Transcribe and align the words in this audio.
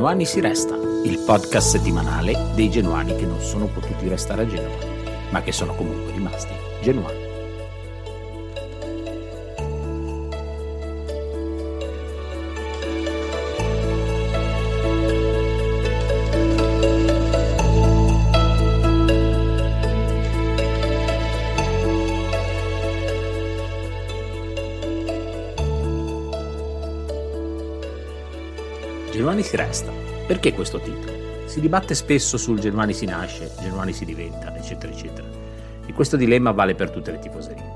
Genuani 0.00 0.24
si 0.24 0.40
resta, 0.40 0.74
il 1.04 1.22
podcast 1.26 1.72
settimanale 1.72 2.52
dei 2.54 2.70
genuani 2.70 3.14
che 3.16 3.26
non 3.26 3.38
sono 3.42 3.66
potuti 3.66 4.08
restare 4.08 4.44
a 4.44 4.46
Genova, 4.46 4.78
ma 5.28 5.42
che 5.42 5.52
sono 5.52 5.74
comunque 5.74 6.12
rimasti 6.12 6.54
genuani. 6.80 7.28
Genuani 29.12 29.42
si 29.42 29.56
resta. 29.56 29.99
Perché 30.30 30.54
questo 30.54 30.78
titolo? 30.78 31.46
Si 31.46 31.60
dibatte 31.60 31.92
spesso 31.92 32.36
sul 32.36 32.60
Genuani 32.60 32.92
si 32.92 33.04
nasce, 33.04 33.50
Genuani 33.58 33.92
si 33.92 34.04
diventa, 34.04 34.54
eccetera, 34.54 34.92
eccetera. 34.92 35.26
E 35.84 35.92
questo 35.92 36.16
dilemma 36.16 36.52
vale 36.52 36.76
per 36.76 36.92
tutte 36.92 37.10
le 37.10 37.18
tifoserie. 37.18 37.72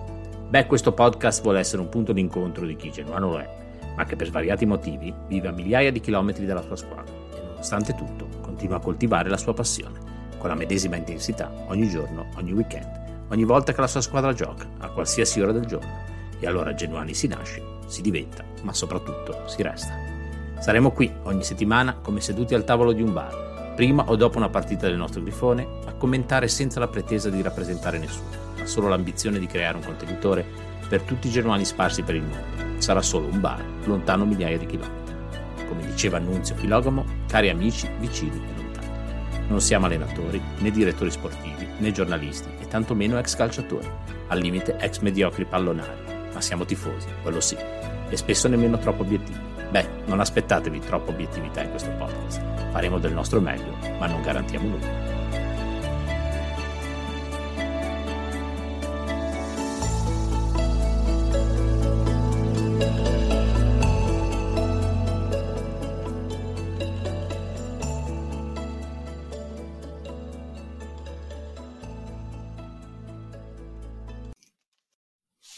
Beh, 0.51 0.67
questo 0.67 0.93
podcast 0.93 1.43
vuole 1.43 1.59
essere 1.59 1.83
un 1.83 1.89
punto 1.89 2.13
d'incontro 2.13 2.65
di 2.65 2.77
chi 2.77 2.93
genuano 2.93 3.31
lo 3.31 3.39
è, 3.41 3.49
ma 3.97 4.05
che 4.05 4.15
per 4.15 4.29
svariati 4.29 4.67
motivi 4.67 5.13
vive 5.27 5.49
a 5.49 5.51
migliaia 5.51 5.91
di 5.91 5.99
chilometri 5.99 6.47
dalla 6.47 6.63
sua 6.63 6.77
squadra 6.77 7.13
e 7.35 7.45
nonostante 7.45 7.93
tutto 7.97 8.29
continua 8.41 8.77
a 8.77 8.81
coltivare 8.81 9.29
la 9.29 9.37
sua 9.37 9.53
passione, 9.53 9.99
con 10.39 10.49
la 10.49 10.55
medesima 10.55 10.95
intensità, 10.95 11.51
ogni 11.67 11.89
giorno, 11.89 12.29
ogni 12.37 12.53
weekend, 12.53 13.27
ogni 13.31 13.43
volta 13.43 13.73
che 13.73 13.81
la 13.81 13.89
sua 13.89 14.01
squadra 14.01 14.33
gioca, 14.33 14.69
a 14.79 14.91
qualsiasi 14.91 15.41
ora 15.41 15.51
del 15.51 15.65
giorno. 15.65 16.05
E 16.39 16.47
allora 16.47 16.73
Genuani 16.73 17.15
si 17.15 17.27
nasce, 17.27 17.61
si 17.87 18.01
diventa, 18.01 18.45
ma 18.63 18.73
soprattutto 18.73 19.43
si 19.49 19.61
resta. 19.61 20.14
Saremo 20.59 20.93
qui 20.93 21.13
ogni 21.25 21.43
settimana 21.43 21.95
come 22.01 22.21
seduti 22.21 22.55
al 22.55 22.65
tavolo 22.65 22.93
di 22.93 23.03
un 23.03 23.13
bar, 23.13 23.73
prima 23.75 24.05
o 24.07 24.17
dopo 24.17 24.39
una 24.39 24.49
partita 24.49 24.87
del 24.87 24.97
nostro 24.97 25.21
grifone, 25.21 25.67
a 25.85 25.93
commentare 25.93 26.49
senza 26.49 26.81
la 26.81 26.89
pretesa 26.89 27.29
di 27.29 27.43
rappresentare 27.43 27.99
nessuno, 27.99 28.31
ma 28.59 28.67
solo 28.67 28.89
l'ambizione 28.89 29.39
di 29.39 29.47
creare 29.47 29.77
un 29.77 29.85
contenitore 29.85 30.45
per 30.89 31.03
tutti 31.03 31.29
i 31.29 31.31
genuani 31.31 31.65
sparsi 31.65 32.03
per 32.03 32.15
il 32.15 32.23
mondo. 32.23 32.81
Sarà 32.81 33.03
solo 33.03 33.27
un 33.27 33.41
bar, 33.41 33.63
lontano 33.85 34.25
migliaia 34.25 34.59
di 34.59 34.67
chilometri. 34.67 35.15
Come 35.67 35.87
diceva 35.87 36.19
Annunzio 36.19 36.55
Filogamo, 36.55 37.05
cari 37.27 37.49
amici, 37.51 37.89
vicini 37.99 38.37
e 38.37 38.61
lontani. 38.61 39.49
Non 39.49 39.61
siamo 39.61 39.87
allenatori, 39.87 40.41
né 40.59 40.71
direttori 40.71 41.11
sportivi, 41.11 41.69
né 41.79 41.93
giornalisti, 41.93 42.49
e 42.61 42.69
tantomeno 42.69 43.19
ex 43.19 43.35
calciatori, 43.37 43.91
al 44.29 44.39
limite 44.39 44.77
ex 44.79 45.01
mediocri 45.01 45.45
pallonari, 45.45 46.31
ma 46.33 46.41
siamo 46.41 46.65
tifosi, 46.65 47.09
quello 47.23 47.41
sì, 47.41 47.57
e 48.09 48.17
spesso 48.17 48.49
nemmeno 48.49 48.79
troppo 48.79 49.03
obiettivi. 49.03 49.44
Beh, 49.75 49.89
non 50.05 50.21
aspettatevi 50.21 50.79
troppa 50.79 51.11
obiettività 51.11 51.61
in 51.61 51.71
questo 51.71 51.91
podcast. 51.99 52.41
Faremo 52.71 53.01
del 53.01 53.13
nostro 53.13 53.41
meglio, 53.41 53.77
ma 53.99 54.07
non 54.07 54.23
garantiamo 54.23 54.69
nulla. 54.69 54.87
E 62.79 63.14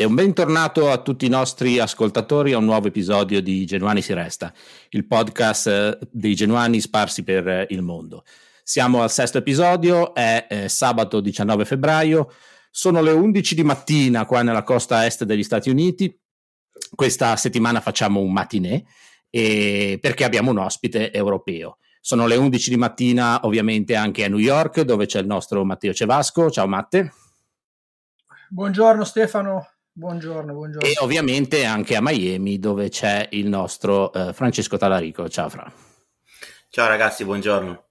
un 0.07 0.15
bentornato 0.15 0.91
a 0.91 1.03
tutti 1.03 1.27
i 1.27 1.29
nostri 1.29 1.81
ascoltatori 1.81 2.53
a 2.53 2.59
un 2.59 2.65
nuovo 2.65 2.87
episodio 2.87 3.43
di 3.43 3.65
Genuani 3.67 4.01
si 4.01 4.13
resta, 4.13 4.53
il 4.91 5.07
podcast 5.07 5.67
eh, 5.67 5.99
dei 6.11 6.35
genuani 6.35 6.81
sparsi 6.81 7.25
per 7.25 7.47
eh, 7.49 7.67
il 7.71 7.83
mondo. 7.83 8.25
Siamo 8.63 9.03
al 9.03 9.11
sesto 9.11 9.39
episodio, 9.39 10.15
è 10.15 10.47
eh, 10.49 10.69
sabato 10.69 11.21
19 11.21 11.65
febbraio, 11.65 12.33
sono 12.71 13.03
le 13.03 13.11
11 13.11 13.55
di 13.55 13.65
mattina 13.65 14.27
qua 14.27 14.43
nella 14.43 14.63
costa 14.63 15.05
est 15.05 15.25
degli 15.25 15.43
Stati 15.43 15.71
Uniti. 15.71 16.17
Questa 16.95 17.35
settimana 17.37 17.81
facciamo 17.81 18.21
un 18.21 18.33
matinè 18.33 18.83
e 19.29 19.99
perché 20.01 20.25
abbiamo 20.25 20.53
un 20.53 20.59
ospite 20.59 21.13
europeo. 21.13 21.79
Sono 22.01 22.27
le 22.27 22.37
11 22.37 22.71
di 22.71 22.77
mattina 22.77 23.41
ovviamente 23.43 23.97
anche 23.97 24.25
a 24.25 24.29
New 24.29 24.39
York 24.39 24.83
dove 24.83 25.07
c'è 25.07 25.19
il 25.19 25.27
nostro 25.27 25.65
Matteo 25.65 25.93
Cevasco. 25.93 26.51
Ciao 26.51 26.69
Matte. 26.69 27.13
Buongiorno 28.49 29.03
Stefano, 29.03 29.67
Buongiorno, 29.99 30.53
buongiorno. 30.53 30.87
E 30.87 30.93
ovviamente 30.99 31.65
anche 31.65 31.97
a 31.97 32.03
Miami 32.03 32.59
dove 32.59 32.91
c'è 32.91 33.29
il 33.31 33.49
nostro 33.49 34.13
eh, 34.13 34.35
Francesco 34.35 34.77
Talarico. 34.77 35.27
Ciao 35.31 35.49
Fra. 35.49 35.73
Ciao 36.69 36.87
ragazzi, 36.87 37.25
buongiorno. 37.25 37.85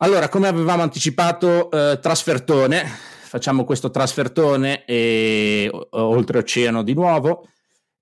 Allora, 0.00 0.28
come 0.28 0.46
avevamo 0.46 0.82
anticipato, 0.82 1.70
eh, 1.70 1.98
trasfertone, 2.02 2.84
facciamo 2.84 3.64
questo 3.64 3.90
trasfertone 3.90 4.84
e, 4.84 5.70
oltreoceano 5.72 6.82
di 6.82 6.92
nuovo 6.92 7.48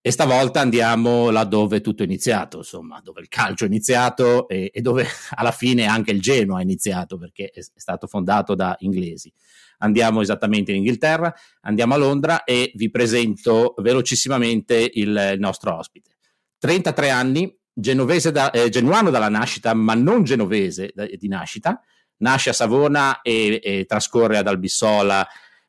e 0.00 0.10
stavolta 0.10 0.58
andiamo 0.58 1.30
là 1.30 1.44
dove 1.44 1.80
tutto 1.80 2.02
è 2.02 2.06
iniziato, 2.06 2.56
insomma, 2.58 3.00
dove 3.00 3.20
il 3.20 3.28
calcio 3.28 3.62
è 3.62 3.68
iniziato 3.68 4.48
e, 4.48 4.72
e 4.74 4.80
dove 4.80 5.06
alla 5.36 5.52
fine 5.52 5.86
anche 5.86 6.10
il 6.10 6.20
Genoa 6.20 6.58
è 6.58 6.62
iniziato 6.62 7.16
perché 7.16 7.48
è, 7.54 7.60
è 7.60 7.78
stato 7.78 8.08
fondato 8.08 8.56
da 8.56 8.74
inglesi 8.80 9.32
andiamo 9.78 10.20
esattamente 10.20 10.70
in 10.70 10.78
Inghilterra, 10.78 11.34
andiamo 11.62 11.94
a 11.94 11.96
Londra 11.96 12.44
e 12.44 12.72
vi 12.74 12.90
presento 12.90 13.74
velocissimamente 13.78 14.90
il 14.94 15.34
nostro 15.38 15.76
ospite. 15.76 16.16
33 16.58 17.10
anni, 17.10 17.54
da, 17.72 18.50
eh, 18.50 18.68
genuano 18.68 19.10
dalla 19.10 19.28
nascita, 19.28 19.74
ma 19.74 19.94
non 19.94 20.24
genovese 20.24 20.92
di 21.18 21.28
nascita, 21.28 21.80
nasce 22.18 22.50
a 22.50 22.54
Savona 22.54 23.20
e, 23.20 23.60
e 23.62 23.84
trascorre 23.86 24.38
ad 24.38 24.46
Albissola 24.46 25.26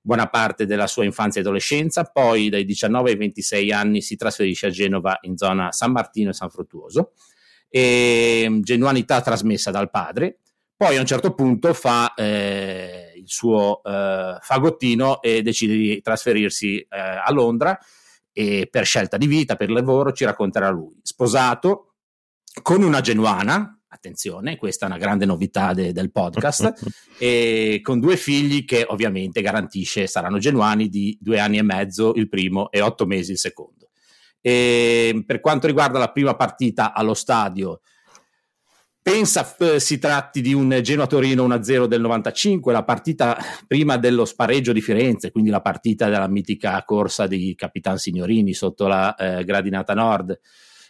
buona 0.08 0.30
parte 0.30 0.66
della 0.66 0.88
sua 0.88 1.04
infanzia 1.04 1.42
e 1.42 1.44
adolescenza, 1.44 2.06
poi 2.06 2.48
dai 2.48 2.64
19 2.64 3.10
ai 3.10 3.18
26 3.18 3.72
anni 3.74 4.02
si 4.02 4.16
trasferisce 4.16 4.68
a 4.68 4.70
Genova 4.70 5.18
in 5.24 5.36
zona 5.36 5.74
San 5.74 5.92
Martino 5.92 6.30
e 6.30 6.34
San 6.34 6.50
Fruttuoso 6.50 7.12
e 7.70 8.60
genuanità 8.62 9.20
trasmessa 9.20 9.70
dal 9.70 9.90
padre. 9.90 10.40
Poi 10.78 10.96
a 10.96 11.00
un 11.00 11.08
certo 11.08 11.34
punto 11.34 11.74
fa 11.74 12.14
eh, 12.14 13.14
il 13.16 13.28
suo 13.28 13.82
eh, 13.84 14.38
fagottino 14.40 15.24
e 15.24 15.42
decide 15.42 15.76
di 15.76 16.02
trasferirsi 16.04 16.78
eh, 16.82 16.88
a 17.00 17.32
Londra 17.32 17.76
e 18.32 18.68
per 18.70 18.86
scelta 18.86 19.18
di 19.18 19.26
vita, 19.26 19.56
per 19.56 19.72
lavoro, 19.72 20.12
ci 20.12 20.24
racconterà 20.24 20.70
lui. 20.70 21.00
Sposato 21.02 21.96
con 22.62 22.84
una 22.84 23.02
genuana, 23.02 23.82
attenzione, 23.88 24.58
questa 24.58 24.86
è 24.86 24.90
una 24.90 25.00
grande 25.00 25.26
novità 25.26 25.74
de- 25.74 25.94
del 25.94 26.12
podcast, 26.12 26.74
e 27.18 27.80
con 27.82 28.00
due 28.00 28.16
figli 28.16 28.64
che 28.64 28.86
ovviamente 28.88 29.42
garantisce 29.42 30.06
saranno 30.06 30.38
genuani 30.38 30.90
di 30.90 31.18
due 31.20 31.40
anni 31.40 31.58
e 31.58 31.64
mezzo 31.64 32.14
il 32.14 32.30
primo 32.30 32.70
e 32.70 32.82
otto 32.82 33.08
mesi 33.08 33.32
il 33.32 33.40
secondo. 33.40 33.90
E 34.40 35.24
per 35.26 35.40
quanto 35.40 35.66
riguarda 35.66 35.98
la 35.98 36.12
prima 36.12 36.36
partita 36.36 36.94
allo 36.94 37.16
stadio, 37.16 37.82
pensa 39.08 39.56
eh, 39.60 39.80
si 39.80 40.00
tratti 40.00 40.42
di 40.42 40.54
un 40.54 40.82
Genoa 40.84 41.08
Torino 41.08 41.48
1-0 41.48 41.86
del 41.86 42.02
95, 42.02 42.74
la 42.74 42.84
partita 42.84 43.38
prima 43.66 43.96
dello 43.96 44.26
spareggio 44.26 44.74
di 44.74 44.82
Firenze, 44.82 45.32
quindi 45.32 45.50
la 45.50 45.62
partita 45.62 46.10
della 46.10 46.28
mitica 46.28 46.84
corsa 46.84 47.26
di 47.26 47.56
Capitan 47.56 47.98
Signorini 47.98 48.54
sotto 48.54 48.86
la 48.86 49.16
eh, 49.16 49.46
gradinata 49.46 49.94
nord. 49.94 50.38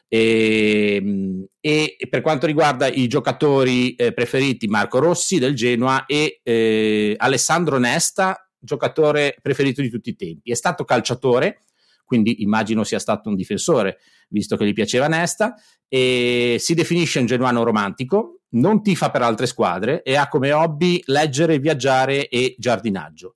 E, 0.08 0.96
ehm, 0.96 1.46
e, 1.62 1.96
per 2.10 2.22
quanto 2.22 2.48
riguarda 2.48 2.88
i 2.88 3.08
giocatori 3.08 3.94
eh, 3.94 4.14
preferiti, 4.14 4.66
Marco 4.66 4.98
Rossi 4.98 5.38
del 5.38 5.54
Genoa 5.54 6.08
e 6.08 6.40
eh, 6.42 7.14
Alessandro 7.18 7.78
Nesta, 7.78 8.50
giocatore 8.58 9.38
preferito 9.44 9.82
di 9.82 9.92
tutti 9.92 10.10
i 10.10 10.16
tempi. 10.16 10.50
È 10.50 10.56
stato 10.56 10.86
calciatore, 10.86 11.66
quindi 12.08 12.42
immagino 12.42 12.86
sia 12.86 13.00
stato 13.00 13.28
un 13.28 13.36
difensore, 13.36 14.00
visto 14.30 14.56
che 14.56 14.66
gli 14.66 14.74
piaceva 14.74 15.08
Nesta, 15.08 15.54
e 15.88 16.56
si 16.58 16.74
definisce 16.74 17.20
un 17.20 17.26
genuano 17.26 17.64
romantico, 17.64 18.40
non 18.52 18.82
tifa 18.82 19.12
per 19.12 19.22
altre 19.22 19.46
squadre 19.46 20.02
e 20.02 20.16
ha 20.16 20.30
come 20.30 20.54
hobby 20.54 21.02
leggere, 21.06 21.60
viaggiare 21.60 22.30
e 22.30 22.56
giardinaggio. 22.58 23.36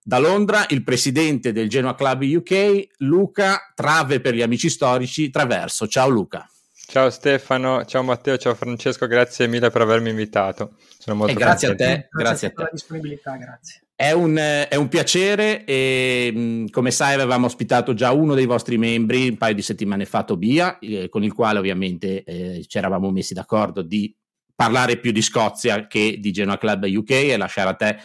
Da 0.00 0.18
Londra 0.18 0.66
il 0.68 0.84
presidente 0.84 1.50
del 1.50 1.68
Genoa 1.68 1.96
Club 1.96 2.22
UK, 2.22 2.86
Luca 2.98 3.72
Trave 3.74 4.20
per 4.20 4.34
gli 4.34 4.42
amici 4.42 4.70
storici, 4.70 5.30
Traverso. 5.30 5.88
Ciao 5.88 6.08
Luca. 6.08 6.48
Ciao 6.88 7.10
Stefano, 7.10 7.84
ciao 7.84 8.04
Matteo, 8.04 8.36
ciao 8.38 8.54
Francesco, 8.54 9.08
grazie 9.08 9.48
mille 9.48 9.70
per 9.70 9.80
avermi 9.80 10.10
invitato. 10.10 10.76
Sono 10.96 11.16
molto 11.16 11.32
e 11.32 11.36
grazie 11.36 11.68
a 11.70 11.74
te, 11.74 11.84
grazie, 11.84 12.08
grazie 12.12 12.46
a 12.46 12.50
te. 12.50 12.54
per 12.54 12.64
la 12.66 12.70
disponibilità, 12.72 13.36
grazie. 13.36 13.85
È 13.98 14.12
un, 14.12 14.36
è 14.36 14.74
un, 14.74 14.88
piacere 14.88 15.64
e 15.64 16.66
come 16.70 16.90
sai 16.90 17.14
avevamo 17.14 17.46
ospitato 17.46 17.94
già 17.94 18.12
uno 18.12 18.34
dei 18.34 18.44
vostri 18.44 18.76
membri 18.76 19.30
un 19.30 19.38
paio 19.38 19.54
di 19.54 19.62
settimane 19.62 20.04
fa, 20.04 20.22
Tobia, 20.22 20.78
eh, 20.80 21.08
con 21.08 21.24
il 21.24 21.32
quale 21.32 21.58
ovviamente 21.58 22.22
eh, 22.22 22.64
ci 22.68 22.76
eravamo 22.76 23.10
messi 23.10 23.32
d'accordo 23.32 23.80
di 23.80 24.14
parlare 24.54 24.98
più 24.98 25.12
di 25.12 25.22
Scozia 25.22 25.86
che 25.86 26.18
di 26.20 26.30
Genoa 26.30 26.58
Club 26.58 26.84
UK 26.84 27.10
e 27.10 27.36
lasciare 27.38 27.70
a 27.70 27.74
te 27.74 27.96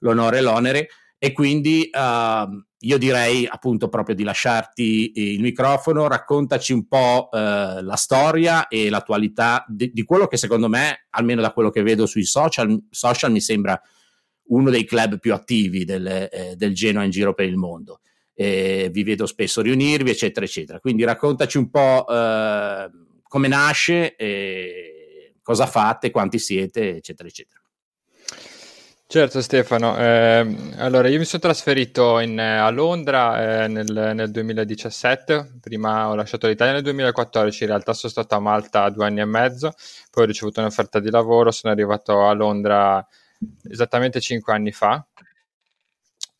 l'onore 0.00 0.38
e 0.38 0.40
l'onere. 0.40 0.88
E 1.18 1.32
quindi 1.32 1.90
uh, 1.92 2.64
io 2.78 2.96
direi 2.96 3.44
appunto 3.46 3.88
proprio 3.88 4.14
di 4.14 4.22
lasciarti 4.22 5.12
il 5.34 5.40
microfono, 5.40 6.06
raccontaci 6.06 6.72
un 6.72 6.86
po' 6.86 7.28
uh, 7.30 7.82
la 7.82 7.96
storia 7.96 8.68
e 8.68 8.88
l'attualità 8.88 9.64
di, 9.68 9.90
di, 9.92 10.04
quello 10.04 10.28
che 10.28 10.36
secondo 10.36 10.68
me, 10.68 11.06
almeno 11.10 11.42
da 11.42 11.52
quello 11.52 11.70
che 11.70 11.82
vedo 11.82 12.06
sui 12.06 12.24
social, 12.24 12.86
social 12.88 13.32
mi 13.32 13.40
sembra 13.40 13.78
uno 14.50 14.70
dei 14.70 14.84
club 14.84 15.18
più 15.18 15.34
attivi 15.34 15.84
del, 15.84 16.06
eh, 16.06 16.54
del 16.56 16.74
Genoa 16.74 17.04
in 17.04 17.10
giro 17.10 17.34
per 17.34 17.46
il 17.46 17.56
mondo. 17.56 18.00
Eh, 18.34 18.88
vi 18.92 19.02
vedo 19.02 19.26
spesso 19.26 19.60
riunirvi, 19.60 20.10
eccetera, 20.10 20.46
eccetera. 20.46 20.80
Quindi 20.80 21.04
raccontaci 21.04 21.58
un 21.58 21.70
po' 21.70 22.06
eh, 22.08 22.90
come 23.22 23.48
nasce, 23.48 24.16
cosa 25.42 25.66
fate, 25.66 26.10
quanti 26.10 26.38
siete, 26.38 26.96
eccetera, 26.96 27.28
eccetera. 27.28 27.60
Certo 29.12 29.42
Stefano, 29.42 29.98
eh, 29.98 30.72
allora 30.76 31.08
io 31.08 31.18
mi 31.18 31.24
sono 31.24 31.42
trasferito 31.42 32.20
in, 32.20 32.38
a 32.38 32.70
Londra 32.70 33.64
eh, 33.64 33.66
nel, 33.66 34.12
nel, 34.14 34.30
2017, 34.30 35.58
prima 35.60 36.08
ho 36.08 36.14
lasciato 36.14 36.46
l'Italia 36.46 36.74
nel 36.74 36.84
2014, 36.84 37.64
in 37.64 37.70
realtà 37.70 37.92
sono 37.92 38.12
stato 38.12 38.36
a 38.36 38.38
Malta 38.38 38.88
due 38.88 39.06
anni 39.06 39.18
e 39.18 39.24
mezzo, 39.24 39.72
poi 40.12 40.22
ho 40.22 40.26
ricevuto 40.28 40.60
un'offerta 40.60 41.00
di 41.00 41.10
lavoro, 41.10 41.50
sono 41.50 41.72
arrivato 41.72 42.24
a 42.24 42.32
Londra 42.34 43.04
esattamente 43.68 44.20
cinque 44.20 44.52
anni 44.52 44.72
fa. 44.72 45.04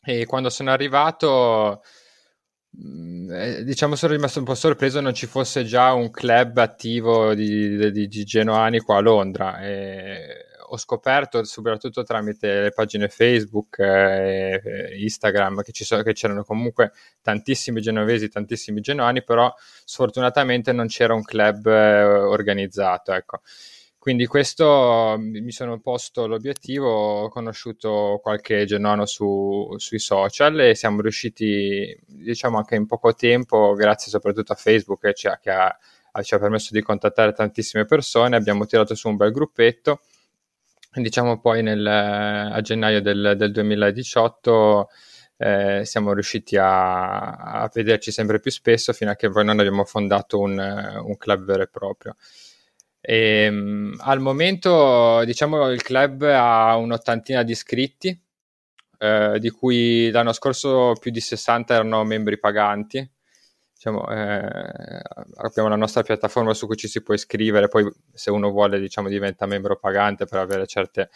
E 0.03 0.25
quando 0.25 0.49
sono 0.49 0.71
arrivato 0.71 1.83
mm, 2.77 3.31
eh, 3.31 3.63
diciamo 3.63 3.95
sono 3.95 4.13
rimasto 4.13 4.39
un 4.39 4.45
po' 4.45 4.55
sorpreso 4.55 4.99
non 4.99 5.13
ci 5.13 5.27
fosse 5.27 5.63
già 5.63 5.93
un 5.93 6.09
club 6.09 6.57
attivo 6.57 7.35
di, 7.35 7.91
di, 7.91 8.07
di 8.07 8.23
genoani 8.23 8.79
qua 8.79 8.97
a 8.97 9.01
Londra. 9.01 9.61
E 9.61 10.49
ho 10.71 10.77
scoperto 10.77 11.43
soprattutto 11.43 12.03
tramite 12.03 12.61
le 12.61 12.71
pagine 12.71 13.09
Facebook 13.09 13.79
e 13.79 14.95
Instagram 14.99 15.61
che, 15.63 15.71
so, 15.83 16.01
che 16.01 16.13
c'erano 16.13 16.43
comunque 16.43 16.93
tantissimi 17.21 17.81
genovesi, 17.81 18.29
tantissimi 18.29 18.79
genoani 18.79 19.23
però 19.23 19.53
sfortunatamente 19.57 20.71
non 20.71 20.87
c'era 20.87 21.13
un 21.13 21.23
club 21.23 21.67
eh, 21.67 22.03
organizzato 22.03 23.11
ecco 23.13 23.41
quindi 24.01 24.25
questo 24.25 25.15
mi 25.19 25.51
sono 25.51 25.79
posto 25.79 26.25
l'obiettivo, 26.25 26.89
ho 26.89 27.29
conosciuto 27.29 28.19
qualche 28.19 28.65
genono 28.65 29.05
su, 29.05 29.75
sui 29.77 29.99
social 29.99 30.59
e 30.59 30.73
siamo 30.73 31.01
riusciti, 31.01 31.95
diciamo 32.07 32.57
anche 32.57 32.73
in 32.73 32.87
poco 32.87 33.13
tempo, 33.13 33.75
grazie 33.75 34.09
soprattutto 34.09 34.53
a 34.53 34.55
Facebook 34.55 35.01
che 35.01 35.13
ci 35.13 35.27
ha, 35.27 35.37
che 35.37 35.51
ha, 35.51 35.77
ci 36.23 36.33
ha 36.33 36.39
permesso 36.39 36.69
di 36.73 36.81
contattare 36.81 37.31
tantissime 37.33 37.85
persone, 37.85 38.35
abbiamo 38.35 38.65
tirato 38.65 38.95
su 38.95 39.07
un 39.07 39.17
bel 39.17 39.31
gruppetto. 39.31 40.01
Diciamo 40.93 41.39
poi 41.39 41.61
nel, 41.61 41.85
a 41.85 42.59
gennaio 42.59 43.01
del, 43.03 43.35
del 43.37 43.51
2018 43.51 44.89
eh, 45.37 45.81
siamo 45.85 46.13
riusciti 46.13 46.57
a, 46.57 47.33
a, 47.33 47.69
vederci 47.71 48.11
sempre 48.11 48.39
più 48.39 48.49
spesso 48.49 48.93
fino 48.93 49.11
a 49.11 49.15
che 49.15 49.29
poi 49.29 49.45
non 49.45 49.59
abbiamo 49.59 49.85
fondato 49.85 50.39
un, 50.39 50.57
un 50.57 51.17
club 51.17 51.43
vero 51.43 51.61
e 51.61 51.67
proprio. 51.67 52.15
E, 53.01 53.47
um, 53.49 53.95
al 53.99 54.19
momento, 54.19 55.23
diciamo, 55.25 55.69
il 55.71 55.81
club 55.81 56.21
ha 56.23 56.75
un'ottantina 56.77 57.43
di 57.43 57.51
iscritti, 57.51 58.17
eh, 58.99 59.37
di 59.39 59.49
cui 59.49 60.11
l'anno 60.11 60.31
scorso 60.33 60.93
più 60.99 61.11
di 61.11 61.19
60 61.19 61.73
erano 61.73 62.03
membri 62.03 62.37
paganti. 62.39 63.09
Diciamo, 63.73 64.07
eh, 64.11 65.01
abbiamo 65.37 65.67
la 65.67 65.75
nostra 65.75 66.03
piattaforma 66.03 66.53
su 66.53 66.67
cui 66.67 66.77
ci 66.77 66.87
si 66.87 67.01
può 67.01 67.15
iscrivere, 67.15 67.67
poi 67.67 67.91
se 68.13 68.29
uno 68.29 68.51
vuole 68.51 68.79
diciamo, 68.79 69.09
diventa 69.09 69.47
membro 69.47 69.79
pagante 69.79 70.25
per 70.25 70.39
avere 70.39 70.67
certe 70.67 71.09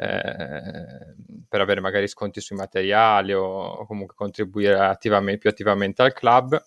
eh, 0.00 1.14
per 1.48 1.60
avere 1.60 1.80
magari 1.80 2.06
sconti 2.06 2.40
sui 2.40 2.56
materiali 2.56 3.32
o 3.32 3.84
comunque 3.84 4.14
contribuire 4.14 4.78
attivamente, 4.78 5.38
più 5.40 5.50
attivamente 5.50 6.02
al 6.02 6.12
club 6.12 6.62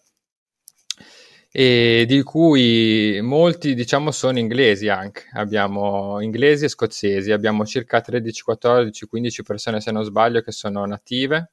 e 1.54 2.06
di 2.08 2.24
cui 2.24 3.20
molti 3.22 3.74
diciamo 3.76 4.12
sono 4.12 4.40
inglesi 4.40 4.88
anche, 4.88 5.26
abbiamo 5.34 6.22
inglesi 6.22 6.64
e 6.66 6.70
scozzesi, 6.70 7.32
abbiamo 7.32 7.66
circa 7.66 8.00
13, 8.00 8.42
14, 8.42 9.06
15 9.06 9.44
persone 9.44 9.82
se 9.82 9.92
non 9.92 10.06
sbaglio 10.06 10.42
che 10.42 10.52
sono 10.54 10.86
native. 10.86 11.52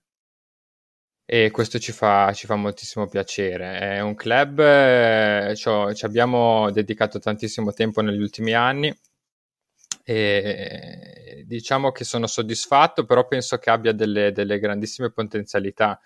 E 1.30 1.50
questo 1.50 1.78
ci 1.78 1.92
fa, 1.92 2.32
ci 2.32 2.46
fa 2.46 2.54
moltissimo 2.56 3.06
piacere. 3.06 3.78
È 3.96 4.00
un 4.00 4.14
club, 4.14 4.60
eh, 4.60 5.52
ci 5.56 6.04
abbiamo 6.04 6.70
dedicato 6.70 7.18
tantissimo 7.18 7.72
tempo 7.74 8.00
negli 8.00 8.20
ultimi 8.20 8.54
anni. 8.54 8.90
E 10.04 11.44
diciamo 11.46 11.92
che 11.92 12.04
sono 12.04 12.26
soddisfatto, 12.26 13.04
però 13.04 13.26
penso 13.26 13.58
che 13.58 13.68
abbia 13.68 13.92
delle, 13.92 14.32
delle 14.32 14.58
grandissime 14.58 15.10
potenzialità 15.10 16.00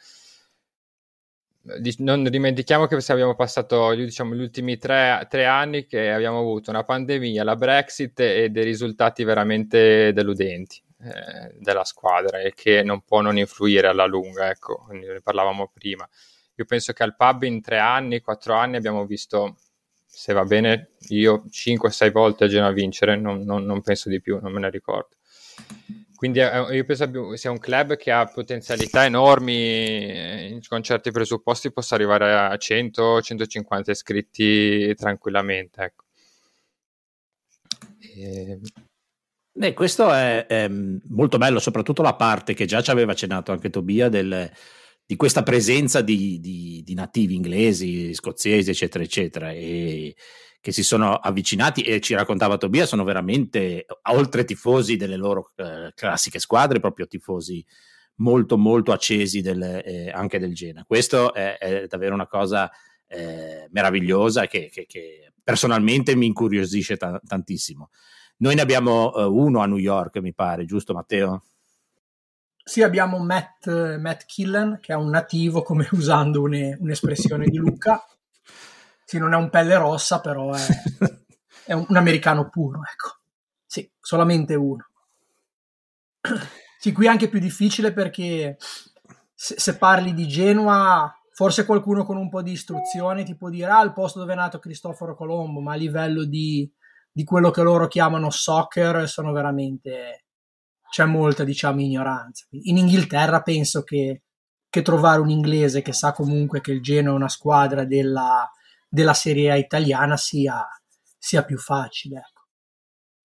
non 1.98 2.24
dimentichiamo 2.24 2.86
che 2.86 2.96
abbiamo 3.08 3.34
passato 3.34 3.94
diciamo, 3.94 4.34
gli 4.34 4.40
ultimi 4.40 4.78
tre, 4.78 5.26
tre, 5.28 5.44
anni 5.44 5.86
che 5.86 6.10
abbiamo 6.10 6.38
avuto 6.38 6.70
una 6.70 6.82
pandemia, 6.82 7.44
la 7.44 7.56
Brexit 7.56 8.18
e 8.20 8.50
dei 8.50 8.64
risultati 8.64 9.22
veramente 9.22 10.12
deludenti 10.12 10.82
eh, 11.02 11.54
della 11.58 11.84
squadra 11.84 12.40
e 12.40 12.52
che 12.54 12.82
non 12.82 13.02
può 13.02 13.20
non 13.20 13.38
influire 13.38 13.86
alla 13.86 14.06
lunga, 14.06 14.50
ecco, 14.50 14.86
ne 14.90 15.20
parlavamo 15.20 15.70
prima. 15.72 16.08
Io 16.56 16.64
penso 16.64 16.92
che 16.92 17.02
al 17.02 17.16
pub 17.16 17.44
in 17.44 17.62
tre 17.62 17.78
anni, 17.78 18.20
quattro 18.20 18.54
anni 18.54 18.76
abbiamo 18.76 19.06
visto, 19.06 19.56
se 20.04 20.32
va 20.32 20.44
bene, 20.44 20.90
io 21.10 21.44
5-6 21.48 22.10
volte 22.10 22.44
a 22.44 22.48
Genoa 22.48 22.72
vincere, 22.72 23.16
non, 23.16 23.42
non, 23.42 23.64
non 23.64 23.82
penso 23.82 24.08
di 24.08 24.20
più, 24.20 24.38
non 24.40 24.52
me 24.52 24.60
ne 24.60 24.70
ricordo. 24.70 25.16
Quindi 26.22 26.38
io 26.38 26.84
penso 26.84 27.34
sia 27.34 27.50
un 27.50 27.58
club 27.58 27.96
che 27.96 28.12
ha 28.12 28.26
potenzialità 28.26 29.04
enormi, 29.04 29.54
eh, 29.54 30.60
con 30.68 30.80
certi 30.80 31.10
presupposti 31.10 31.72
possa 31.72 31.96
arrivare 31.96 32.32
a 32.32 32.54
100-150 32.54 33.90
iscritti 33.90 34.94
tranquillamente. 34.94 35.82
Ecco. 35.82 36.04
E... 38.14 38.60
Beh, 39.50 39.72
questo 39.74 40.12
è, 40.12 40.46
è, 40.46 40.68
molto 40.68 41.38
bello, 41.38 41.58
soprattutto 41.58 42.02
la 42.02 42.14
parte 42.14 42.54
che 42.54 42.66
già 42.66 42.80
ci 42.82 42.92
aveva 42.92 43.10
accennato 43.10 43.50
anche 43.50 43.68
Tobia 43.68 44.08
del, 44.08 44.48
di 45.04 45.16
questa 45.16 45.42
presenza 45.42 46.02
di, 46.02 46.38
di, 46.38 46.82
di, 46.84 46.94
nativi 46.94 47.34
inglesi, 47.34 48.14
scozzesi, 48.14 48.70
eccetera, 48.70 49.02
eccetera, 49.02 49.50
e 49.50 50.14
che 50.62 50.70
si 50.70 50.84
sono 50.84 51.16
avvicinati 51.16 51.82
e 51.82 52.00
ci 52.00 52.14
raccontava 52.14 52.56
Tobia, 52.56 52.86
sono 52.86 53.02
veramente, 53.02 53.84
oltre 54.12 54.44
tifosi 54.44 54.96
delle 54.96 55.16
loro 55.16 55.50
eh, 55.56 55.90
classiche 55.92 56.38
squadre, 56.38 56.78
proprio 56.78 57.08
tifosi 57.08 57.66
molto, 58.16 58.56
molto 58.56 58.92
accesi 58.92 59.40
del, 59.40 59.60
eh, 59.60 60.12
anche 60.12 60.38
del 60.38 60.54
Genoa. 60.54 60.84
Questo 60.86 61.34
è, 61.34 61.58
è, 61.58 61.86
davvero 61.88 62.14
una 62.14 62.28
cosa 62.28 62.70
eh, 63.08 63.66
meravigliosa 63.72 64.46
che, 64.46 64.70
che, 64.72 64.86
che, 64.86 65.32
personalmente 65.42 66.14
mi 66.14 66.26
incuriosisce 66.26 66.96
t- 66.96 67.20
tantissimo. 67.26 67.90
Noi 68.36 68.54
ne 68.54 68.60
abbiamo 68.60 69.10
uh, 69.10 69.36
uno 69.36 69.62
a 69.62 69.66
New 69.66 69.78
York, 69.78 70.18
mi 70.18 70.32
pare, 70.32 70.64
giusto 70.64 70.94
Matteo? 70.94 71.42
Sì, 72.62 72.82
abbiamo 72.82 73.18
Matt, 73.18 73.68
Matt 73.98 74.26
Killen, 74.26 74.78
che 74.80 74.92
è 74.92 74.96
un 74.96 75.10
nativo, 75.10 75.62
come 75.62 75.88
usando 75.90 76.42
une, 76.42 76.76
un'espressione 76.80 77.46
di 77.46 77.56
Luca. 77.56 78.00
Sì, 79.12 79.18
non 79.18 79.34
è 79.34 79.36
un 79.36 79.50
pelle 79.50 79.76
rossa, 79.76 80.22
però 80.22 80.54
è, 80.54 80.58
è 81.66 81.74
un, 81.74 81.84
un, 81.86 81.96
americano 81.98 82.48
puro, 82.48 82.80
ecco. 82.90 83.18
Sì, 83.66 83.86
solamente 84.00 84.54
uno. 84.54 84.86
Sì, 86.78 86.92
qui 86.92 87.04
è 87.04 87.08
anche 87.10 87.28
più 87.28 87.38
difficile 87.38 87.92
perché 87.92 88.56
se, 89.34 89.56
se 89.58 89.76
parli 89.76 90.14
di 90.14 90.26
Genova, 90.26 91.14
forse 91.30 91.66
qualcuno 91.66 92.06
con 92.06 92.16
un 92.16 92.30
po' 92.30 92.40
di 92.40 92.52
istruzione 92.52 93.22
ti 93.22 93.36
può 93.36 93.50
dire, 93.50 93.70
ah, 93.70 93.82
il 93.82 93.92
posto 93.92 94.18
dove 94.18 94.32
è 94.32 94.36
nato 94.36 94.58
Cristoforo 94.58 95.14
Colombo, 95.14 95.60
ma 95.60 95.74
a 95.74 95.76
livello 95.76 96.24
di, 96.24 96.72
di 97.12 97.22
quello 97.22 97.50
che 97.50 97.60
loro 97.60 97.88
chiamano 97.88 98.30
soccer 98.30 99.06
sono 99.06 99.30
veramente 99.32 100.24
c'è 100.88 101.04
molta, 101.04 101.44
diciamo, 101.44 101.82
ignoranza. 101.82 102.46
In 102.48 102.78
Inghilterra 102.78 103.42
penso 103.42 103.82
che, 103.82 104.22
che, 104.70 104.80
trovare 104.80 105.20
un 105.20 105.28
inglese 105.28 105.82
che 105.82 105.92
sa 105.92 106.12
comunque 106.12 106.62
che 106.62 106.72
il 106.72 106.80
Genoa 106.80 107.12
è 107.12 107.16
una 107.16 107.28
squadra 107.28 107.84
della, 107.84 108.50
della 108.92 109.14
Serie 109.14 109.50
A 109.50 109.56
italiana 109.56 110.18
sia, 110.18 110.68
sia 111.16 111.42
più 111.44 111.56
facile. 111.56 112.18
Ecco. 112.18 112.42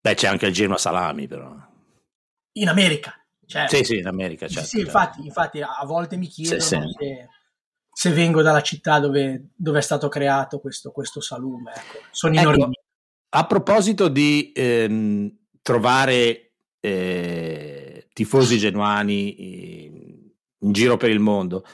Beh, 0.02 0.14
c'è 0.14 0.28
anche 0.28 0.48
il 0.48 0.54
Genoa 0.54 0.78
Salami, 0.78 1.28
però. 1.28 1.56
In 2.58 2.68
America. 2.68 3.14
Certo. 3.46 3.76
Sì, 3.76 3.84
sì, 3.84 3.98
in 4.00 4.08
America, 4.08 4.48
certo. 4.48 4.68
Sì, 4.68 4.80
infatti, 4.82 5.24
infatti, 5.24 5.62
a 5.62 5.86
volte 5.86 6.18
mi 6.18 6.28
chiedono 6.28 6.60
sì, 6.60 6.76
sì. 6.76 6.82
Se, 6.98 7.28
se, 7.92 8.10
vengo 8.12 8.42
dalla 8.42 8.62
città 8.62 9.00
dove, 9.00 9.52
dove, 9.56 9.80
è 9.80 9.82
stato 9.82 10.10
creato 10.10 10.60
questo, 10.60 10.92
questo 10.92 11.22
salume. 11.22 11.72
Ecco. 11.74 12.00
Sono 12.12 12.38
ecco, 12.38 12.54
in 12.54 12.72
A 13.30 13.46
proposito 13.46 14.10
di 14.10 14.52
ehm, 14.54 15.38
trovare 15.62 16.54
eh, 16.82 18.10
tifosi 18.12 18.58
genuani 18.58 19.86
in 20.60 20.72
giro 20.72 20.98
per 20.98 21.12
il 21.12 21.20
mondo. 21.20 21.66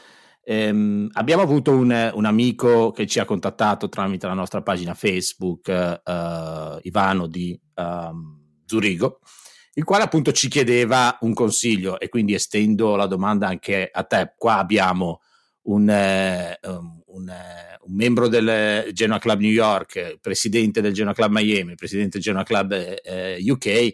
Eh, 0.43 1.07
abbiamo 1.13 1.43
avuto 1.43 1.71
un, 1.71 2.11
un, 2.13 2.25
amico 2.25 2.91
che 2.91 3.05
ci 3.05 3.19
ha 3.19 3.25
contattato 3.25 3.89
tramite 3.89 4.27
la 4.27 4.33
nostra 4.33 4.61
pagina 4.61 4.93
Facebook, 4.93 5.69
eh, 5.69 6.79
Ivano 6.81 7.27
di 7.27 7.59
um, 7.75 8.39
Zurigo, 8.65 9.19
il 9.73 9.83
quale 9.83 10.03
appunto 10.03 10.31
ci 10.31 10.47
chiedeva 10.49 11.17
un 11.21 11.33
consiglio 11.33 11.99
e 11.99 12.09
quindi 12.09 12.33
estendo 12.33 12.95
la 12.95 13.05
domanda 13.05 13.47
anche 13.47 13.89
a 13.91 14.03
te. 14.03 14.33
Qua 14.35 14.57
abbiamo 14.57 15.21
un, 15.63 15.89
eh, 15.89 16.59
um, 16.63 17.01
un, 17.05 17.29
eh, 17.29 17.77
un, 17.81 17.95
membro 17.95 18.27
del 18.27 18.91
Genoa 18.93 19.19
Club 19.19 19.39
New 19.41 19.51
York, 19.51 20.17
presidente 20.19 20.81
del 20.81 20.93
Genoa 20.93 21.13
Club 21.13 21.31
Miami, 21.31 21.75
presidente 21.75 22.13
del 22.13 22.21
Genoa 22.21 22.43
Club 22.43 22.71
eh, 23.03 23.37
UK 23.45 23.93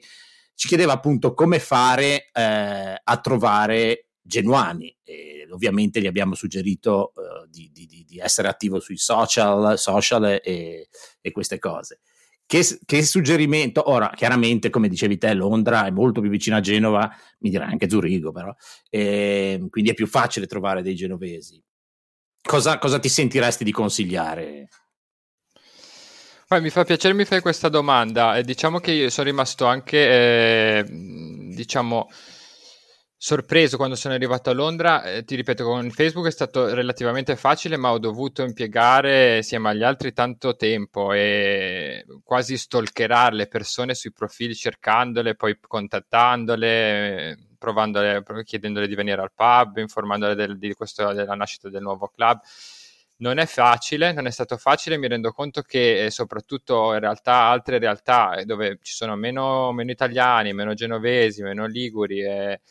ci 0.57 0.67
chiedeva 0.67 0.93
appunto 0.93 1.35
come 1.35 1.59
fare 1.59 2.31
eh, 2.33 3.01
a 3.03 3.17
trovare 3.21 4.07
genuani. 4.19 4.93
E 5.03 5.37
ovviamente 5.51 6.01
gli 6.01 6.07
abbiamo 6.07 6.35
suggerito 6.35 7.13
uh, 7.15 7.47
di, 7.49 7.69
di, 7.73 8.05
di, 8.05 8.17
essere 8.19 8.47
attivo 8.47 8.79
sui 8.79 8.97
social, 8.97 9.77
social 9.77 10.39
e, 10.43 10.89
e 11.21 11.31
queste 11.31 11.59
cose. 11.59 11.99
Che, 12.45 12.79
che, 12.85 13.03
suggerimento? 13.03 13.89
Ora, 13.89 14.09
chiaramente, 14.15 14.69
come 14.69 14.87
dicevi 14.87 15.17
te, 15.17 15.33
Londra 15.33 15.85
è 15.85 15.91
molto 15.91 16.21
più 16.21 16.29
vicina 16.29 16.57
a 16.57 16.61
Genova, 16.61 17.13
mi 17.39 17.49
direi 17.49 17.67
anche 17.67 17.89
Zurigo, 17.89 18.31
però, 18.31 18.55
e, 18.89 19.67
quindi 19.69 19.89
è 19.91 19.93
più 19.93 20.07
facile 20.07 20.47
trovare 20.47 20.81
dei 20.81 20.95
genovesi. 20.95 21.61
Cosa, 22.41 22.77
cosa 22.77 22.99
ti 22.99 23.09
sentiresti 23.09 23.65
di 23.65 23.71
consigliare? 23.73 24.69
Poi 26.47 26.61
mi 26.61 26.69
fa 26.69 26.85
piacere 26.85 27.13
mi 27.13 27.25
fai 27.25 27.41
questa 27.41 27.67
domanda. 27.67 28.41
diciamo 28.41 28.79
che 28.79 28.91
io 28.91 29.09
sono 29.09 29.27
rimasto 29.27 29.65
anche, 29.65 29.97
eh, 30.77 30.85
diciamo, 30.87 32.09
sorpreso 33.17 33.77
quando 33.77 33.95
sono 33.95 34.13
arrivato 34.13 34.50
a 34.50 34.53
Londra. 34.53 35.03
Eh, 35.03 35.24
ti 35.24 35.36
ripeto, 35.36 35.63
con 35.63 35.89
Facebook 35.89 36.27
è 36.27 36.31
stato 36.31 36.74
relativamente 36.74 37.36
facile, 37.36 37.75
ma 37.77 37.91
ho 37.91 37.97
dovuto 38.00 38.43
impiegare 38.43 39.38
insieme 39.38 39.69
agli 39.69 39.83
altri 39.83 40.13
tanto 40.13 40.55
tempo 40.55 41.12
e 41.13 42.05
quasi 42.24 42.57
stalkerare 42.57 43.36
le 43.36 43.47
persone 43.47 43.95
sui 43.95 44.12
profili, 44.12 44.55
cercandole, 44.55 45.36
poi 45.36 45.57
contattandole, 45.59 47.38
provandole, 47.57 48.24
chiedendole 48.43 48.88
di 48.88 48.95
venire 48.95 49.21
al 49.21 49.33
pub, 49.33 49.77
informandole 49.77 50.36
del, 50.36 50.57
di 50.57 50.74
questo, 50.74 51.12
della 51.13 51.36
nascita 51.36 51.69
del 51.69 51.81
nuovo 51.81 52.07
club 52.07 52.39
non 53.19 53.39
è 53.39 53.45
facile, 53.45 54.12
non 54.13 54.27
è 54.27 54.31
stato 54.31 54.57
facile, 54.57 54.97
mi 54.97 55.07
rendo 55.07 55.31
conto 55.31 55.62
che 55.62 56.05
eh, 56.05 56.12
soprattutto 56.12 56.93
in 56.93 57.00
realtà 57.00 57.45
altre 57.45 57.79
realtà 57.79 58.36
eh, 58.36 58.45
dove 58.45 58.77
ci 58.81 58.93
sono 58.93 59.15
meno, 59.15 59.71
meno 59.71 59.91
italiani, 59.91 60.53
meno 60.53 60.74
genovesi, 60.74 61.41
meno 61.41 61.65
liguri, 61.65 62.21
eh, 62.21 62.62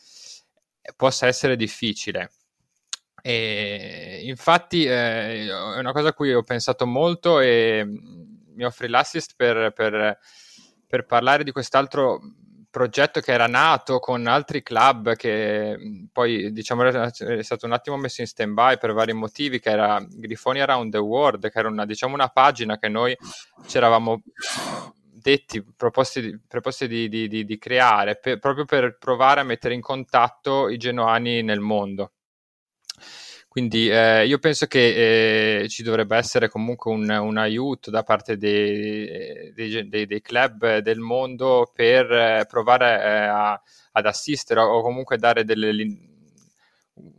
possa 0.94 1.26
essere 1.26 1.56
difficile. 1.56 2.30
E 3.22 4.20
infatti 4.24 4.84
eh, 4.84 5.46
è 5.48 5.78
una 5.78 5.92
cosa 5.92 6.08
a 6.08 6.12
cui 6.12 6.32
ho 6.32 6.42
pensato 6.42 6.86
molto 6.86 7.40
e 7.40 7.82
mm, 7.84 8.54
mi 8.54 8.64
offri 8.64 8.88
l'assist 8.88 9.34
per, 9.34 9.72
per, 9.72 10.18
per 10.86 11.06
parlare 11.06 11.42
di 11.42 11.50
quest'altro 11.50 12.20
progetto 12.70 13.20
che 13.20 13.32
era 13.32 13.46
nato 13.46 13.98
con 14.00 14.26
altri 14.26 14.62
club 14.62 15.16
che 15.16 15.78
poi 16.12 16.52
diciamo 16.52 16.84
è 16.84 17.42
stato 17.42 17.64
un 17.64 17.72
attimo 17.72 17.96
messo 17.96 18.20
in 18.20 18.26
stand 18.26 18.52
by 18.52 18.76
per 18.76 18.92
vari 18.92 19.14
motivi 19.14 19.58
che 19.60 19.70
era 19.70 19.98
Grifoni 20.06 20.60
Around 20.60 20.92
the 20.92 20.98
World 20.98 21.48
che 21.48 21.58
era 21.58 21.68
una, 21.68 21.86
diciamo 21.86 22.12
una 22.12 22.28
pagina 22.28 22.78
che 22.78 22.88
noi 22.88 23.16
ci 23.66 23.78
eravamo 23.78 24.22
detti 25.26 25.60
proposti, 25.76 26.40
proposti 26.46 26.86
di, 26.86 27.08
di, 27.08 27.26
di, 27.26 27.44
di, 27.44 27.58
creare 27.58 28.16
per, 28.16 28.38
proprio 28.38 28.64
per 28.64 28.96
provare 28.96 29.40
a 29.40 29.44
mettere 29.44 29.74
in 29.74 29.80
contatto 29.80 30.68
i 30.68 30.76
genoani 30.76 31.42
nel 31.42 31.58
mondo. 31.58 32.12
Quindi 33.48 33.88
eh, 33.88 34.24
io 34.26 34.38
penso 34.38 34.66
che 34.66 35.62
eh, 35.62 35.68
ci 35.68 35.82
dovrebbe 35.82 36.16
essere 36.16 36.48
comunque 36.48 36.92
un, 36.92 37.08
un 37.08 37.38
aiuto 37.38 37.90
da 37.90 38.02
parte 38.04 38.36
dei, 38.36 39.52
dei, 39.52 39.88
dei, 39.88 40.06
dei, 40.06 40.20
club 40.20 40.78
del 40.78 41.00
mondo 41.00 41.72
per 41.74 42.12
eh, 42.12 42.46
provare 42.46 43.02
eh, 43.02 43.26
a, 43.26 43.62
ad 43.92 44.06
assistere 44.06 44.60
o 44.60 44.82
comunque 44.82 45.16
dare 45.16 45.44
delle, 45.44 45.72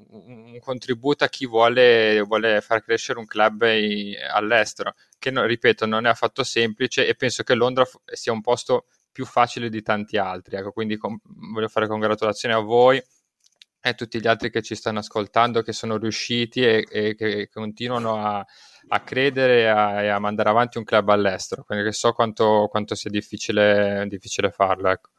un 0.10 0.58
contributo 0.60 1.24
a 1.24 1.28
chi 1.30 1.46
vuole, 1.46 2.22
vuole 2.22 2.62
far 2.62 2.84
crescere 2.84 3.20
un 3.20 3.26
club 3.26 3.64
in, 3.64 4.16
all'estero, 4.32 4.96
che 5.20 5.32
no, 5.32 5.46
ripeto 5.46 5.86
non 5.86 6.06
è 6.06 6.10
affatto 6.10 6.44
semplice 6.44 7.08
e 7.08 7.16
penso 7.16 7.44
che 7.44 7.54
Londra 7.54 7.86
sia 8.06 8.32
un 8.32 8.42
posto 8.42 8.86
più 9.12 9.26
facile 9.26 9.70
di 9.70 9.82
tanti 9.82 10.18
altri. 10.18 10.58
Ecco, 10.58 10.72
quindi 10.72 10.98
com- 10.98 11.20
voglio 11.24 11.68
fare 11.68 11.88
congratulazioni 11.88 12.54
a 12.54 12.60
voi 12.60 13.02
e 13.82 13.94
tutti 13.96 14.20
gli 14.20 14.28
altri 14.28 14.50
che 14.50 14.62
ci 14.62 14.76
stanno 14.76 15.00
ascoltando, 15.00 15.62
che 15.62 15.74
sono 15.74 15.98
riusciti 15.98 16.62
e, 16.62 16.86
e 16.90 17.16
che 17.16 17.50
continuano 17.50 18.16
a, 18.24 18.46
a 18.90 19.00
credere 19.02 19.62
e 19.62 19.66
a, 19.66 20.16
a, 20.16 20.20
mandare 20.20 20.50
avanti 20.50 20.78
un 20.78 20.84
club 20.84 21.10
all'estero, 21.10 21.64
perché 21.64 21.92
so 21.92 22.12
quanto, 22.14 22.68
quanto 22.70 22.96
sia 22.96 23.10
difficile, 23.10 24.06
difficile 24.08 24.52
farlo. 24.52 24.90
Ecco. 24.90 25.10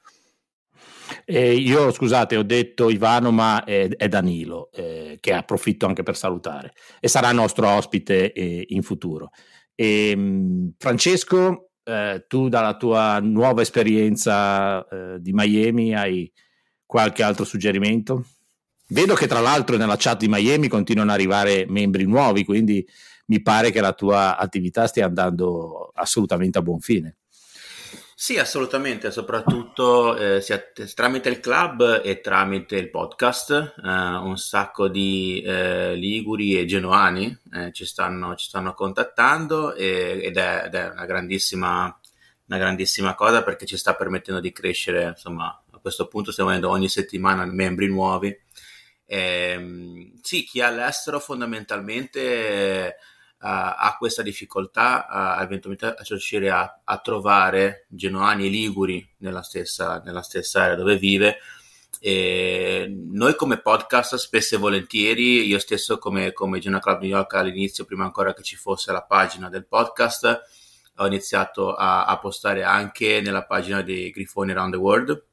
Eh, 1.24 1.54
io 1.54 1.90
scusate, 1.90 2.36
ho 2.36 2.42
detto 2.42 2.90
Ivano, 2.90 3.30
ma 3.30 3.64
è, 3.64 3.88
è 3.88 4.08
Danilo, 4.08 4.70
eh, 4.72 5.18
che 5.20 5.32
approfitto 5.32 5.86
anche 5.86 6.02
per 6.02 6.16
salutare 6.16 6.72
e 7.00 7.08
sarà 7.08 7.32
nostro 7.32 7.68
ospite 7.68 8.32
eh, 8.32 8.66
in 8.68 8.82
futuro. 8.82 9.30
E, 9.74 10.10
ehm, 10.10 10.72
Francesco, 10.78 11.70
eh, 11.84 12.24
tu 12.28 12.48
dalla 12.48 12.76
tua 12.76 13.18
nuova 13.20 13.62
esperienza 13.62 14.86
eh, 14.88 15.20
di 15.20 15.32
Miami 15.32 15.94
hai 15.94 16.30
qualche 16.84 17.22
altro 17.22 17.44
suggerimento? 17.44 18.24
Vedo 18.88 19.14
che 19.14 19.26
tra 19.26 19.40
l'altro 19.40 19.76
nella 19.76 19.96
chat 19.96 20.18
di 20.18 20.28
Miami 20.28 20.68
continuano 20.68 21.10
ad 21.10 21.16
arrivare 21.16 21.66
membri 21.68 22.04
nuovi, 22.04 22.44
quindi 22.44 22.86
mi 23.26 23.42
pare 23.42 23.70
che 23.70 23.80
la 23.80 23.92
tua 23.92 24.36
attività 24.36 24.86
stia 24.86 25.06
andando 25.06 25.90
assolutamente 25.94 26.58
a 26.58 26.62
buon 26.62 26.80
fine. 26.80 27.18
Sì, 28.20 28.36
assolutamente, 28.36 29.12
soprattutto 29.12 30.16
eh, 30.16 30.42
tramite 30.92 31.28
il 31.28 31.38
club 31.38 32.00
e 32.02 32.20
tramite 32.20 32.74
il 32.74 32.90
podcast. 32.90 33.50
Eh, 33.52 33.88
un 33.88 34.36
sacco 34.36 34.88
di 34.88 35.40
eh, 35.46 35.94
liguri 35.94 36.58
e 36.58 36.64
genoani 36.66 37.38
eh, 37.54 37.70
ci 37.72 37.86
stanno, 37.86 38.34
ci, 38.34 38.48
stanno, 38.48 38.74
contattando 38.74 39.72
e, 39.72 40.18
ed, 40.20 40.36
è, 40.36 40.64
ed, 40.66 40.74
è, 40.74 40.90
una 40.90 41.06
grandissima, 41.06 41.96
una 42.46 42.58
grandissima 42.58 43.14
cosa 43.14 43.44
perché 43.44 43.66
ci 43.66 43.76
sta 43.76 43.94
permettendo 43.94 44.40
di 44.40 44.50
crescere. 44.50 45.04
Insomma, 45.04 45.46
a 45.70 45.78
questo 45.78 46.08
punto 46.08 46.32
stiamo 46.32 46.50
avendo 46.50 46.70
ogni 46.70 46.88
settimana 46.88 47.44
membri 47.44 47.86
nuovi 47.86 48.36
Eh, 49.06 50.12
sì, 50.22 50.42
chi 50.42 50.58
è 50.58 50.64
all'estero 50.64 51.20
fondamentalmente 51.20 52.96
ha 53.40 53.96
questa 53.98 54.22
difficoltà 54.22 55.06
a, 55.06 55.42
eventualmente 55.42 55.86
a 55.86 56.04
riuscire 56.08 56.50
a, 56.50 56.80
a, 56.84 56.98
trovare 56.98 57.86
genoani 57.88 58.46
e 58.46 58.48
liguri 58.48 59.14
nella 59.18 59.42
stessa, 59.42 60.02
nella 60.04 60.22
stessa 60.22 60.62
area 60.62 60.74
dove 60.74 60.96
vive. 60.96 61.38
E 62.00 62.92
noi 63.10 63.34
come 63.36 63.60
podcast 63.60 64.16
spesso 64.16 64.56
e 64.56 64.58
volentieri, 64.58 65.46
io 65.46 65.58
stesso 65.58 65.98
come, 65.98 66.32
come 66.32 66.58
Genoa 66.58 66.80
Club 66.80 67.00
New 67.00 67.10
York 67.10 67.34
all'inizio, 67.34 67.84
prima 67.84 68.04
ancora 68.04 68.34
che 68.34 68.42
ci 68.42 68.56
fosse 68.56 68.92
la 68.92 69.02
pagina 69.02 69.48
del 69.48 69.66
podcast, 69.66 70.42
ho 70.96 71.06
iniziato 71.06 71.74
a, 71.74 72.06
a 72.06 72.18
postare 72.18 72.64
anche 72.64 73.20
nella 73.20 73.44
pagina 73.44 73.82
dei 73.82 74.10
Grifoni 74.10 74.50
Around 74.50 74.72
the 74.72 74.78
World, 74.78 75.24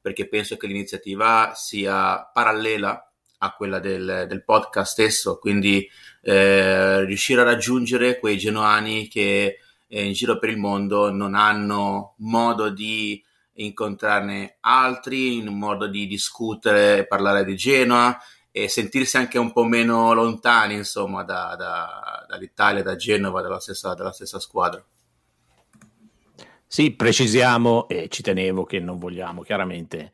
perché 0.00 0.28
penso 0.28 0.56
che 0.56 0.66
l'iniziativa 0.66 1.52
sia 1.54 2.28
parallela 2.32 3.08
a 3.38 3.54
quella 3.54 3.78
del, 3.78 4.26
del 4.28 4.44
podcast 4.44 4.92
stesso, 4.92 5.38
quindi 5.38 5.88
eh, 6.22 7.04
riuscire 7.04 7.40
a 7.40 7.44
raggiungere 7.44 8.18
quei 8.18 8.38
genoani 8.38 9.08
che 9.08 9.58
eh, 9.86 10.04
in 10.04 10.12
giro 10.12 10.38
per 10.38 10.48
il 10.48 10.56
mondo 10.56 11.10
non 11.10 11.34
hanno 11.34 12.14
modo 12.18 12.70
di 12.70 13.22
incontrarne 13.54 14.56
altri, 14.60 15.36
in 15.36 15.48
modo 15.48 15.86
di 15.86 16.06
discutere 16.06 16.98
e 16.98 17.06
parlare 17.06 17.44
di 17.44 17.56
Genoa 17.56 18.18
e 18.50 18.68
sentirsi 18.68 19.16
anche 19.16 19.38
un 19.38 19.52
po' 19.52 19.64
meno 19.64 20.12
lontani, 20.12 20.74
insomma, 20.74 21.22
da, 21.22 21.54
da, 21.56 22.24
dall'Italia, 22.28 22.82
da 22.82 22.96
Genova, 22.96 23.42
dalla 23.42 23.60
stessa, 23.60 23.94
dalla 23.94 24.12
stessa 24.12 24.38
squadra. 24.38 24.82
Sì, 26.66 26.92
precisiamo 26.92 27.88
e 27.88 28.08
ci 28.08 28.22
tenevo 28.22 28.64
che 28.64 28.78
non 28.78 28.98
vogliamo 28.98 29.42
chiaramente 29.42 30.12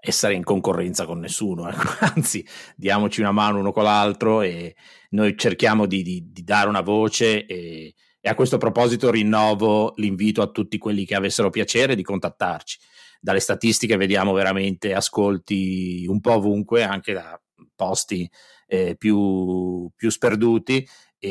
essere 0.00 0.34
in 0.34 0.44
concorrenza 0.44 1.04
con 1.04 1.18
nessuno, 1.18 1.68
ecco. 1.68 1.88
anzi 2.14 2.46
diamoci 2.76 3.20
una 3.20 3.32
mano 3.32 3.58
uno 3.58 3.72
con 3.72 3.84
l'altro 3.84 4.42
e 4.42 4.74
noi 5.10 5.36
cerchiamo 5.36 5.86
di, 5.86 6.02
di, 6.02 6.30
di 6.30 6.42
dare 6.42 6.68
una 6.68 6.80
voce 6.80 7.46
e, 7.46 7.94
e, 8.20 8.28
a 8.28 8.34
questo 8.34 8.58
proposito 8.58 9.10
rinnovo 9.10 9.92
l'invito 9.96 10.42
a 10.42 10.50
tutti 10.50 10.78
quelli 10.78 11.04
che 11.04 11.14
avessero 11.14 11.50
piacere 11.50 11.94
di 11.94 12.02
contattarci. 12.02 12.78
Dalle 13.20 13.40
statistiche 13.40 13.96
vediamo 13.96 14.32
veramente 14.32 14.94
ascolti 14.94 16.06
un 16.08 16.20
po' 16.20 16.34
ovunque, 16.34 16.82
anche 16.82 17.12
da 17.12 17.38
posti 17.76 18.28
eh, 18.66 18.96
più, 18.96 19.90
più 19.94 20.10
sperduti 20.10 20.86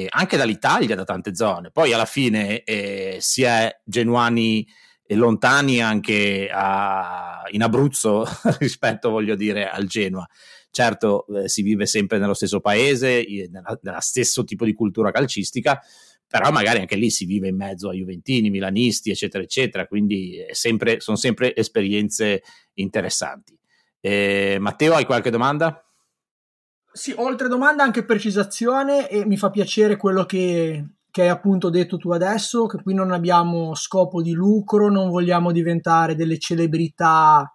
anche 0.09 0.37
dall'Italia, 0.37 0.95
da 0.95 1.03
tante 1.03 1.33
zone. 1.33 1.71
Poi 1.71 1.93
alla 1.93 2.05
fine 2.05 2.63
eh, 2.63 3.17
si 3.19 3.41
è 3.41 3.75
genuani 3.83 4.67
e 5.11 5.15
lontani 5.15 5.81
anche 5.81 6.51
a, 6.53 7.41
in 7.49 7.63
Abruzzo 7.63 8.27
rispetto, 8.59 9.09
voglio 9.09 9.33
dire, 9.33 9.67
al 9.67 9.87
Genoa. 9.87 10.23
Certo, 10.69 11.25
eh, 11.25 11.49
si 11.49 11.63
vive 11.63 11.87
sempre 11.87 12.19
nello 12.19 12.35
stesso 12.35 12.59
paese, 12.59 13.25
nella, 13.49 13.79
nella 13.81 14.01
stesso 14.01 14.43
tipo 14.43 14.65
di 14.65 14.73
cultura 14.75 15.09
calcistica, 15.09 15.81
però 16.27 16.51
magari 16.51 16.77
anche 16.81 16.95
lì 16.95 17.09
si 17.09 17.25
vive 17.25 17.47
in 17.47 17.55
mezzo 17.55 17.89
a 17.89 17.93
Juventini, 17.93 18.51
Milanisti, 18.51 19.09
eccetera, 19.09 19.43
eccetera, 19.43 19.87
quindi 19.87 20.45
sempre, 20.51 20.99
sono 20.99 21.17
sempre 21.17 21.55
esperienze 21.55 22.43
interessanti. 22.75 23.57
Eh, 23.99 24.57
Matteo, 24.59 24.93
hai 24.93 25.05
qualche 25.05 25.31
domanda? 25.31 25.83
Sì, 26.91 27.15
oltre 27.17 27.47
domanda 27.47 27.81
anche 27.81 28.05
precisazione 28.05 29.09
e 29.09 29.25
mi 29.25 29.37
fa 29.37 29.49
piacere 29.49 29.97
quello 29.97 30.25
che 30.25 30.85
che 31.11 31.23
hai 31.23 31.29
appunto 31.29 31.69
detto 31.69 31.97
tu 31.97 32.11
adesso, 32.11 32.65
che 32.65 32.81
qui 32.81 32.93
non 32.93 33.11
abbiamo 33.11 33.73
scopo 33.75 34.21
di 34.21 34.33
lucro, 34.33 34.89
non 34.89 35.09
vogliamo 35.09 35.51
diventare 35.51 36.15
delle 36.15 36.37
celebrità 36.37 37.51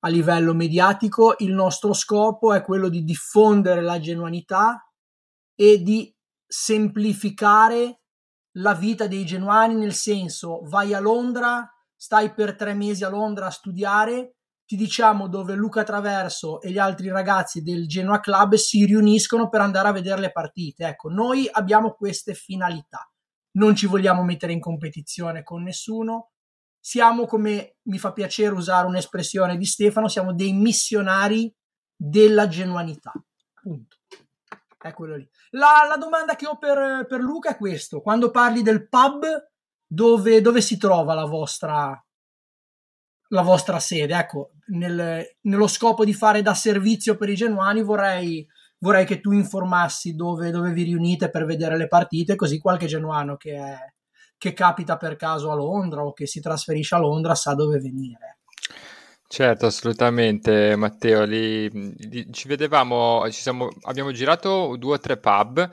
a 0.00 0.08
livello 0.08 0.54
mediatico, 0.54 1.34
il 1.38 1.52
nostro 1.52 1.92
scopo 1.92 2.52
è 2.52 2.62
quello 2.62 2.88
di 2.88 3.02
diffondere 3.02 3.82
la 3.82 3.98
genuanità 3.98 4.88
e 5.54 5.82
di 5.82 6.14
semplificare 6.46 8.00
la 8.58 8.74
vita 8.74 9.06
dei 9.06 9.24
genuani, 9.24 9.74
nel 9.74 9.94
senso 9.94 10.60
vai 10.64 10.94
a 10.94 11.00
Londra, 11.00 11.68
stai 11.94 12.32
per 12.32 12.54
tre 12.54 12.74
mesi 12.74 13.04
a 13.04 13.08
Londra 13.08 13.46
a 13.46 13.50
studiare 13.50 14.35
ti 14.66 14.74
diciamo 14.74 15.28
dove 15.28 15.54
Luca 15.54 15.84
Traverso 15.84 16.60
e 16.60 16.70
gli 16.70 16.78
altri 16.78 17.08
ragazzi 17.08 17.62
del 17.62 17.86
Genoa 17.86 18.18
Club 18.18 18.56
si 18.56 18.84
riuniscono 18.84 19.48
per 19.48 19.60
andare 19.60 19.88
a 19.88 19.92
vedere 19.92 20.20
le 20.20 20.32
partite. 20.32 20.86
Ecco, 20.88 21.08
noi 21.08 21.48
abbiamo 21.50 21.92
queste 21.92 22.34
finalità. 22.34 23.08
Non 23.52 23.76
ci 23.76 23.86
vogliamo 23.86 24.24
mettere 24.24 24.52
in 24.52 24.60
competizione 24.60 25.44
con 25.44 25.62
nessuno. 25.62 26.32
Siamo, 26.80 27.26
come 27.26 27.76
mi 27.82 27.98
fa 27.98 28.12
piacere 28.12 28.54
usare 28.54 28.88
un'espressione 28.88 29.56
di 29.56 29.64
Stefano, 29.64 30.08
siamo 30.08 30.34
dei 30.34 30.52
missionari 30.52 31.54
della 31.96 32.48
genuanità. 32.48 33.12
Punto. 33.54 33.96
È 34.78 34.92
quello 34.92 35.16
lì. 35.16 35.28
La, 35.50 35.86
la 35.88 35.96
domanda 35.96 36.34
che 36.34 36.46
ho 36.46 36.58
per, 36.58 37.06
per, 37.08 37.20
Luca 37.20 37.50
è 37.50 37.56
questo. 37.56 38.00
Quando 38.00 38.30
parli 38.30 38.62
del 38.62 38.88
pub, 38.88 39.24
dove, 39.86 40.40
dove 40.40 40.60
si 40.60 40.76
trova 40.76 41.14
la 41.14 41.24
vostra, 41.24 42.05
la 43.28 43.42
vostra 43.42 43.78
sede. 43.78 44.16
Ecco, 44.16 44.52
nel, 44.68 45.24
nello 45.42 45.66
scopo 45.66 46.04
di 46.04 46.14
fare 46.14 46.42
da 46.42 46.54
servizio 46.54 47.16
per 47.16 47.28
i 47.28 47.34
genuani 47.34 47.82
vorrei, 47.82 48.46
vorrei 48.78 49.04
che 49.04 49.20
tu 49.20 49.32
informassi 49.32 50.14
dove, 50.14 50.50
dove, 50.50 50.72
vi 50.72 50.84
riunite 50.84 51.30
per 51.30 51.44
vedere 51.44 51.76
le 51.76 51.88
partite, 51.88 52.36
così 52.36 52.58
qualche 52.58 52.86
genuano 52.86 53.36
che, 53.36 53.54
è, 53.54 53.76
che 54.36 54.52
capita 54.52 54.96
per 54.96 55.16
caso 55.16 55.50
a 55.50 55.54
Londra 55.54 56.02
o 56.02 56.12
che 56.12 56.26
si 56.26 56.40
trasferisce 56.40 56.94
a 56.94 56.98
Londra 56.98 57.34
sa 57.34 57.54
dove 57.54 57.78
venire. 57.78 58.38
Certo, 59.28 59.66
assolutamente 59.66 60.76
Matteo, 60.76 61.24
lì, 61.24 61.68
lì 61.70 62.32
ci 62.32 62.46
vedevamo, 62.46 63.28
ci 63.30 63.40
siamo, 63.40 63.68
abbiamo 63.82 64.12
girato 64.12 64.76
due 64.78 64.94
o 64.94 64.98
tre 65.00 65.18
pub, 65.18 65.68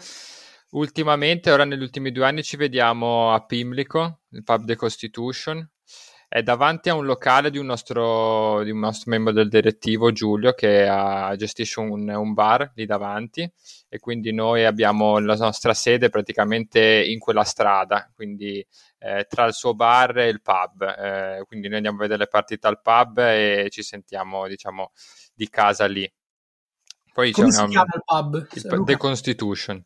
ultimamente, 0.71 1.51
ora 1.51 1.63
negli 1.63 1.83
ultimi 1.83 2.11
due 2.11 2.25
anni 2.25 2.41
ci 2.41 2.57
vediamo 2.57 3.31
a 3.31 3.45
Pimlico, 3.45 4.21
il 4.31 4.43
pub 4.43 4.65
The 4.65 4.75
Constitution, 4.75 5.69
è 6.33 6.41
davanti 6.41 6.89
a 6.89 6.95
un 6.95 7.05
locale 7.05 7.51
di 7.51 7.59
un 7.59 7.67
nostro, 7.67 8.63
di 8.63 8.71
un 8.71 8.79
nostro 8.79 9.11
membro 9.11 9.31
del 9.31 9.49
direttivo, 9.49 10.11
Giulio, 10.11 10.53
che 10.53 10.87
ha, 10.87 11.35
gestisce 11.35 11.79
un, 11.79 12.09
un, 12.09 12.33
bar 12.33 12.71
lì 12.73 12.87
davanti 12.87 13.47
e 13.87 13.99
quindi 13.99 14.33
noi 14.33 14.65
abbiamo 14.65 15.19
la 15.19 15.35
nostra 15.35 15.75
sede 15.75 16.09
praticamente 16.09 17.03
in 17.05 17.19
quella 17.19 17.43
strada, 17.43 18.11
quindi 18.15 18.65
eh, 18.97 19.27
tra 19.29 19.45
il 19.45 19.53
suo 19.53 19.75
bar 19.75 20.17
e 20.17 20.29
il 20.29 20.41
pub. 20.41 20.81
Eh, 20.81 21.43
quindi 21.45 21.67
noi 21.67 21.75
andiamo 21.75 21.97
a 21.97 22.01
vedere 22.01 22.21
le 22.21 22.27
partite 22.27 22.65
al 22.65 22.81
pub 22.81 23.19
e 23.19 23.67
ci 23.69 23.83
sentiamo, 23.83 24.47
diciamo, 24.47 24.91
di 25.35 25.47
casa 25.49 25.85
lì. 25.85 26.11
Poi 27.13 27.31
Come 27.31 27.49
c'è 27.49 27.57
una, 27.57 27.67
si 27.67 27.71
chiama 27.73 27.93
il 27.93 28.03
pub? 28.03 28.47
Il, 28.53 28.83
The 28.85 28.97
Constitution 28.97 29.85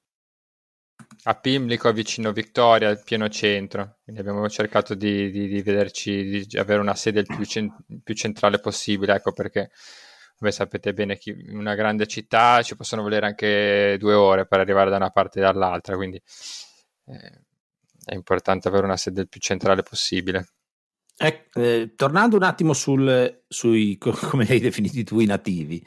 a 1.28 1.36
Pimlico, 1.36 1.92
vicino 1.92 2.32
Victoria, 2.32 2.96
pieno 2.96 3.28
centro. 3.28 3.98
Quindi 4.04 4.22
abbiamo 4.22 4.48
cercato 4.50 4.96
di, 4.96 5.30
di, 5.30 5.48
di 5.48 5.62
vederci, 5.62 6.46
di 6.48 6.58
avere 6.58 6.80
una 6.80 6.96
sede 6.96 7.20
il 7.20 7.26
più, 7.26 7.44
cent- 7.46 7.76
più 8.02 8.16
centrale 8.16 8.60
possibile, 8.60 9.16
ecco 9.16 9.34
perché 9.34 9.70
come 10.38 10.52
sapete 10.52 10.94
bene 10.94 11.18
in 11.26 11.58
una 11.58 11.76
grande 11.76 12.06
città 12.08 12.62
ci 12.62 12.76
possono 12.76 13.02
volere 13.02 13.26
anche 13.26 13.98
due 14.00 14.14
ore 14.14 14.46
per 14.46 14.60
arrivare 14.60 14.90
da 14.90 14.96
una 14.98 15.10
parte 15.10 15.40
e 15.40 15.42
dall'altra, 15.42 15.96
quindi 15.96 16.22
eh, 17.08 17.42
è 18.06 18.14
importante 18.14 18.70
avere 18.70 18.86
una 18.86 18.98
sede 18.98 19.22
il 19.22 19.28
più 19.28 19.42
centrale 19.42 19.84
possibile. 19.84 20.48
Eh, 21.18 21.50
eh, 21.56 21.94
tornando 21.96 22.38
un 22.38 22.44
attimo 22.44 22.72
sul, 22.72 23.44
sui, 23.48 23.98
come 24.00 24.46
hai 24.48 24.60
definiti 24.60 25.04
tu, 25.04 25.20
i 25.20 25.26
nativi, 25.26 25.86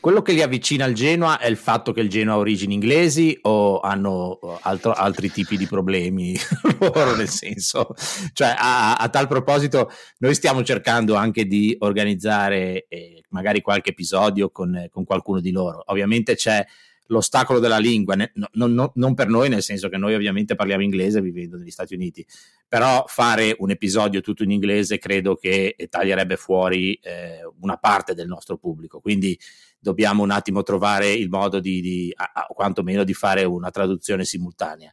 quello 0.00 0.22
che 0.22 0.32
li 0.32 0.42
avvicina 0.42 0.84
al 0.84 0.92
Genoa 0.92 1.38
è 1.38 1.46
il 1.46 1.56
fatto 1.56 1.92
che 1.92 2.00
il 2.00 2.08
Genoa 2.08 2.34
ha 2.34 2.38
origini 2.38 2.74
inglesi 2.74 3.36
o 3.42 3.80
hanno 3.80 4.38
altro, 4.62 4.92
altri 4.92 5.30
tipi 5.30 5.56
di 5.56 5.66
problemi 5.66 6.36
loro, 6.78 7.16
nel 7.16 7.28
senso, 7.28 7.94
cioè 8.32 8.54
a, 8.56 8.96
a, 8.96 9.08
tal 9.08 9.26
proposito 9.26 9.90
noi 10.18 10.34
stiamo 10.34 10.62
cercando 10.62 11.14
anche 11.14 11.46
di 11.46 11.76
organizzare 11.80 12.86
eh, 12.88 13.22
magari 13.30 13.60
qualche 13.60 13.90
episodio 13.90 14.50
con, 14.50 14.86
con 14.90 15.04
qualcuno 15.04 15.40
di 15.40 15.50
loro. 15.50 15.82
Ovviamente 15.86 16.36
c'è 16.36 16.64
l'ostacolo 17.08 17.58
della 17.58 17.78
lingua, 17.78 18.14
ne, 18.14 18.32
no, 18.34 18.66
no, 18.66 18.92
non 18.94 19.14
per 19.14 19.28
noi, 19.28 19.48
nel 19.48 19.62
senso 19.62 19.88
che 19.88 19.96
noi 19.96 20.14
ovviamente 20.14 20.54
parliamo 20.54 20.82
inglese 20.82 21.20
vivendo 21.20 21.56
negli 21.56 21.70
Stati 21.70 21.94
Uniti, 21.94 22.24
però 22.66 23.04
fare 23.06 23.54
un 23.58 23.70
episodio 23.70 24.20
tutto 24.20 24.42
in 24.42 24.50
inglese 24.50 24.98
credo 24.98 25.36
che 25.36 25.76
taglierebbe 25.88 26.36
fuori 26.36 26.94
eh, 26.94 27.40
una 27.60 27.76
parte 27.76 28.14
del 28.14 28.26
nostro 28.26 28.56
pubblico. 28.56 29.00
Quindi 29.00 29.38
dobbiamo 29.78 30.22
un 30.22 30.30
attimo 30.30 30.62
trovare 30.62 31.12
il 31.12 31.28
modo 31.28 31.60
di, 31.60 31.80
di 31.80 32.12
a, 32.14 32.30
a, 32.34 32.46
quantomeno 32.46 33.04
di 33.04 33.14
fare 33.14 33.44
una 33.44 33.70
traduzione 33.70 34.24
simultanea. 34.24 34.92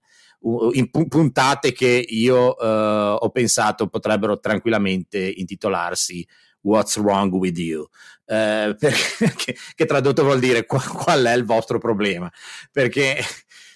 in 0.74 0.90
puntate 0.90 1.72
che 1.72 2.06
io 2.08 2.56
uh, 2.58 3.18
ho 3.20 3.30
pensato 3.30 3.88
potrebbero 3.88 4.40
tranquillamente 4.40 5.20
intitolarsi 5.20 6.26
What's 6.62 6.98
Wrong 6.98 7.32
with 7.34 7.58
You? 7.58 7.82
Uh, 8.26 8.76
perché, 8.80 9.34
che, 9.36 9.58
che, 9.76 9.86
tradotto 9.86 10.24
vuol 10.24 10.40
dire 10.40 10.66
qual, 10.66 10.86
qual 10.88 11.24
è 11.24 11.34
il 11.34 11.46
vostro 11.46 11.78
problema? 11.78 12.32
Perché 12.72 13.18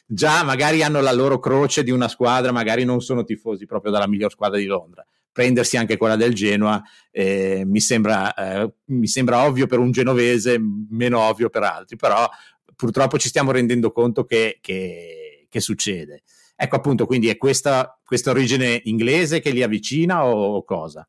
già 0.05 0.43
magari 0.43 0.81
hanno 0.83 1.01
la 1.01 1.11
loro 1.11 1.39
croce 1.39 1.83
di 1.83 1.91
una 1.91 2.07
squadra, 2.07 2.51
magari 2.51 2.85
non 2.85 3.01
sono 3.01 3.23
tifosi 3.23 3.65
proprio 3.65 3.91
della 3.91 4.07
miglior 4.07 4.31
squadra 4.31 4.57
di 4.57 4.65
Londra, 4.65 5.05
prendersi 5.37 5.77
anche 5.77 5.97
quella 5.97 6.15
del 6.15 6.33
Genoa 6.33 6.81
eh, 7.11 7.61
mi, 7.63 7.79
sembra, 7.79 8.33
eh, 8.33 8.71
mi 8.85 9.05
sembra 9.05 9.45
ovvio 9.45 9.67
per 9.67 9.77
un 9.77 9.91
genovese, 9.91 10.59
meno 10.89 11.19
ovvio 11.19 11.51
per 11.51 11.61
altri, 11.61 11.95
però 11.95 12.27
purtroppo 12.75 13.19
ci 13.19 13.27
stiamo 13.27 13.51
rendendo 13.51 13.91
conto 13.91 14.25
che, 14.25 14.57
che, 14.61 15.45
che 15.47 15.59
succede. 15.59 16.23
Ecco 16.55 16.75
appunto, 16.75 17.05
quindi 17.05 17.29
è 17.29 17.37
questa, 17.37 17.99
questa 18.03 18.31
origine 18.31 18.81
inglese 18.85 19.39
che 19.39 19.51
li 19.51 19.61
avvicina 19.61 20.25
o 20.25 20.63
cosa? 20.63 21.07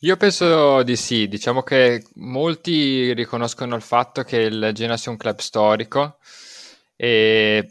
Io 0.00 0.16
penso 0.18 0.82
di 0.82 0.96
sì, 0.96 1.26
diciamo 1.26 1.62
che 1.62 2.04
molti 2.16 3.14
riconoscono 3.14 3.76
il 3.76 3.80
fatto 3.80 4.24
che 4.24 4.36
il 4.36 4.72
Genoa 4.74 4.98
sia 4.98 5.10
un 5.10 5.16
club 5.16 5.38
storico 5.38 6.18
e 6.96 7.66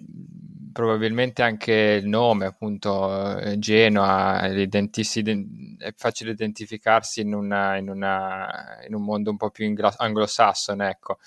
probabilmente 0.73 1.41
anche 1.41 1.71
il 2.01 2.07
nome, 2.07 2.45
appunto, 2.45 3.39
eh, 3.39 3.57
Genoa, 3.59 4.41
è 4.41 5.93
facile 5.95 6.31
identificarsi 6.31 7.21
in, 7.21 7.33
una, 7.33 7.77
in, 7.77 7.89
una, 7.89 8.83
in 8.85 8.93
un 8.93 9.03
mondo 9.03 9.29
un 9.31 9.37
po' 9.37 9.51
più 9.51 9.73
anglosassone, 9.97 10.89
ecco. 10.89 11.19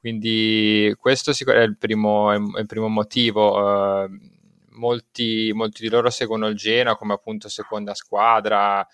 Quindi 0.00 0.94
questo 0.98 1.30
è 1.30 1.60
il 1.60 1.76
primo, 1.76 2.32
è 2.32 2.36
il 2.60 2.66
primo 2.66 2.88
motivo. 2.88 4.04
Uh, 4.04 4.32
molti, 4.74 5.52
molti 5.54 5.82
di 5.82 5.88
loro 5.88 6.10
seguono 6.10 6.46
il 6.48 6.56
Genoa 6.56 6.96
come 6.96 7.14
appunto 7.14 7.48
seconda 7.48 7.94
squadra, 7.94 8.86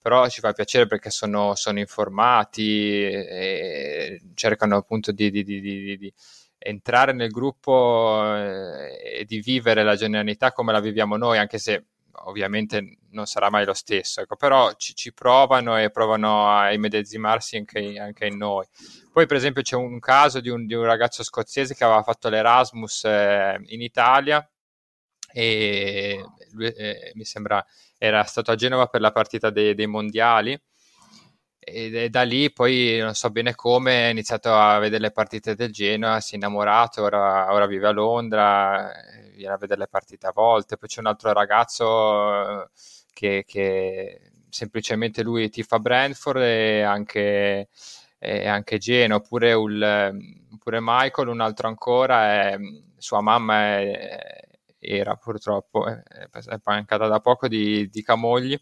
però 0.00 0.28
ci 0.28 0.40
fa 0.40 0.52
piacere 0.52 0.86
perché 0.86 1.10
sono, 1.10 1.54
sono 1.54 1.78
informati 1.78 3.02
e 3.02 4.20
cercano 4.34 4.76
appunto 4.76 5.12
di, 5.12 5.30
di, 5.30 5.42
di, 5.44 5.60
di 5.96 6.12
entrare 6.62 7.12
nel 7.12 7.30
gruppo 7.30 8.22
eh, 8.36 9.20
e 9.20 9.24
di 9.24 9.40
vivere 9.40 9.82
la 9.82 9.96
genuinità 9.96 10.52
come 10.52 10.72
la 10.72 10.80
viviamo 10.80 11.16
noi, 11.16 11.38
anche 11.38 11.58
se 11.58 11.86
ovviamente 12.24 12.98
non 13.10 13.26
sarà 13.26 13.50
mai 13.50 13.64
lo 13.64 13.74
stesso, 13.74 14.20
ecco, 14.20 14.36
però 14.36 14.72
ci, 14.74 14.94
ci, 14.94 15.12
provano 15.12 15.78
e 15.78 15.90
provano 15.90 16.48
a 16.48 16.72
immedesimarsi 16.72 17.56
anche, 17.56 17.98
anche, 17.98 18.26
in 18.26 18.36
noi. 18.36 18.66
Poi 19.12 19.26
per 19.26 19.36
esempio 19.36 19.62
c'è 19.62 19.76
un 19.76 19.98
caso 19.98 20.40
di 20.40 20.48
un, 20.48 20.66
di 20.66 20.74
un 20.74 20.84
ragazzo 20.84 21.22
scozzese 21.22 21.74
che 21.74 21.84
aveva 21.84 22.02
fatto 22.02 22.28
l'Erasmus 22.28 23.04
eh, 23.04 23.60
in 23.66 23.80
Italia 23.82 24.46
e 25.32 26.24
lui, 26.52 26.66
eh, 26.66 27.12
mi 27.14 27.24
sembra 27.24 27.64
era 27.98 28.24
stato 28.24 28.50
a 28.50 28.56
Genova 28.56 28.86
per 28.86 29.00
la 29.00 29.12
partita 29.12 29.50
dei, 29.50 29.74
dei 29.74 29.86
mondiali 29.86 30.60
e 31.64 32.10
da 32.10 32.22
lì 32.22 32.52
poi 32.52 32.98
non 32.98 33.14
so 33.14 33.30
bene 33.30 33.54
come 33.54 34.06
ha 34.06 34.08
iniziato 34.10 34.52
a 34.52 34.78
vedere 34.80 35.00
le 35.02 35.10
partite 35.12 35.54
del 35.54 35.70
Genoa, 35.70 36.20
si 36.20 36.34
è 36.34 36.36
innamorato, 36.36 37.02
ora, 37.02 37.52
ora 37.52 37.66
vive 37.66 37.86
a 37.86 37.92
Londra, 37.92 38.90
viene 39.36 39.54
a 39.54 39.56
vedere 39.56 39.80
le 39.80 39.86
partite 39.88 40.26
a 40.26 40.32
volte, 40.34 40.76
poi 40.76 40.88
c'è 40.88 41.00
un 41.00 41.06
altro 41.06 41.32
ragazzo 41.32 42.68
che, 43.12 43.44
che 43.46 44.32
semplicemente 44.48 45.22
lui 45.22 45.48
tifa 45.50 45.78
Brentford 45.78 46.42
e 46.42 46.82
anche, 46.82 47.68
e 48.18 48.48
anche 48.48 48.78
Genoa, 48.78 49.18
oppure, 49.18 49.54
oppure 49.54 50.78
Michael, 50.80 51.28
un 51.28 51.40
altro 51.40 51.68
ancora, 51.68 52.50
è, 52.50 52.58
sua 52.98 53.20
mamma 53.20 53.78
è, 53.78 54.40
era 54.80 55.14
purtroppo, 55.14 55.86
è, 55.86 56.02
è 56.02 56.60
mancata 56.64 57.06
da 57.06 57.20
poco 57.20 57.46
di, 57.46 57.88
di 57.88 58.02
Camogli 58.02 58.60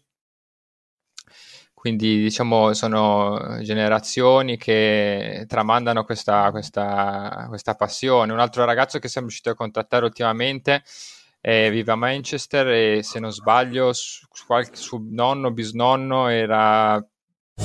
quindi 1.81 2.21
diciamo 2.21 2.73
sono 2.73 3.57
generazioni 3.63 4.55
che 4.55 5.45
tramandano 5.47 6.03
questa, 6.03 6.51
questa, 6.51 7.47
questa 7.49 7.73
passione. 7.73 8.31
Un 8.31 8.39
altro 8.39 8.63
ragazzo 8.65 8.99
che 8.99 9.07
siamo 9.07 9.25
riusciti 9.25 9.49
a 9.49 9.55
contattare 9.55 10.05
ultimamente 10.05 10.83
eh, 11.41 11.71
vive 11.71 11.91
a 11.91 11.95
Manchester 11.95 12.67
e 12.67 13.01
se 13.01 13.19
non 13.19 13.31
sbaglio 13.31 13.93
su, 13.93 14.27
qualche, 14.45 14.75
suo 14.75 15.01
nonno, 15.09 15.49
bisnonno 15.49 16.27
era 16.27 17.03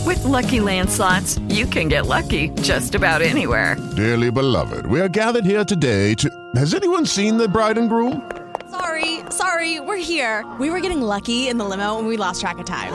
With 0.06 0.24
lucky 0.24 0.60
landslots, 0.60 1.38
you 1.50 1.66
can 1.66 1.86
get 1.86 2.06
lucky 2.06 2.48
just 2.62 2.94
about 2.94 3.20
anywhere. 3.20 3.76
Dearly 3.96 4.30
beloved, 4.30 4.86
we 4.86 4.98
are 4.98 5.10
gathered 5.10 5.44
here 5.44 5.62
today 5.62 6.14
to. 6.14 6.30
Has 6.54 6.72
anyone 6.72 7.04
seen 7.04 7.36
the 7.36 7.48
bride 7.48 7.76
and 7.76 7.90
groom? 7.90 8.22
Sorry, 8.70 9.20
sorry, 9.28 9.78
we're 9.80 9.98
here. 9.98 10.42
We 10.58 10.70
were 10.70 10.80
getting 10.80 11.02
lucky 11.02 11.48
in 11.48 11.58
the 11.58 11.66
limo 11.66 11.98
and 11.98 12.08
we 12.08 12.16
lost 12.16 12.40
track 12.40 12.56
of 12.58 12.64
time. 12.64 12.94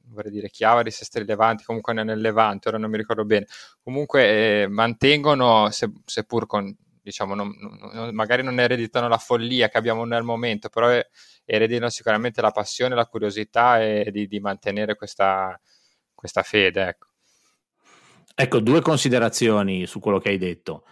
vorrei 0.11 0.31
dire 0.31 0.49
Chiavari, 0.49 0.91
Sestri 0.91 1.25
Levanti, 1.25 1.63
comunque 1.63 1.93
nel 1.93 2.19
Levante, 2.19 2.69
ora 2.69 2.77
non 2.77 2.89
mi 2.89 2.97
ricordo 2.97 3.25
bene. 3.25 3.47
Comunque 3.81 4.63
eh, 4.63 4.67
mantengono, 4.67 5.69
se, 5.71 5.91
seppur 6.05 6.45
con 6.45 6.75
diciamo, 7.01 7.33
non, 7.33 7.53
non, 7.93 8.13
magari 8.13 8.43
non 8.43 8.59
ereditano 8.59 9.07
la 9.07 9.17
follia 9.17 9.69
che 9.69 9.77
abbiamo 9.77 10.05
nel 10.05 10.23
momento, 10.23 10.69
però 10.69 10.89
ereditano 11.45 11.89
sicuramente 11.89 12.41
la 12.41 12.51
passione, 12.51 12.95
la 12.95 13.07
curiosità 13.07 13.81
e 13.81 14.09
di, 14.11 14.27
di 14.27 14.39
mantenere 14.39 14.95
questa, 14.95 15.59
questa 16.13 16.43
fede. 16.43 16.87
Ecco. 16.87 17.07
ecco, 18.35 18.59
due 18.59 18.81
considerazioni 18.81 19.87
su 19.87 19.99
quello 19.99 20.19
che 20.19 20.29
hai 20.29 20.37
detto. 20.37 20.85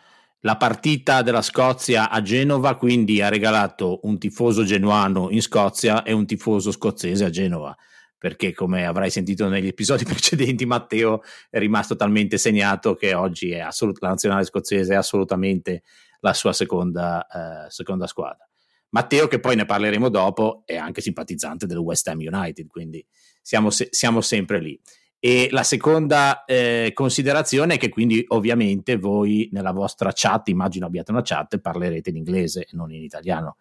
La 0.44 0.56
partita 0.56 1.22
della 1.22 1.42
Scozia 1.42 2.10
a 2.10 2.22
Genova 2.22 2.78
quindi 2.78 3.22
ha 3.22 3.28
regalato 3.28 4.00
un 4.04 4.18
tifoso 4.18 4.64
genuano 4.64 5.30
in 5.32 5.42
Scozia 5.42 6.04
e 6.04 6.14
un 6.14 6.26
tifoso 6.26 6.72
scozzese 6.72 7.26
a 7.26 7.30
Genova 7.30 7.76
perché 8.20 8.54
come 8.54 8.86
avrai 8.86 9.10
sentito 9.10 9.48
negli 9.48 9.68
episodi 9.68 10.04
precedenti 10.06 10.66
Matteo 10.68 11.24
è 11.50 11.58
rimasto 11.58 11.96
talmente 11.96 12.38
segnato 12.38 12.94
che 12.94 13.16
oggi 13.16 13.56
assolut- 13.56 14.02
la 14.02 14.10
nazionale 14.10 14.44
scozzese 14.44 14.94
è 14.94 14.98
assolutamente 14.98 15.82
la 16.20 16.34
sua 16.34 16.54
seconda, 16.54 17.26
eh, 17.66 17.72
seconda 17.72 18.06
squadra. 18.06 18.48
Matteo, 18.90 19.28
che 19.28 19.40
poi 19.40 19.56
ne 19.56 19.66
parleremo 19.66 20.10
dopo, 20.10 20.64
è 20.66 20.76
anche 20.76 21.02
simpatizzante 21.02 21.66
del 21.66 21.78
West 21.78 22.08
Ham 22.08 22.20
United, 22.20 22.68
quindi 22.68 23.06
siamo, 23.42 23.70
se- 23.70 23.88
siamo 23.92 24.20
sempre 24.20 24.60
lì. 24.60 24.80
E 25.22 25.50
la 25.52 25.64
seconda 25.64 26.46
eh, 26.46 26.92
considerazione 26.94 27.76
è 27.76 27.78
che 27.78 27.90
quindi 27.90 28.24
ovviamente 28.30 28.98
voi 28.98 29.50
nella 29.52 29.72
vostra 29.72 30.12
chat, 30.14 30.48
immagino 30.48 30.86
abbiate 30.86 31.12
una 31.12 31.22
chat, 31.24 31.60
parlerete 31.60 32.10
in 32.10 32.18
inglese 32.18 32.62
e 32.62 32.70
non 32.72 32.92
in 32.92 33.04
italiano. 33.04 33.58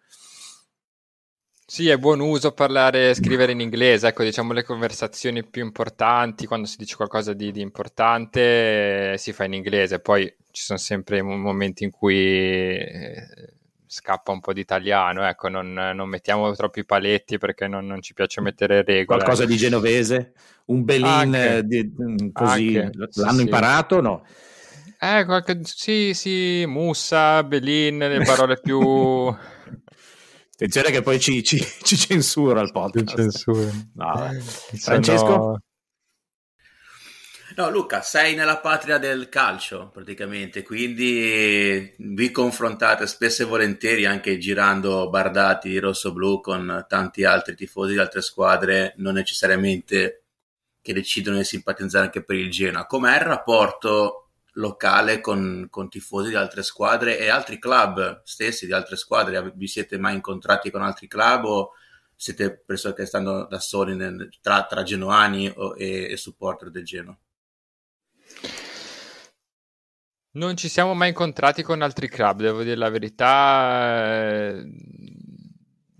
Sì, 1.69 1.87
è 1.87 1.97
buon 1.97 2.19
uso 2.19 2.51
parlare, 2.51 3.13
scrivere 3.13 3.51
in 3.51 3.59
inglese, 3.59 4.07
ecco, 4.07 4.23
diciamo 4.23 4.53
le 4.53 4.63
conversazioni 4.63 5.45
più 5.45 5.63
importanti, 5.63 6.47
quando 6.47 6.65
si 6.65 6.77
dice 6.77 6.95
qualcosa 6.95 7.33
di, 7.33 7.51
di 7.51 7.61
importante, 7.61 9.11
eh, 9.11 9.17
si 9.19 9.33
fa 9.33 9.43
in 9.43 9.53
inglese, 9.53 9.99
poi 9.99 10.25
ci 10.49 10.63
sono 10.63 10.79
sempre 10.79 11.21
momenti 11.21 11.83
in 11.83 11.91
cui 11.91 12.75
eh, 12.75 13.53
scappa 13.85 14.31
un 14.31 14.39
po' 14.39 14.51
di 14.51 14.61
italiano, 14.61 15.23
ecco, 15.27 15.47
non, 15.47 15.71
non, 15.71 16.09
mettiamo 16.09 16.51
troppi 16.55 16.83
paletti 16.83 17.37
perché 17.37 17.67
non, 17.67 17.85
non, 17.85 18.01
ci 18.01 18.15
piace 18.15 18.41
mettere 18.41 18.81
regole. 18.81 19.19
Qualcosa 19.19 19.45
di 19.45 19.55
genovese? 19.55 20.33
Un 20.65 20.83
belin 20.83 21.35
eh, 21.35 21.63
di, 21.63 21.83
mm, 21.83 22.29
così? 22.31 22.77
Anche, 22.79 22.97
L'hanno 23.13 23.37
sì, 23.37 23.41
imparato 23.41 23.97
o 23.97 24.01
no? 24.01 24.25
Eh, 24.99 25.23
qualche, 25.23 25.59
sì, 25.65 26.15
sì, 26.15 26.65
mussa, 26.65 27.43
belin, 27.43 27.99
le 27.99 28.23
parole 28.23 28.59
più... 28.59 29.31
Attenzione 30.61 30.91
che 30.91 31.01
poi 31.01 31.21
ci, 31.21 31.41
ci, 31.41 31.57
ci 31.83 31.95
censura 31.95 32.59
il 32.59 32.69
podcast. 32.73 33.15
Censura. 33.15 33.71
No, 33.93 34.29
Francesco? 34.77 35.61
No, 37.55 37.69
Luca, 37.69 38.01
sei 38.01 38.35
nella 38.35 38.57
patria 38.57 38.97
del 38.97 39.29
calcio 39.29 39.89
praticamente, 39.89 40.61
quindi 40.63 41.93
vi 41.97 42.31
confrontate 42.31 43.07
spesso 43.07 43.43
e 43.43 43.45
volentieri 43.45 44.05
anche 44.05 44.37
girando 44.37 45.09
bardati 45.09 45.79
rosso-blu 45.79 46.41
con 46.41 46.85
tanti 46.89 47.23
altri 47.23 47.55
tifosi 47.55 47.93
di 47.93 47.99
altre 47.99 48.21
squadre, 48.21 48.95
non 48.97 49.13
necessariamente 49.13 50.25
che 50.81 50.91
decidono 50.91 51.37
di 51.37 51.45
simpatizzare 51.45 52.07
anche 52.07 52.21
per 52.21 52.35
il 52.35 52.51
Genoa. 52.51 52.85
Com'è 52.85 53.15
il 53.15 53.21
rapporto 53.21 54.28
locale 54.59 55.21
con, 55.21 55.67
con, 55.69 55.89
tifosi 55.89 56.29
di 56.29 56.35
altre 56.35 56.63
squadre 56.63 57.17
e 57.17 57.29
altri 57.29 57.57
club 57.57 58.21
stessi 58.23 58.65
di 58.65 58.73
altre 58.73 58.95
squadre. 58.95 59.51
Vi 59.55 59.67
siete 59.67 59.97
mai 59.97 60.15
incontrati 60.15 60.69
con 60.69 60.81
altri 60.81 61.07
club 61.07 61.45
o 61.45 61.71
siete 62.15 62.61
persone 62.65 62.93
che 62.93 63.05
stanno 63.05 63.45
da 63.45 63.59
soli 63.59 63.95
nel, 63.95 64.29
tra, 64.41 64.65
tra, 64.65 64.83
genoani 64.83 65.51
o, 65.55 65.73
e, 65.77 66.11
e 66.11 66.17
supporter 66.17 66.69
del 66.69 66.83
Genoa? 66.83 67.17
Non 70.31 70.55
ci 70.57 70.67
siamo 70.67 70.93
mai 70.93 71.09
incontrati 71.09 71.63
con 71.63 71.81
altri 71.81 72.07
club, 72.07 72.41
devo 72.41 72.61
dire 72.61 72.75
la 72.75 72.89
verità. 72.89 74.51
Eh, 74.51 74.69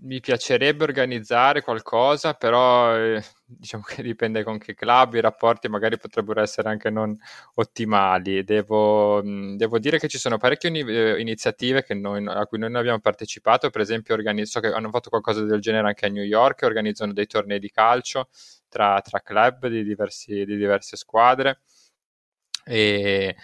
mi 0.02 0.20
piacerebbe 0.20 0.84
organizzare 0.84 1.60
qualcosa, 1.62 2.34
però 2.34 2.96
eh, 2.96 3.22
diciamo 3.44 3.82
che 3.86 4.02
dipende 4.02 4.42
con 4.44 4.58
che 4.58 4.74
club, 4.74 5.14
i 5.14 5.20
rapporti 5.20 5.68
magari 5.68 5.98
potrebbero 5.98 6.40
essere 6.40 6.68
anche 6.70 6.88
non 6.90 7.16
ottimali. 7.54 8.42
Devo, 8.44 9.22
mm, 9.22 9.56
devo 9.56 9.78
dire 9.78 9.98
che 9.98 10.08
ci 10.08 10.18
sono 10.18 10.38
parecchie 10.38 10.70
uni- 10.70 10.80
eh, 10.90 11.20
iniziative 11.20 11.84
noi, 11.94 12.24
a 12.26 12.46
cui 12.46 12.58
noi 12.58 12.70
non 12.70 12.80
abbiamo 12.80 13.00
partecipato, 13.00 13.68
per 13.70 13.80
esempio 13.82 14.14
so 14.46 14.60
che 14.60 14.68
hanno 14.68 14.90
fatto 14.90 15.10
qualcosa 15.10 15.42
del 15.44 15.60
genere 15.60 15.88
anche 15.88 16.06
a 16.06 16.08
New 16.08 16.22
York, 16.24 16.62
organizzano 16.62 17.12
dei 17.12 17.26
tornei 17.26 17.58
di 17.58 17.70
calcio 17.70 18.28
tra, 18.68 19.00
tra 19.02 19.20
club 19.20 19.66
di, 19.68 19.84
diversi, 19.84 20.44
di 20.44 20.56
diverse 20.56 20.96
squadre 20.96 21.60
e 22.64 23.36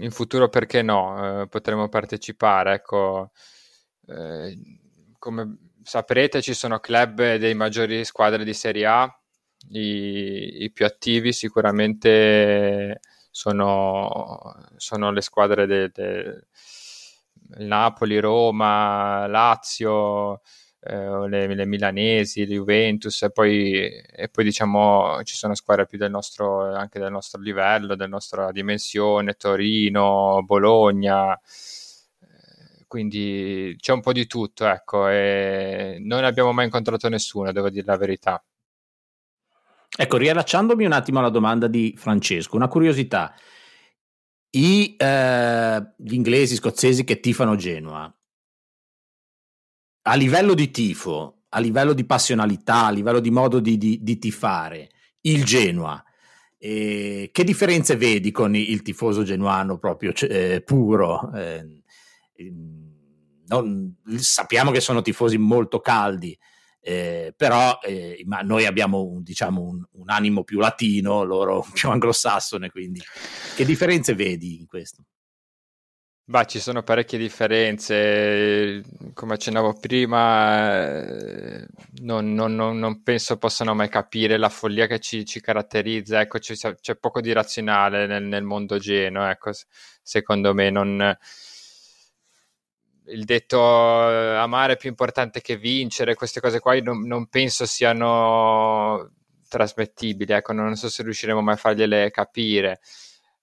in 0.00 0.10
futuro 0.10 0.48
perché 0.48 0.82
no, 0.82 1.42
eh, 1.42 1.48
potremo 1.48 1.88
partecipare, 1.88 2.74
ecco. 2.74 3.30
Eh, 4.06 4.82
come 5.24 5.56
saprete 5.82 6.42
ci 6.42 6.52
sono 6.52 6.80
club 6.80 7.36
dei 7.36 7.54
maggiori 7.54 8.04
squadre 8.04 8.44
di 8.44 8.52
Serie 8.52 8.84
A, 8.84 9.20
i, 9.70 10.64
i 10.64 10.70
più 10.70 10.84
attivi 10.84 11.32
sicuramente 11.32 13.00
sono, 13.30 14.54
sono 14.76 15.10
le 15.12 15.22
squadre 15.22 15.64
del 15.64 15.90
de, 15.94 16.46
Napoli, 17.56 18.18
Roma, 18.18 19.26
Lazio, 19.26 20.42
eh, 20.80 21.28
le, 21.28 21.54
le, 21.54 21.66
milanesi, 21.66 22.44
le 22.46 22.56
Juventus 22.56 23.22
e 23.22 23.30
poi, 23.30 23.88
e 23.88 24.28
poi 24.28 24.44
diciamo 24.44 25.22
ci 25.22 25.36
sono 25.36 25.54
squadre 25.54 25.86
più 25.86 25.96
del 25.96 26.10
nostro, 26.10 26.70
anche 26.74 26.98
del 26.98 27.10
nostro 27.10 27.40
livello, 27.40 27.94
della 27.96 28.08
nostra 28.08 28.52
dimensione, 28.52 29.32
Torino, 29.34 30.42
Bologna 30.44 31.38
quindi 32.94 33.74
c'è 33.76 33.92
un 33.92 34.00
po' 34.00 34.12
di 34.12 34.24
tutto, 34.28 34.68
ecco, 34.68 35.08
e 35.08 35.96
non 35.98 36.22
abbiamo 36.22 36.52
mai 36.52 36.66
incontrato 36.66 37.08
nessuno, 37.08 37.50
devo 37.50 37.68
dire 37.68 37.84
la 37.84 37.96
verità. 37.96 38.44
Ecco, 39.96 40.16
riallacciandomi 40.16 40.84
un 40.84 40.92
attimo 40.92 41.18
alla 41.18 41.28
domanda 41.28 41.66
di 41.66 41.92
Francesco, 41.96 42.54
una 42.54 42.68
curiosità. 42.68 43.34
I, 44.50 44.94
eh, 44.96 45.94
gli 45.96 46.14
inglesi, 46.14 46.54
scozzesi 46.54 47.02
che 47.02 47.18
tifano 47.18 47.56
Genoa, 47.56 48.16
a 50.02 50.14
livello 50.14 50.54
di 50.54 50.70
tifo, 50.70 51.42
a 51.48 51.58
livello 51.58 51.94
di 51.94 52.04
passionalità, 52.04 52.86
a 52.86 52.90
livello 52.90 53.18
di 53.18 53.30
modo 53.32 53.58
di, 53.58 53.76
di, 53.76 54.04
di 54.04 54.18
tifare, 54.20 54.90
il 55.22 55.44
Genoa, 55.44 56.00
eh, 56.58 57.30
che 57.32 57.42
differenze 57.42 57.96
vedi 57.96 58.30
con 58.30 58.54
il 58.54 58.82
tifoso 58.82 59.24
genuano 59.24 59.78
proprio 59.78 60.12
eh, 60.14 60.62
puro? 60.64 61.32
Eh, 63.44 63.54
non, 63.54 63.96
sappiamo 64.16 64.70
che 64.70 64.80
sono 64.80 65.02
tifosi 65.02 65.38
molto 65.38 65.80
caldi, 65.80 66.36
eh, 66.80 67.32
però 67.36 67.78
eh, 67.82 68.22
ma 68.26 68.40
noi 68.40 68.66
abbiamo 68.66 69.02
un, 69.02 69.22
diciamo, 69.22 69.62
un, 69.62 69.84
un, 69.92 70.10
animo 70.10 70.44
più 70.44 70.58
latino, 70.58 71.22
loro 71.24 71.66
più 71.72 71.88
anglosassone, 71.90 72.70
quindi 72.70 73.02
che 73.56 73.64
differenze 73.64 74.14
vedi 74.14 74.58
in 74.60 74.66
questo? 74.66 75.04
Bah, 76.26 76.44
ci 76.46 76.58
sono 76.58 76.82
parecchie 76.82 77.18
differenze, 77.18 78.82
come 79.12 79.34
accennavo 79.34 79.74
prima, 79.74 81.02
eh, 81.04 81.66
non, 82.00 82.32
non, 82.32 82.54
non, 82.54 82.78
non, 82.78 83.02
penso 83.02 83.36
possano 83.36 83.74
mai 83.74 83.90
capire 83.90 84.38
la 84.38 84.48
follia 84.48 84.86
che 84.86 85.00
ci, 85.00 85.26
ci 85.26 85.42
caratterizza, 85.42 86.20
ecco, 86.22 86.38
c'è, 86.38 86.54
c'è, 86.76 86.96
poco 86.96 87.20
di 87.20 87.30
razionale 87.32 88.06
nel, 88.06 88.22
nel 88.22 88.42
mondo 88.42 88.78
geno, 88.78 89.28
ecco, 89.28 89.50
secondo 90.02 90.54
me 90.54 90.70
non 90.70 91.14
il 93.06 93.24
detto 93.24 93.58
eh, 93.58 94.36
amare 94.36 94.74
è 94.74 94.76
più 94.76 94.88
importante 94.88 95.40
che 95.40 95.56
vincere, 95.56 96.14
queste 96.14 96.40
cose 96.40 96.60
qua 96.60 96.78
non, 96.80 97.00
non 97.06 97.26
penso 97.28 97.66
siano 97.66 99.10
trasmettibili, 99.48 100.32
ecco, 100.32 100.52
non 100.52 100.74
so 100.76 100.88
se 100.88 101.02
riusciremo 101.02 101.40
mai 101.40 101.54
a 101.54 101.56
fargliele 101.58 102.10
capire. 102.10 102.80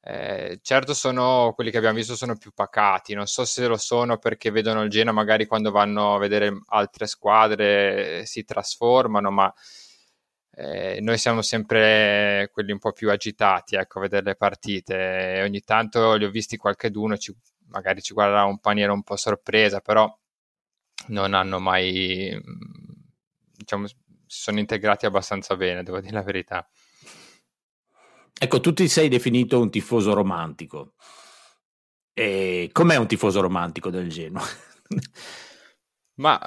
Eh, 0.04 0.60
certo 0.64 0.96
sono 0.96 1.54
quelli 1.54 1.70
che 1.70 1.78
abbiamo 1.78 1.98
visto 1.98 2.16
sono 2.16 2.36
più 2.36 2.52
pacati, 2.54 3.14
non 3.14 3.28
so 3.28 3.46
se 3.46 3.68
lo 3.68 3.78
sono 3.78 4.18
perché 4.18 4.50
vedono 4.50 4.82
il 4.82 4.90
Genoa 4.90 5.14
magari 5.14 5.46
quando 5.46 5.70
vanno 5.70 6.16
a 6.16 6.18
vedere 6.18 6.64
altre 6.70 7.06
squadre 7.06 8.26
si 8.26 8.44
trasformano, 8.44 9.30
ma 9.30 9.54
eh, 10.54 11.00
noi 11.02 11.18
siamo 11.20 11.42
sempre 11.44 12.50
quelli 12.52 12.72
un 12.72 12.80
po' 12.80 12.92
più 12.94 13.12
agitati 13.12 13.76
ecco, 13.76 14.00
a 14.00 14.02
vedere 14.02 14.24
le 14.24 14.36
partite 14.36 15.42
ogni 15.44 15.62
tanto 15.62 16.16
li 16.16 16.26
ho 16.26 16.30
visti 16.32 16.58
qualche 16.58 16.90
d'uno, 16.90 17.16
ci 17.18 17.34
magari 17.72 18.02
ci 18.02 18.14
guarderà 18.14 18.44
un 18.44 18.60
paniere 18.60 18.92
un 18.92 19.04
po' 19.04 19.16
sorpresa, 19.16 19.80
però 19.80 20.14
non 21.08 21.34
hanno 21.34 21.60
mai, 21.60 22.40
diciamo, 23.56 23.88
si 23.88 23.96
sono 24.26 24.60
integrati 24.60 25.06
abbastanza 25.06 25.56
bene, 25.56 25.84
devo 25.84 26.00
dire 26.00 26.14
la 26.14 26.22
verità. 26.22 26.70
Ecco, 28.40 28.60
tu 28.60 28.74
ti 28.74 28.88
sei 28.88 29.10
definito 29.10 29.60
un 29.60 29.70
tifoso 29.70 30.14
romantico. 30.14 30.94
E 32.14 32.70
com'è 32.72 32.98
un 32.98 33.08
tifoso 33.08 33.42
romantico 33.42 33.90
del 33.90 34.10
Genoa? 34.10 34.44
Ma 36.16 36.40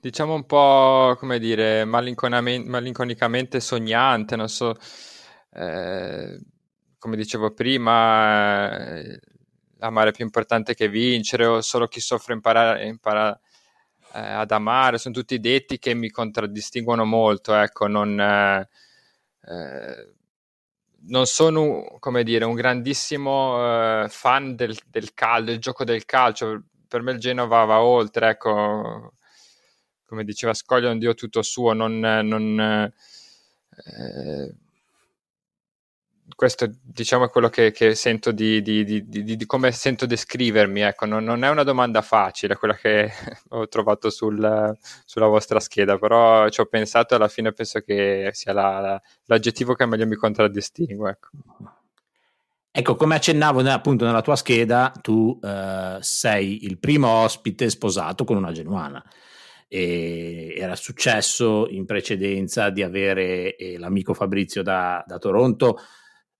diciamo 0.00 0.34
un 0.34 0.44
po', 0.44 1.14
come 1.18 1.38
dire, 1.38 1.84
malinconicamente 1.84 3.60
sognante, 3.60 4.36
non 4.36 4.48
so, 4.48 4.74
eh, 5.52 6.40
come 6.98 7.16
dicevo 7.16 7.52
prima, 7.52 8.68
amare 9.82 10.10
è 10.10 10.12
più 10.12 10.24
importante 10.24 10.74
che 10.74 10.88
vincere 10.88 11.44
o 11.46 11.60
solo 11.60 11.88
chi 11.88 12.00
soffre 12.00 12.34
impara, 12.34 12.82
impara 12.82 13.38
eh, 14.14 14.20
ad 14.20 14.50
amare, 14.50 14.98
sono 14.98 15.14
tutti 15.14 15.38
detti 15.40 15.78
che 15.78 15.94
mi 15.94 16.10
contraddistinguono 16.10 17.04
molto, 17.04 17.54
ecco, 17.54 17.86
non, 17.86 18.18
eh, 18.20 18.68
non 21.08 21.26
sono, 21.26 21.96
come 21.98 22.22
dire, 22.22 22.44
un 22.44 22.54
grandissimo 22.54 24.04
eh, 24.04 24.08
fan 24.08 24.54
del, 24.54 24.76
del, 24.86 25.14
cal- 25.14 25.44
del, 25.44 25.58
gioco 25.58 25.84
del 25.84 26.04
calcio, 26.04 26.64
per 26.88 27.02
me 27.02 27.12
il 27.12 27.18
Genova 27.18 27.64
va 27.64 27.82
oltre, 27.82 28.30
ecco, 28.30 29.14
come 30.06 30.24
diceva 30.24 30.54
Scoglio, 30.54 30.90
un 30.90 30.98
dio 30.98 31.14
tutto 31.14 31.42
suo, 31.42 31.72
non... 31.72 31.98
non 31.98 32.92
eh, 33.84 34.54
questo 36.34 36.70
diciamo 36.82 37.24
è 37.26 37.30
quello 37.30 37.48
che, 37.48 37.70
che 37.72 37.94
sento 37.94 38.32
di, 38.32 38.62
di, 38.62 38.84
di, 38.84 39.06
di, 39.06 39.46
come 39.46 39.72
sento 39.72 40.06
descrivermi, 40.06 40.80
ecco, 40.80 41.06
non, 41.06 41.24
non, 41.24 41.44
è 41.44 41.50
una 41.50 41.62
domanda 41.62 42.02
facile 42.02 42.56
quella 42.56 42.74
che 42.74 43.10
ho 43.50 43.68
trovato 43.68 44.10
sul, 44.10 44.76
sulla 45.04 45.26
vostra 45.26 45.60
scheda, 45.60 45.98
però 45.98 46.48
ci 46.48 46.60
ho 46.60 46.66
pensato 46.66 47.14
e 47.14 47.16
alla 47.16 47.28
fine 47.28 47.52
penso 47.52 47.80
che 47.80 48.30
sia 48.32 48.52
la, 48.52 48.80
la, 48.80 49.02
l'aggettivo 49.26 49.74
che 49.74 49.86
meglio 49.86 50.06
mi 50.06 50.16
contraddistingue. 50.16 51.10
Ecco. 51.10 51.30
Ecco, 52.74 52.96
come 52.96 53.16
accennavo 53.16 53.60
appunto 53.60 54.06
nella 54.06 54.22
tua 54.22 54.34
scheda, 54.34 54.94
tu 55.02 55.38
eh, 55.42 55.98
sei 56.00 56.64
il 56.64 56.78
primo 56.78 57.06
ospite 57.06 57.68
sposato 57.68 58.24
con 58.24 58.38
una 58.38 58.50
genuana. 58.50 59.04
E 59.68 60.54
era 60.56 60.74
successo 60.74 61.68
in 61.68 61.84
precedenza 61.84 62.70
di 62.70 62.82
avere 62.82 63.56
eh, 63.56 63.78
l'amico 63.78 64.14
Fabrizio 64.14 64.62
da, 64.62 65.04
da 65.06 65.18
Toronto 65.18 65.78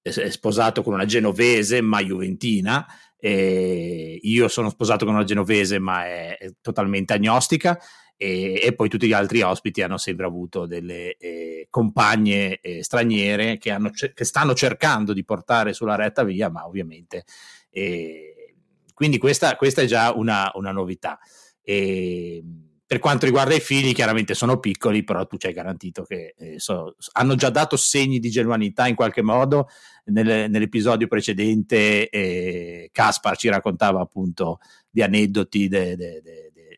è 0.02 0.30
sposato 0.30 0.82
con 0.82 0.94
una 0.94 1.04
genovese 1.04 1.80
ma 1.80 2.02
juventina. 2.02 2.86
E 3.16 4.18
io 4.20 4.48
sono 4.48 4.68
sposato 4.68 5.04
con 5.04 5.14
una 5.14 5.24
genovese 5.24 5.78
ma 5.78 6.04
è, 6.04 6.38
è 6.38 6.52
totalmente 6.60 7.12
agnostica 7.12 7.78
e, 8.16 8.60
e, 8.62 8.74
poi 8.74 8.88
tutti 8.88 9.06
gli 9.06 9.12
altri 9.12 9.42
ospiti 9.42 9.80
hanno 9.80 9.96
sempre 9.96 10.26
avuto 10.26 10.66
delle 10.66 11.16
eh, 11.16 11.66
compagne 11.70 12.58
eh, 12.60 12.82
straniere 12.82 13.58
che, 13.58 13.70
hanno, 13.70 13.90
che, 13.90 14.24
stanno 14.24 14.54
cercando 14.54 15.12
di 15.12 15.24
portare 15.24 15.72
sulla 15.72 15.94
retta 15.94 16.22
via 16.22 16.48
ma 16.48 16.66
ovviamente 16.66 17.24
eh, 17.70 18.54
quindi 18.94 19.18
questa, 19.18 19.56
questa, 19.56 19.82
è 19.82 19.86
già 19.86 20.12
una, 20.12 20.50
una 20.54 20.70
novità 20.70 21.18
e, 21.62 22.42
per 22.92 23.00
quanto 23.00 23.24
riguarda 23.24 23.54
i 23.54 23.60
figli, 23.60 23.94
chiaramente 23.94 24.34
sono 24.34 24.60
piccoli, 24.60 25.02
però 25.02 25.26
tu 25.26 25.38
ci 25.38 25.46
hai 25.46 25.54
garantito 25.54 26.02
che 26.02 26.34
eh, 26.36 26.58
so, 26.58 26.94
hanno 27.12 27.36
già 27.36 27.48
dato 27.48 27.78
segni 27.78 28.18
di 28.18 28.28
genuinità 28.28 28.86
in 28.86 28.94
qualche 28.94 29.22
modo. 29.22 29.68
Nel, 30.04 30.50
nell'episodio 30.50 31.06
precedente 31.06 32.10
eh, 32.10 32.90
Caspar 32.92 33.38
ci 33.38 33.48
raccontava 33.48 34.02
appunto 34.02 34.58
di 34.90 35.00
aneddoti, 35.00 35.68
de, 35.68 35.96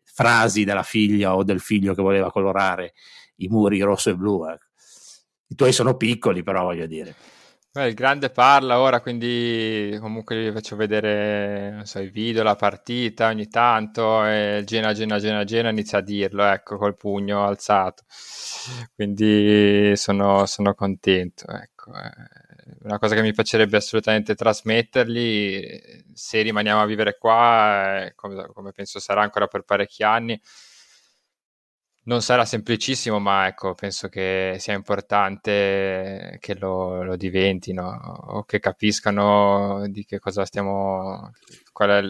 frasi 0.04 0.62
della 0.62 0.84
figlia 0.84 1.34
o 1.34 1.42
del 1.42 1.58
figlio 1.58 1.94
che 1.94 2.02
voleva 2.02 2.30
colorare 2.30 2.92
i 3.38 3.48
muri 3.48 3.80
rosso 3.80 4.10
e 4.10 4.14
blu. 4.14 4.48
Eh. 4.48 4.58
I 5.48 5.54
tuoi 5.56 5.72
sono 5.72 5.96
piccoli, 5.96 6.44
però 6.44 6.62
voglio 6.62 6.86
dire. 6.86 7.12
Beh, 7.76 7.88
il 7.88 7.94
grande 7.94 8.30
parla 8.30 8.78
ora, 8.78 9.00
quindi 9.00 9.96
comunque 10.00 10.36
vi 10.36 10.52
faccio 10.52 10.76
vedere 10.76 11.80
so, 11.84 11.98
i 11.98 12.08
video, 12.08 12.44
la 12.44 12.54
partita 12.54 13.26
ogni 13.26 13.48
tanto 13.48 14.24
e 14.24 14.62
Gena, 14.64 14.92
Gena, 14.92 15.18
Gena, 15.18 15.42
Gena 15.42 15.70
inizia 15.70 15.98
a 15.98 16.00
dirlo, 16.00 16.44
ecco, 16.44 16.76
col 16.76 16.94
pugno 16.96 17.44
alzato. 17.44 18.04
Quindi 18.94 19.96
sono, 19.96 20.46
sono 20.46 20.72
contento, 20.74 21.46
ecco. 21.48 21.90
Una 22.84 22.98
cosa 23.00 23.16
che 23.16 23.22
mi 23.22 23.32
piacerebbe 23.32 23.76
assolutamente 23.76 24.36
trasmettergli, 24.36 25.60
se 26.12 26.42
rimaniamo 26.42 26.80
a 26.80 26.86
vivere 26.86 27.18
qua, 27.18 28.08
come, 28.14 28.46
come 28.52 28.70
penso 28.70 29.00
sarà 29.00 29.22
ancora 29.22 29.48
per 29.48 29.62
parecchi 29.62 30.04
anni, 30.04 30.40
non 32.04 32.20
sarà 32.22 32.44
semplicissimo, 32.44 33.18
ma 33.18 33.46
ecco, 33.46 33.74
penso 33.74 34.08
che 34.08 34.56
sia 34.58 34.74
importante 34.74 36.36
che 36.40 36.54
lo, 36.58 37.02
lo 37.02 37.16
diventino 37.16 37.88
o 38.26 38.44
che 38.44 38.60
capiscano 38.60 39.86
di 39.88 40.04
che 40.04 40.18
cosa 40.18 40.44
stiamo, 40.44 41.32
qual 41.72 41.90
è 41.90 42.02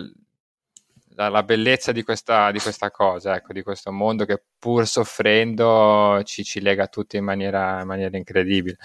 la, 1.16 1.28
la 1.28 1.42
bellezza 1.42 1.92
di 1.92 2.02
questa, 2.02 2.50
di 2.50 2.59
questa, 2.59 2.90
cosa, 2.90 3.37
ecco, 3.37 3.52
di 3.52 3.62
questo 3.62 3.92
mondo 3.92 4.24
che 4.24 4.42
pur 4.59 4.87
soffrendo 4.87 6.20
ci, 6.24 6.44
ci 6.44 6.61
lega 6.61 6.88
tutti 6.88 7.16
in 7.16 7.24
maniera, 7.24 7.80
in 7.80 7.87
maniera, 7.87 8.16
incredibile. 8.16 8.76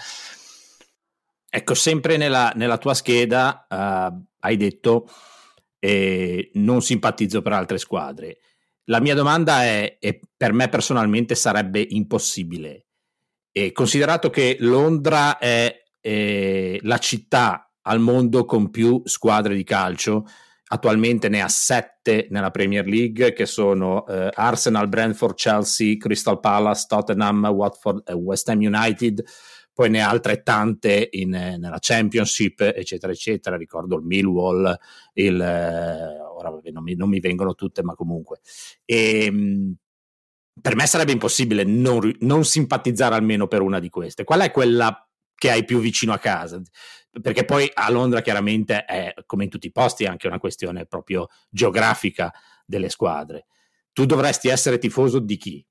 Ecco, 1.48 1.74
sempre 1.74 2.16
nella, 2.16 2.52
nella 2.54 2.78
tua 2.78 2.94
scheda 2.94 3.66
uh, 3.68 4.24
hai 4.40 4.56
detto 4.56 5.08
eh, 5.80 6.50
non 6.54 6.80
simpatizzo 6.82 7.42
per 7.42 7.52
altre 7.52 7.78
squadre. 7.78 8.38
La 8.84 9.00
mia 9.00 9.14
domanda 9.14 9.64
è, 9.64 9.98
e 10.00 10.20
per 10.36 10.52
me 10.52 10.68
personalmente 10.68 11.34
sarebbe 11.34 11.84
impossibile, 11.90 12.86
e 13.52 13.72
considerato 13.72 14.30
che 14.30 14.56
Londra 14.60 15.38
è 15.38 15.84
eh, 16.00 16.78
la 16.82 16.98
città 16.98 17.72
al 17.82 18.00
mondo 18.00 18.44
con 18.44 18.70
più 18.70 19.02
squadre 19.04 19.54
di 19.54 19.64
calcio, 19.64 20.24
attualmente 20.72 21.28
ne 21.28 21.42
ha 21.42 21.48
sette 21.48 22.28
nella 22.30 22.50
Premier 22.50 22.86
League, 22.86 23.32
che 23.32 23.46
sono 23.46 24.06
eh, 24.06 24.30
Arsenal, 24.32 24.88
Brentford, 24.88 25.34
Chelsea, 25.34 25.96
Crystal 25.96 26.38
Palace, 26.38 26.86
Tottenham, 26.88 27.46
Watford 27.46 28.08
e 28.08 28.12
West 28.12 28.48
Ham 28.48 28.60
United 28.60 29.22
poi 29.72 29.90
ne 29.90 30.02
ha 30.02 30.08
altrettante 30.08 31.08
in, 31.12 31.34
eh, 31.34 31.56
nella 31.56 31.78
Championship, 31.80 32.60
eccetera, 32.60 33.12
eccetera. 33.12 33.56
Ricordo 33.56 33.96
il 33.96 34.02
Millwall, 34.02 34.76
il, 35.14 35.40
eh, 35.40 36.20
ora 36.20 36.50
vabbè, 36.50 36.70
non, 36.70 36.82
mi, 36.82 36.94
non, 36.94 37.08
mi, 37.08 37.20
vengono 37.20 37.54
tutte, 37.54 37.82
ma 37.82 37.94
comunque. 37.94 38.40
E, 38.84 39.24
ehm, 39.24 39.74
per 40.60 40.74
me 40.76 40.86
sarebbe 40.86 41.12
impossibile 41.12 41.64
non, 41.64 42.14
non 42.20 42.44
simpatizzare 42.44 43.14
almeno 43.14 43.46
per 43.46 43.62
una 43.62 43.78
di 43.78 43.88
queste. 43.88 44.24
Qual 44.24 44.40
è 44.40 44.50
quella 44.50 45.08
che 45.34 45.50
hai 45.50 45.64
più 45.64 45.78
vicino 45.80 46.12
a 46.12 46.18
casa? 46.18 46.60
Perché 47.22 47.44
poi 47.44 47.70
a 47.72 47.90
Londra 47.90 48.20
chiaramente 48.20 48.84
è, 48.84 49.14
come 49.26 49.44
in 49.44 49.50
tutti 49.50 49.68
i 49.68 49.72
posti, 49.72 50.04
anche 50.04 50.26
una 50.26 50.38
questione 50.38 50.86
proprio 50.86 51.28
geografica 51.48 52.32
delle 52.66 52.88
squadre. 52.88 53.46
Tu 53.92 54.04
dovresti 54.04 54.48
essere 54.48 54.78
tifoso 54.78 55.18
di 55.18 55.36
chi? 55.36 55.66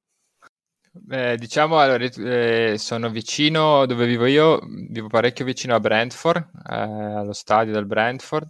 Eh, 1.12 1.38
diciamo, 1.38 1.80
allora, 1.80 2.04
eh, 2.04 2.76
sono 2.78 3.10
vicino 3.10 3.86
dove 3.86 4.08
vivo 4.08 4.26
io, 4.26 4.60
vivo 4.90 5.08
parecchio 5.08 5.46
vicino 5.46 5.76
a 5.76 5.80
Brentford, 5.80 6.50
eh, 6.68 6.74
allo 6.74 7.34
stadio 7.34 7.74
del 7.74 7.86
Brentford, 7.86 8.50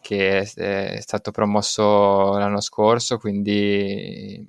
che 0.00 0.40
è, 0.40 0.94
è, 0.96 1.00
stato 1.00 1.30
promosso 1.30 2.36
l'anno 2.38 2.60
scorso, 2.60 3.18
quindi 3.18 4.44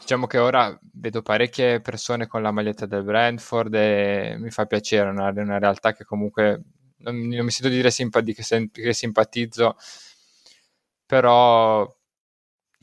diciamo 0.00 0.26
che 0.26 0.38
ora 0.38 0.76
vedo 0.94 1.22
parecchie 1.22 1.80
persone 1.80 2.26
con 2.26 2.42
la 2.42 2.50
maglietta 2.50 2.86
del 2.86 3.04
Brentford 3.04 3.74
e 3.74 4.36
mi 4.38 4.50
fa 4.50 4.66
piacere, 4.66 5.08
è 5.08 5.12
una, 5.12 5.28
una 5.30 5.58
realtà 5.58 5.92
che 5.92 6.04
comunque 6.04 6.62
non, 6.98 7.16
non, 7.18 7.44
mi 7.44 7.50
sento 7.50 7.68
di 7.68 7.76
dire 7.76 7.90
simpa- 7.90 8.20
di 8.20 8.34
che, 8.34 8.42
che 8.72 8.92
simpatizzo, 8.92 9.76
però 11.06 11.92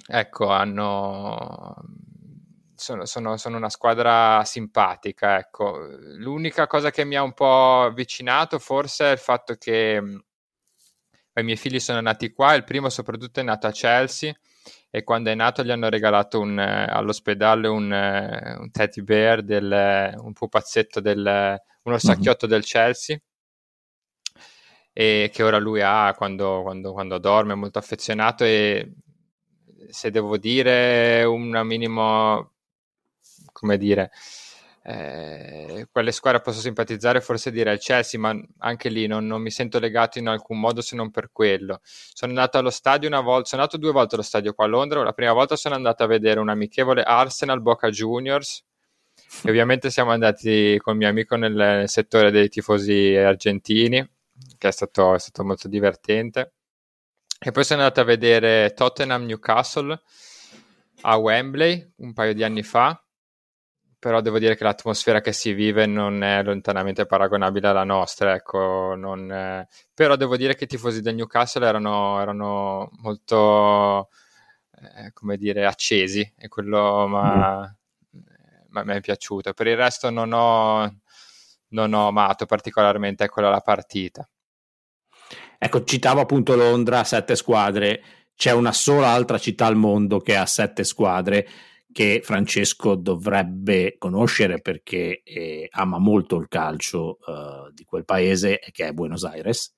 ecco, 0.08 0.48
hanno 0.50 1.76
sono, 2.86 3.06
sono, 3.06 3.36
sono, 3.38 3.58
una 3.58 3.70
squadra 3.70 4.44
simpatica. 4.46 5.40
Ecco. 5.40 5.88
L'unica 6.18 6.68
cosa 6.68 6.92
che 6.92 7.04
mi 7.04 7.16
ha 7.16 7.24
un 7.24 7.34
po' 7.34 7.82
avvicinato 7.84 8.60
forse 8.60 9.06
è 9.06 9.12
il 9.12 9.18
fatto 9.18 9.56
che 9.56 10.00
mm, 10.00 10.18
i 11.38 11.44
miei 11.44 11.58
figli 11.58 11.80
sono 11.80 12.00
nati 12.00 12.32
qua, 12.32 12.54
il 12.54 12.64
primo 12.64 12.90
soprattutto 12.90 13.40
è 13.40 13.44
nato 13.44 13.68
a 13.68 13.72
Chelsea 13.72 14.34
e 14.90 15.04
quando 15.04 15.32
è 15.32 15.36
nato 15.36 15.64
gli 15.64 15.72
hanno 15.72 15.90
regalato 15.90 16.40
un, 16.40 16.60
eh, 16.60 16.86
all'ospedale 16.88 17.68
un, 17.68 17.92
eh, 17.92 18.56
un, 18.60 18.72
teddy 18.72 19.02
bear, 19.02 19.42
del, 19.42 20.16
un 20.18 20.34
pupazzetto, 20.34 21.00
del, 21.02 21.60
un 21.84 21.92
orsacchiotto 21.92 22.46
mm-hmm. 22.46 22.56
del 22.56 22.66
Chelsea 22.66 23.18
e 24.94 25.30
che 25.34 25.44
ora 25.44 25.58
lui 25.58 25.82
ha 25.82 26.14
quando, 26.16 26.62
quando, 26.62 26.94
quando 26.94 27.18
dorme, 27.18 27.54
è 27.54 27.56
molto 27.56 27.80
affezionato 27.80 28.46
e 28.46 28.94
se 29.90 30.12
devo 30.12 30.38
dire 30.38 31.24
un 31.26 31.50
minimo 31.66 32.55
come 33.56 33.78
dire, 33.78 34.12
eh, 34.88 35.88
quelle 35.92 36.12
squadre 36.12 36.42
posso 36.42 36.60
simpatizzare, 36.60 37.22
forse 37.22 37.52
direi 37.52 37.76
il 37.76 37.80
Chelsea, 37.80 38.20
ma 38.20 38.38
anche 38.60 38.90
lì 38.90 39.08
non, 39.08 39.26
non, 39.26 39.42
mi 39.42 39.50
sento 39.50 39.80
legato 39.80 40.20
in 40.20 40.28
alcun 40.28 40.60
modo 40.60 40.82
se 40.82 40.96
non 40.96 41.10
per 41.10 41.30
quello. 41.32 41.80
Sono 41.84 42.34
andato 42.34 42.58
allo 42.58 42.70
stadio 42.70 43.08
una 43.08 43.22
volta, 43.22 43.50
sono 43.50 43.62
andato 43.64 43.80
due 43.80 43.92
volte 43.92 44.16
allo 44.16 44.24
stadio 44.24 44.54
qua 44.54 44.66
a 44.66 44.68
Londra. 44.68 45.02
La 45.04 45.14
prima 45.14 45.34
volta 45.34 45.56
sono 45.56 45.74
andato 45.74 46.04
a 46.04 46.08
vedere 46.08 46.40
un 46.40 46.50
amichevole 46.50 47.02
Arsenal 47.02 47.62
Boca 47.62 47.90
Juniors. 47.90 48.64
E 49.44 49.50
ovviamente 49.50 49.90
siamo 49.90 50.12
andati 50.12 50.78
con 50.80 50.98
mio 50.98 51.08
amico 51.08 51.36
nel, 51.36 51.54
nel 51.54 51.90
settore 51.90 52.30
dei 52.30 52.50
tifosi 52.50 53.16
argentini, 53.16 54.08
che 54.58 54.68
è 54.68 54.72
stato, 54.72 55.16
è 55.16 55.20
stato 55.20 55.44
molto 55.44 55.68
divertente. 55.68 56.54
E 57.40 57.52
poi 57.52 57.64
sono 57.64 57.82
andato 57.82 58.02
a 58.02 58.04
vedere 58.04 58.74
Tottenham 58.76 59.26
Newcastle 59.26 60.00
a 61.02 61.18
Wembley 61.18 61.94
un 61.98 62.14
paio 62.14 62.34
di 62.34 62.44
anni 62.44 62.64
fa 62.64 63.00
però 64.06 64.22
devo 64.22 64.38
dire 64.38 64.56
che 64.56 64.64
l'atmosfera 64.64 65.20
che 65.20 65.34
si 65.34 65.54
vive 65.54 65.88
non 65.88 66.22
è 66.22 66.44
lontanamente 66.44 67.08
paragonabile 67.08 67.70
alla 67.70 67.84
nostra, 67.84 68.36
ecco, 68.36 68.94
non, 68.96 69.66
però 69.96 70.16
devo 70.16 70.38
dire 70.38 70.54
che 70.54 70.66
i 70.66 70.68
tifosi 70.68 71.02
del 71.02 71.16
Newcastle 71.16 71.66
erano, 71.66 72.22
erano 72.22 72.92
molto, 73.00 74.10
eh, 74.96 75.12
come 75.12 75.38
dire, 75.38 75.66
accesi 75.66 76.34
e 76.38 76.48
quello 76.50 77.08
mm. 77.08 77.64
mi 78.74 78.94
è 78.94 79.02
piaciuto. 79.02 79.54
Per 79.54 79.66
il 79.66 79.76
resto 79.76 80.12
non 80.12 80.34
ho, 80.34 81.00
non 81.70 81.94
ho 81.94 82.08
amato 82.08 82.46
particolarmente 82.46 83.28
quella 83.28 83.50
la 83.50 83.62
partita. 83.62 84.30
Ecco, 85.58 85.84
citavo 85.84 86.22
appunto 86.22 86.56
Londra, 86.56 87.04
sette 87.04 87.36
squadre, 87.36 88.04
c'è 88.36 88.52
una 88.52 88.72
sola 88.72 89.08
altra 89.08 89.40
città 89.40 89.66
al 89.66 89.76
mondo 89.76 90.20
che 90.20 90.36
ha 90.36 90.46
sette 90.46 90.84
squadre 90.84 91.48
che 91.96 92.20
Francesco 92.22 92.96
dovrebbe 92.96 93.96
conoscere 93.98 94.60
perché 94.60 95.22
eh, 95.24 95.70
ama 95.72 95.98
molto 95.98 96.36
il 96.36 96.50
calcio 96.50 97.20
uh, 97.26 97.72
di 97.72 97.86
quel 97.86 98.04
paese, 98.04 98.60
che 98.74 98.88
è 98.88 98.92
Buenos 98.92 99.24
Aires. 99.24 99.74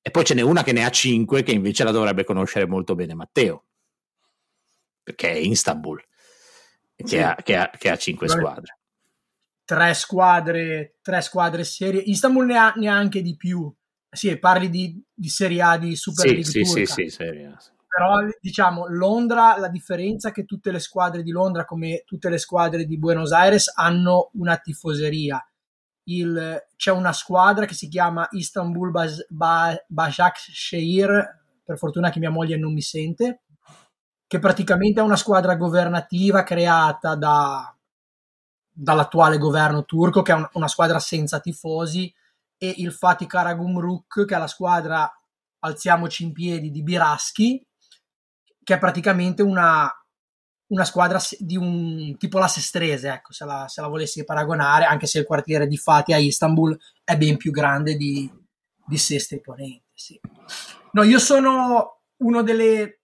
E 0.00 0.10
poi 0.10 0.24
ce 0.24 0.34
n'è 0.34 0.40
una 0.40 0.64
che 0.64 0.72
ne 0.72 0.84
ha 0.84 0.90
cinque, 0.90 1.44
che 1.44 1.52
invece 1.52 1.84
la 1.84 1.92
dovrebbe 1.92 2.24
conoscere 2.24 2.66
molto 2.66 2.96
bene 2.96 3.14
Matteo, 3.14 3.66
perché 5.04 5.30
è 5.30 5.36
Istanbul, 5.36 6.04
che, 6.96 7.06
sì. 7.06 7.18
ha, 7.18 7.36
che, 7.36 7.56
ha, 7.56 7.70
che 7.70 7.90
ha, 7.90 7.96
cinque 7.96 8.26
Vabbè. 8.26 8.40
squadre. 8.40 8.78
Tre 9.64 9.94
squadre, 9.94 10.96
tre 11.00 11.20
squadre 11.20 11.62
serie. 11.62 12.00
Istanbul 12.00 12.46
ne 12.46 12.58
ha, 12.58 12.72
ne 12.74 12.88
ha 12.88 12.96
anche 12.96 13.22
di 13.22 13.36
più. 13.36 13.72
Sì, 14.10 14.36
parli 14.36 14.68
di, 14.68 15.00
di 15.14 15.28
Serie 15.28 15.62
A 15.62 15.78
di 15.78 15.94
Super 15.94 16.26
sì, 16.26 16.34
League 16.34 16.50
sì, 16.50 16.62
Turca. 16.64 16.92
Sì, 16.92 17.02
sì, 17.02 17.08
Serie 17.08 17.46
A 17.46 17.56
però 17.94 18.26
diciamo 18.40 18.86
Londra, 18.86 19.58
la 19.58 19.68
differenza 19.68 20.30
è 20.30 20.32
che 20.32 20.46
tutte 20.46 20.70
le 20.72 20.78
squadre 20.78 21.22
di 21.22 21.30
Londra, 21.30 21.66
come 21.66 22.04
tutte 22.06 22.30
le 22.30 22.38
squadre 22.38 22.86
di 22.86 22.96
Buenos 22.96 23.32
Aires, 23.32 23.70
hanno 23.74 24.30
una 24.32 24.56
tifoseria. 24.56 25.46
Il, 26.04 26.68
c'è 26.74 26.90
una 26.90 27.12
squadra 27.12 27.66
che 27.66 27.74
si 27.74 27.88
chiama 27.88 28.26
Istanbul 28.30 28.90
Bas, 28.90 29.26
ba, 29.28 29.76
per 31.62 31.76
fortuna 31.76 32.08
che 32.08 32.18
mia 32.18 32.30
moglie 32.30 32.56
non 32.56 32.72
mi 32.72 32.80
sente, 32.80 33.42
che 34.26 34.38
praticamente 34.38 35.00
è 35.00 35.04
una 35.04 35.16
squadra 35.16 35.54
governativa 35.56 36.44
creata 36.44 37.14
da, 37.14 37.76
dall'attuale 38.72 39.36
governo 39.36 39.84
turco, 39.84 40.22
che 40.22 40.32
è 40.32 40.36
un, 40.36 40.48
una 40.54 40.68
squadra 40.68 40.98
senza 40.98 41.40
tifosi, 41.40 42.10
e 42.56 42.72
il 42.78 42.90
Fatih 42.90 43.26
Karagumruk, 43.26 44.24
che 44.24 44.34
è 44.34 44.38
la 44.38 44.46
squadra 44.46 45.12
alziamoci 45.58 46.22
in 46.22 46.32
piedi 46.32 46.70
di 46.70 46.82
Biraschi, 46.82 47.62
che 48.62 48.74
è 48.74 48.78
praticamente 48.78 49.42
una, 49.42 49.90
una 50.68 50.84
squadra 50.84 51.18
di 51.38 51.56
un 51.56 52.16
tipo 52.16 52.38
la 52.38 52.48
Sestrese, 52.48 53.10
ecco, 53.10 53.32
se 53.32 53.44
la, 53.44 53.66
se 53.68 53.80
la, 53.80 53.88
volessi 53.88 54.24
paragonare, 54.24 54.84
anche 54.84 55.06
se 55.06 55.18
il 55.18 55.26
quartiere 55.26 55.66
di 55.66 55.76
Fatih 55.76 56.14
a 56.14 56.18
Istanbul 56.18 56.78
è 57.04 57.16
ben 57.16 57.36
più 57.36 57.50
grande 57.50 57.96
di, 57.96 58.30
di 58.86 58.98
Seste 58.98 59.36
e 59.36 59.40
Ponente. 59.40 59.90
Sì. 59.94 60.18
No, 60.92 61.02
io 61.02 61.18
sono 61.18 62.00
uno 62.18 62.42
delle. 62.42 62.98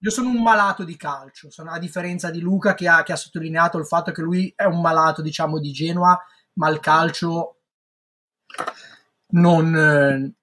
Io 0.00 0.10
sono 0.10 0.28
un 0.28 0.42
malato 0.42 0.84
di 0.84 0.96
calcio, 0.96 1.50
sono, 1.50 1.70
a 1.70 1.78
differenza 1.78 2.30
di 2.30 2.40
Luca 2.40 2.74
che 2.74 2.86
ha, 2.88 3.02
che 3.02 3.12
ha 3.12 3.16
sottolineato 3.16 3.78
il 3.78 3.86
fatto 3.86 4.12
che 4.12 4.20
lui 4.20 4.52
è 4.54 4.64
un 4.64 4.82
malato, 4.82 5.22
diciamo, 5.22 5.58
di 5.58 5.72
Genoa, 5.72 6.18
ma 6.54 6.68
il 6.68 6.78
calcio 6.78 7.62
non 9.28 10.34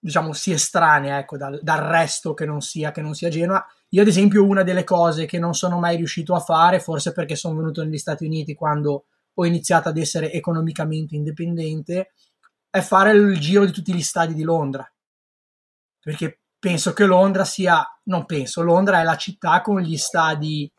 diciamo 0.00 0.32
si 0.32 0.50
estranea 0.50 1.18
ecco, 1.18 1.36
dal, 1.36 1.60
dal, 1.62 1.80
resto 1.80 2.32
che 2.32 2.46
non, 2.46 2.60
sia, 2.62 2.90
che 2.90 3.02
non 3.02 3.14
sia 3.14 3.28
Genova. 3.28 3.64
Io, 3.90 4.02
ad 4.02 4.08
esempio, 4.08 4.44
una 4.44 4.62
delle 4.62 4.84
cose 4.84 5.26
che 5.26 5.38
non 5.38 5.54
sono 5.54 5.78
mai 5.78 5.96
riuscito 5.96 6.34
a 6.34 6.40
fare, 6.40 6.80
forse 6.80 7.12
perché 7.12 7.36
sono 7.36 7.56
venuto 7.56 7.82
negli 7.84 7.98
Stati 7.98 8.24
Uniti 8.24 8.54
quando 8.54 9.04
ho 9.34 9.44
iniziato 9.44 9.88
ad 9.88 9.98
essere 9.98 10.32
economicamente 10.32 11.14
indipendente, 11.14 12.12
è 12.70 12.80
fare 12.80 13.12
il 13.12 13.38
giro 13.38 13.64
di 13.64 13.72
tutti 13.72 13.94
gli 13.94 14.02
stadi 14.02 14.34
di 14.34 14.42
Londra. 14.42 14.90
Perché 16.00 16.40
penso 16.58 16.92
che 16.92 17.04
Londra 17.04 17.44
sia, 17.44 17.84
non 18.04 18.26
penso, 18.26 18.62
Londra 18.62 19.00
è 19.00 19.02
la 19.02 19.16
città 19.16 19.60
con 19.60 19.80
gli 19.80 19.96
stadi 19.96 20.70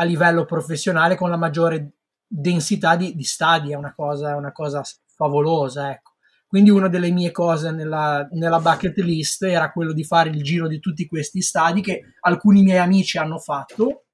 a 0.00 0.04
livello 0.04 0.44
professionale 0.44 1.16
con 1.16 1.30
la 1.30 1.36
maggiore 1.36 1.92
densità 2.26 2.94
di, 2.94 3.14
di 3.14 3.24
stadi, 3.24 3.72
è 3.72 3.74
una 3.74 3.94
cosa, 3.94 4.36
una 4.36 4.52
cosa 4.52 4.82
favolosa, 5.06 5.90
ecco. 5.90 6.07
Quindi 6.48 6.70
una 6.70 6.88
delle 6.88 7.10
mie 7.10 7.30
cose 7.30 7.70
nella, 7.72 8.26
nella, 8.32 8.58
bucket 8.58 8.96
list 9.00 9.42
era 9.42 9.70
quello 9.70 9.92
di 9.92 10.02
fare 10.02 10.30
il 10.30 10.42
giro 10.42 10.66
di 10.66 10.80
tutti 10.80 11.06
questi 11.06 11.42
stadi 11.42 11.82
che 11.82 12.14
alcuni 12.20 12.62
miei 12.62 12.78
amici 12.78 13.18
hanno 13.18 13.38
fatto. 13.38 14.04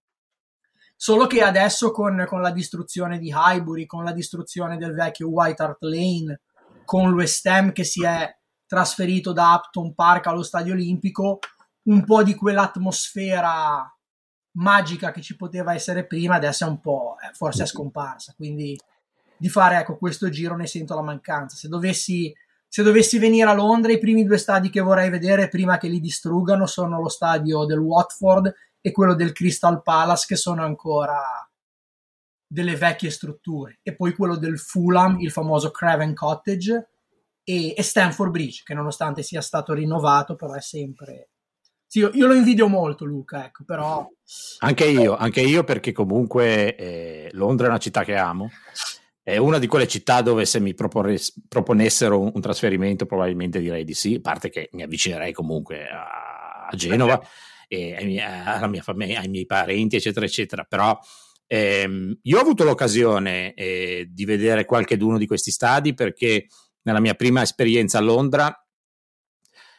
Solo 0.97 1.29
che 1.29 1.43
adesso 1.43 1.93
con, 1.93 2.25
con 2.27 2.41
la 2.41 2.51
distruzione 2.51 3.21
di 3.21 3.33
Highbury, 3.33 3.87
con 3.87 4.03
la 4.03 4.13
distruzione 4.13 4.77
del 4.79 4.95
vecchio 4.95 5.29
White 5.29 5.63
Hart 5.63 5.83
Lane, 5.83 6.41
con 6.85 7.09
l'West 7.11 7.47
Ham 7.47 7.71
che 7.71 7.85
si 7.85 8.05
è 8.05 8.29
trasferito 8.67 9.33
da 9.33 9.55
Upton 9.55 9.95
Park 9.95 10.27
allo 10.27 10.43
Stadio 10.43 10.73
Olimpico, 10.73 11.39
un 11.85 12.05
po' 12.05 12.25
di 12.25 12.35
quell'atmosfera 12.35 13.97
magica 14.57 15.13
che 15.13 15.21
ci 15.21 15.37
poteva 15.37 15.73
essere 15.73 16.05
prima 16.07 16.35
adesso 16.35 16.65
è 16.65 16.69
un 16.69 16.81
po', 16.81 17.15
eh, 17.21 17.33
forse 17.33 17.63
è 17.63 17.67
scomparsa. 17.67 18.35
Quindi 18.37 18.77
di 19.37 19.49
fare 19.49 19.79
ecco, 19.79 19.97
questo 19.97 20.29
giro 20.29 20.57
ne 20.57 20.67
sento 20.67 20.95
la 20.95 21.03
mancanza. 21.03 21.57
Se 21.57 21.69
dovessi, 21.69 22.33
se 22.69 22.83
dovessi 22.83 23.19
venire 23.19 23.49
a 23.49 23.55
Londra, 23.55 23.93
i 23.93 23.99
primi 23.99 24.25
due 24.25 24.39
stadi 24.39 24.71
che 24.71 24.81
vorrei 24.81 25.11
vedere 25.11 25.49
prima 25.49 25.79
che 25.79 25.89
li 25.89 26.01
distruggano 26.01 26.67
sono 26.67 27.01
lo 27.01 27.09
stadio 27.09 27.65
del 27.65 27.79
Watford 27.79 28.55
e 28.81 28.93
quello 28.93 29.15
del 29.15 29.33
Crystal 29.33 29.83
Palace, 29.83 30.27
che 30.29 30.37
sono 30.37 30.65
ancora 30.65 31.21
delle 32.47 32.77
vecchie 32.77 33.11
strutture, 33.11 33.81
e 33.83 33.97
poi 33.97 34.15
quello 34.15 34.37
del 34.37 34.59
Fulham, 34.59 35.19
il 35.21 35.33
famoso 35.33 35.71
Craven 35.71 36.15
Cottage, 36.15 36.89
e, 37.43 37.75
e 37.77 37.83
Stanford 37.83 38.31
Bridge, 38.31 38.63
che 38.65 38.75
nonostante 38.75 39.23
sia 39.23 39.41
stato 39.41 39.73
rinnovato, 39.73 40.37
però 40.37 40.53
è 40.53 40.61
sempre 40.61 41.31
sì, 41.95 42.01
io, 42.01 42.27
lo 42.27 42.35
invidio 42.35 42.67
molto 42.67 43.05
Luca, 43.05 43.45
ecco, 43.45 43.63
però... 43.63 44.05
Anche 44.59 44.85
io, 44.87 45.15
anche 45.17 45.43
io 45.43 45.63
perché 45.63 45.93
comunque 45.93 46.75
eh, 46.75 47.29
Londra 47.35 47.67
è 47.67 47.69
una 47.69 47.79
città 47.79 48.03
che 48.03 48.17
amo 48.17 48.51
è 49.25 49.39
una 49.39 49.59
di 49.59 49.67
quelle 49.67 49.89
città 49.89 50.21
dove 50.21 50.45
se 50.45 50.61
mi 50.61 50.75
proponessero 50.75 52.21
un, 52.21 52.41
trasferimento 52.43 53.07
probabilmente 53.07 53.59
direi 53.59 53.83
di 53.83 53.95
sì, 53.95 54.17
a 54.17 54.21
parte 54.21 54.51
che 54.51 54.69
mi 54.73 54.83
avvicinerei 54.83 55.33
comunque 55.33 55.89
a, 55.89 56.67
a 56.71 56.77
Genova 56.77 57.19
e 57.67 57.95
ai 57.97 58.05
mia 58.05 58.83
famiglia, 58.83 59.21
ai 59.21 59.29
miei 59.29 59.47
parenti, 59.47 59.97
eccetera, 59.97 60.27
eccetera. 60.27 60.65
Però 60.65 60.99
ehm, 61.47 62.19
io 62.21 62.37
ho 62.37 62.41
avuto 62.41 62.65
l'occasione 62.65 63.55
eh, 63.55 64.09
di 64.11 64.27
vedere 64.27 64.67
qualche 64.67 64.99
uno 65.01 65.17
di 65.17 65.27
questi 65.27 65.51
stadi 65.51 65.95
perché 65.95 66.47
nella 66.83 67.01
mia 67.01 67.15
prima 67.15 67.41
esperienza 67.41 67.97
a 67.97 68.03
Londra 68.03 68.55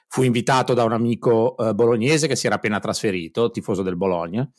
fui 0.07 0.25
invitato 0.25 0.73
da 0.73 0.83
un 0.85 0.93
amico 0.93 1.55
eh, 1.57 1.75
bolognese 1.75 2.27
che 2.27 2.35
si 2.35 2.47
era 2.47 2.55
appena 2.55 2.79
trasferito, 2.79 3.51
tifoso 3.51 3.83
del 3.83 3.95
Bologna, 3.95 4.49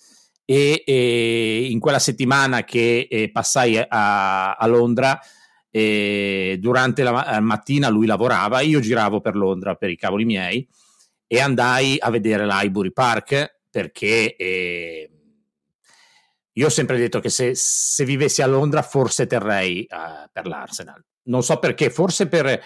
e, 0.46 0.82
e 0.86 1.66
in 1.68 1.80
quella 1.80 1.98
settimana 1.98 2.64
che 2.64 3.08
eh, 3.10 3.30
passai 3.30 3.76
a, 3.76 4.54
a 4.54 4.66
Londra, 4.66 5.20
eh, 5.70 6.56
durante 6.58 7.02
la 7.02 7.38
mattina 7.40 7.90
lui 7.90 8.06
lavorava, 8.06 8.60
io 8.60 8.80
giravo 8.80 9.20
per 9.20 9.36
Londra 9.36 9.74
per 9.74 9.90
i 9.90 9.96
cavoli 9.96 10.24
miei 10.24 10.66
e 11.26 11.40
andai 11.40 11.96
a 11.98 12.08
vedere 12.10 12.46
l'Highbury 12.46 12.92
Park 12.92 13.58
perché 13.68 14.36
eh, 14.36 15.10
io 16.52 16.66
ho 16.66 16.70
sempre 16.70 16.96
detto 16.96 17.20
che 17.20 17.28
se, 17.28 17.52
se, 17.54 18.04
vivessi 18.06 18.40
a 18.40 18.46
Londra 18.46 18.80
forse 18.80 19.26
terrei 19.26 19.86
uh, 19.90 20.30
per 20.32 20.46
l'Arsenal. 20.46 21.04
Non 21.24 21.42
so 21.42 21.58
perché, 21.58 21.90
forse 21.90 22.28
per, 22.28 22.62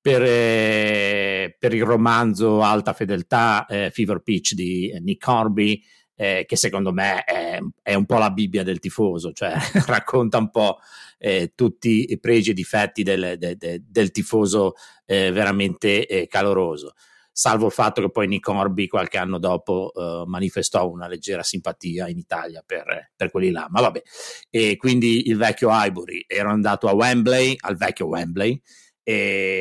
per, 0.00 0.22
eh, 0.22 1.54
per 1.58 1.74
il 1.74 1.84
romanzo 1.84 2.62
Alta 2.62 2.94
Fedeltà, 2.94 3.66
eh, 3.66 3.90
Fever 3.90 4.20
Pitch 4.20 4.54
di 4.54 4.96
Nick 5.02 5.22
Corby, 5.22 5.82
eh, 6.16 6.44
che 6.46 6.56
secondo 6.56 6.92
me 6.92 7.22
è, 7.24 7.60
è, 7.82 7.94
un 7.94 8.06
po' 8.06 8.16
la 8.16 8.30
Bibbia 8.30 8.62
del 8.62 8.78
tifoso, 8.78 9.32
cioè 9.32 9.54
racconta 9.86 10.38
un 10.38 10.50
po' 10.50 10.78
eh, 11.18 11.52
tutti 11.54 12.10
i 12.10 12.18
pregi 12.18 12.50
e 12.50 12.54
difetti 12.54 13.02
del, 13.02 13.36
de, 13.38 13.56
de, 13.56 13.82
del 13.86 14.10
tifoso 14.10 14.74
eh, 15.04 15.30
veramente 15.30 16.06
eh, 16.06 16.26
caloroso. 16.26 16.94
Salvo 17.30 17.66
il 17.66 17.72
fatto 17.72 18.00
che 18.00 18.10
poi 18.10 18.26
Nick 18.28 18.48
Orby 18.48 18.86
qualche 18.86 19.18
anno 19.18 19.38
dopo 19.38 19.92
eh, 19.94 20.22
manifestò 20.26 20.88
una 20.88 21.06
leggera 21.06 21.42
simpatia 21.42 22.08
in 22.08 22.16
Italia 22.16 22.62
per, 22.64 23.12
per, 23.14 23.30
quelli 23.30 23.50
là. 23.50 23.66
Ma 23.68 23.82
vabbè, 23.82 24.00
e 24.48 24.76
quindi 24.78 25.28
il 25.28 25.36
vecchio 25.36 25.68
Highbury 25.70 26.24
ero 26.26 26.48
andato 26.48 26.88
a 26.88 26.94
Wembley, 26.94 27.54
al 27.60 27.76
vecchio 27.76 28.06
Wembley, 28.06 28.58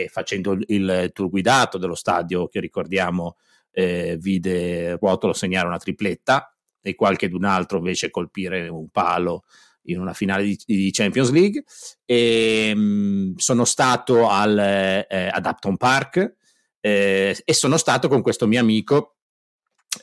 facendo 0.10 0.58
il 0.68 1.12
tour 1.14 1.30
guidato 1.30 1.78
dello 1.78 1.94
stadio 1.94 2.48
che 2.48 2.60
ricordiamo 2.62 3.36
eh, 3.76 4.16
vide 4.18 4.96
Ruotolo 4.96 5.34
segnare 5.34 5.68
una 5.68 5.78
tripletta 5.78 6.56
e 6.82 6.96
qualche 6.96 7.28
d'un 7.28 7.44
altro 7.44 7.78
invece 7.78 8.10
colpire 8.10 8.70
un 8.70 8.90
palo 8.90 9.44
in 9.88 10.00
una 10.00 10.14
finale 10.14 10.44
di, 10.44 10.58
di 10.66 10.92
Champions 10.92 11.30
League. 11.32 11.64
E, 12.06 12.74
mh, 12.74 12.80
mm, 12.80 13.34
sono 13.36 13.66
stato 13.66 14.30
al, 14.30 14.58
eh, 14.58 15.30
ad 15.32 15.46
Upton 15.46 15.76
Park 15.76 16.36
eh, 16.80 17.38
e 17.44 17.54
sono 17.54 17.78
stato 17.78 18.08
con 18.08 18.22
questo 18.22 18.48
mio 18.48 18.62
amico 18.62 19.18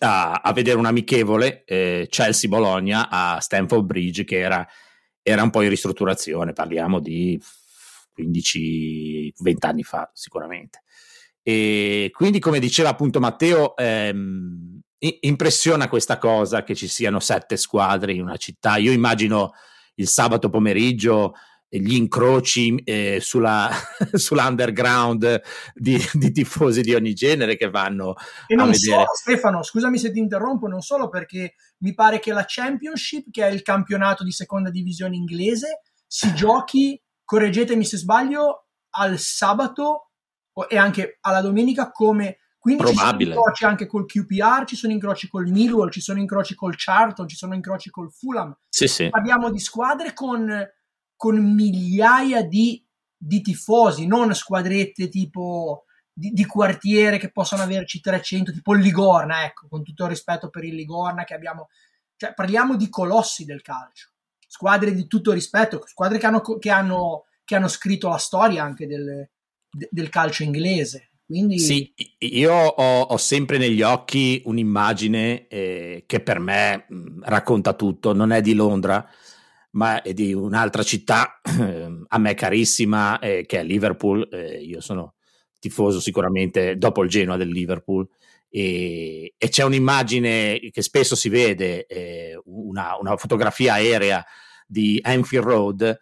a, 0.01 0.33
a 0.33 0.53
vedere 0.53 0.79
un 0.79 0.87
amichevole 0.87 1.65
eh, 1.65 2.07
Chelsea-Bologna 2.11 3.09
a 3.09 3.41
Stamford 3.41 3.85
Bridge 3.85 4.25
che 4.25 4.39
era, 4.39 4.67
era 5.23 5.43
un 5.43 5.51
po' 5.51 5.63
in 5.63 5.71
ristrutturazione, 5.71 6.53
parliamo 6.53 7.01
di 7.01 7.41
15-20 8.19 9.33
anni 9.61 9.83
fa 9.83 10.11
sicuramente. 10.13 10.83
E 11.43 12.11
quindi, 12.13 12.39
come 12.39 12.59
diceva 12.59 12.91
appunto 12.91 13.21
Matteo, 13.21 13.77
ehm, 13.77 14.81
impressiona 15.21 15.89
questa 15.89 16.19
cosa 16.19 16.63
che 16.63 16.75
ci 16.75 16.87
siano 16.87 17.21
sette 17.21 17.57
squadre 17.57 18.13
in 18.13 18.23
una 18.23 18.37
città. 18.37 18.77
Io 18.77 18.93
immagino 18.93 19.53
il 19.97 20.09
sabato 20.09 20.49
pomeriggio 20.49 21.35
gli 21.79 21.95
incroci 21.95 22.75
eh, 22.85 23.19
sulla, 23.21 23.71
sull'underground 24.13 25.41
di, 25.75 25.99
di, 26.13 26.31
tifosi 26.31 26.83
di 26.83 26.95
ogni 26.95 27.15
genere 27.15 27.57
che 27.57 27.71
vanno 27.71 28.15
e 28.47 28.55
non 28.55 28.69
a 28.69 28.73
vedere. 28.73 29.05
So, 29.07 29.15
Stefano, 29.15 29.63
scusami 29.63 29.97
se 29.97 30.13
ti 30.13 30.19
interrompo, 30.19 30.67
non 30.67 30.83
solo 30.83 31.09
perché 31.09 31.55
mi 31.79 31.95
pare 31.95 32.19
che 32.19 32.33
la 32.33 32.45
Championship, 32.47 33.31
che 33.31 33.47
è 33.47 33.51
il 33.51 33.63
campionato 33.63 34.23
di 34.23 34.33
seconda 34.33 34.71
divisione 34.71 35.17
inglese, 35.17 35.81
si 36.07 36.33
giochi, 36.35 37.01
correggetemi 37.25 37.85
se 37.87 37.97
sbaglio, 37.97 38.67
al 38.95 39.19
sabato 39.19 40.12
e 40.69 40.77
anche 40.77 41.19
alla 41.21 41.41
domenica 41.41 41.91
come 41.91 42.39
quindi 42.63 42.85
Probabile. 42.85 43.03
ci 43.03 43.19
sono 43.19 43.41
incroci 43.41 43.65
anche 43.65 43.87
col 43.89 44.07
QPR, 44.07 44.65
ci 44.67 44.77
sono 44.77 44.93
incroci 44.93 45.27
col 45.27 45.49
Millwall, 45.49 45.91
ci 45.91 46.01
sono 46.01 46.21
incroci 46.21 46.55
col 46.55 46.77
Charlton, 46.77 47.27
ci 47.27 47.35
sono 47.35 47.55
incroci 47.55 47.91
col 47.91 48.13
Fulham. 48.13 48.57
Sì, 48.69 48.87
sì. 48.87 49.09
Parliamo 49.09 49.51
di 49.51 49.59
squadre 49.59 50.13
con, 50.13 50.65
con 51.17 51.55
migliaia 51.55 52.45
di, 52.45 52.81
di, 53.17 53.41
tifosi, 53.41 54.07
non 54.07 54.33
squadrette 54.33 55.09
tipo 55.09 55.87
di, 56.13 56.31
di, 56.31 56.47
quartiere 56.47 57.19
che 57.19 57.33
possono 57.33 57.63
averci 57.63 57.99
300, 57.99 58.53
tipo 58.53 58.75
il 58.75 58.83
Ligorna, 58.83 59.45
ecco, 59.45 59.67
con 59.69 59.83
tutto 59.83 60.05
il 60.05 60.11
rispetto 60.11 60.49
per 60.49 60.63
il 60.63 60.77
Ligorna 60.77 61.25
che 61.25 61.35
abbiamo... 61.35 61.69
Cioè, 62.15 62.33
parliamo 62.33 62.77
di 62.77 62.89
colossi 62.89 63.45
del 63.45 63.63
calcio, 63.63 64.11
squadre 64.47 64.95
di 64.95 65.09
tutto 65.09 65.33
rispetto, 65.33 65.83
squadre 65.85 66.19
che 66.19 66.27
hanno, 66.27 66.41
che 66.41 66.71
hanno, 66.71 67.25
che 67.43 67.57
hanno 67.57 67.67
scritto 67.67 68.09
la 68.09 68.19
storia 68.19 68.63
anche 68.63 68.87
del, 68.87 69.29
del 69.73 70.09
calcio 70.09 70.43
inglese. 70.43 71.11
Quindi... 71.25 71.59
Sì, 71.59 71.93
io 72.19 72.53
ho, 72.53 73.01
ho, 73.03 73.17
sempre 73.17 73.57
negli 73.57 73.81
occhi 73.81 74.43
un'immagine 74.45 75.47
eh, 75.49 76.05
che 76.07 76.21
per 76.21 76.39
me 76.39 76.87
racconta 77.23 77.73
tutto, 77.73 78.13
non 78.13 78.33
è 78.33 78.43
di 78.43 78.53
Londra, 78.53 79.09
ma 79.71 80.03
è 80.03 80.13
di 80.13 80.35
un'altra 80.35 80.83
città 80.83 81.41
eh, 81.43 81.89
a 82.07 82.19
me 82.19 82.35
carissima, 82.35 83.19
eh, 83.19 83.47
che 83.47 83.61
è 83.61 83.65
Liverpool. 83.65 84.29
Eh, 84.31 84.59
io 84.59 84.81
sono 84.81 85.15
tifoso 85.59 86.01
sicuramente 86.01 86.77
dopo 86.77 87.03
il 87.03 87.09
Genoa 87.09 87.37
del 87.37 87.49
Liverpool. 87.49 88.07
E, 88.51 89.33
e 89.39 89.49
c'è 89.49 89.65
un'immagine 89.65 90.61
che 90.71 90.83
spesso 90.83 91.17
si 91.17 91.31
vede, 91.31 91.87
eh, 91.87 92.39
una, 92.45 92.99
una 93.01 93.17
fotografia 93.17 93.75
aerea 93.75 94.23
di 94.67 94.99
Anfield 95.03 95.47
Road, 95.47 95.99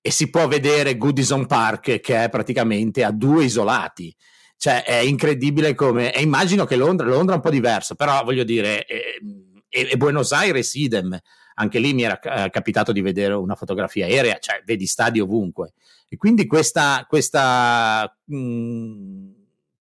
e 0.00 0.10
si 0.10 0.30
può 0.30 0.48
vedere 0.48 0.96
Goodison 0.96 1.46
Park 1.46 2.00
che 2.00 2.24
è 2.24 2.28
praticamente 2.28 3.04
a 3.04 3.10
due 3.10 3.44
isolati. 3.44 4.14
Cioè 4.56 4.84
è 4.84 4.98
incredibile 4.98 5.74
come... 5.74 6.12
E 6.12 6.20
immagino 6.20 6.64
che 6.64 6.76
Londra, 6.76 7.06
Londra 7.06 7.34
è 7.34 7.36
un 7.36 7.42
po' 7.42 7.50
diverso, 7.50 7.94
però 7.94 8.22
voglio 8.24 8.44
dire, 8.44 8.84
e, 8.86 9.20
e 9.68 9.96
Buenos 9.96 10.32
Aires 10.32 10.74
idem. 10.74 11.18
anche 11.54 11.78
lì 11.78 11.94
mi 11.94 12.02
era 12.02 12.18
eh, 12.18 12.50
capitato 12.50 12.92
di 12.92 13.00
vedere 13.00 13.34
una 13.34 13.54
fotografia 13.54 14.06
aerea, 14.06 14.38
cioè 14.38 14.62
vedi 14.64 14.86
stadi 14.86 15.20
ovunque. 15.20 15.72
E 16.08 16.16
quindi 16.16 16.46
questa, 16.46 17.06
questa, 17.08 18.14
mh, 18.24 18.36
mm, 18.36 19.30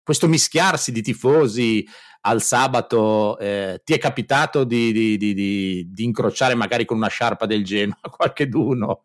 questo 0.03 0.28
mischiarsi 0.28 0.91
di 0.91 1.01
tifosi 1.01 1.88
al 2.22 2.41
sabato, 2.41 3.38
eh, 3.39 3.82
ti 3.84 3.93
è 3.93 3.97
capitato 3.97 4.63
di, 4.63 4.91
di, 4.91 5.18
di, 5.18 5.34
di, 5.34 6.03
incrociare 6.03 6.55
magari 6.55 6.84
con 6.86 6.97
una 6.97 7.07
sciarpa 7.07 7.45
del 7.45 7.63
Genoa 7.63 7.99
qualche 8.11 8.49
d'uno? 8.49 9.03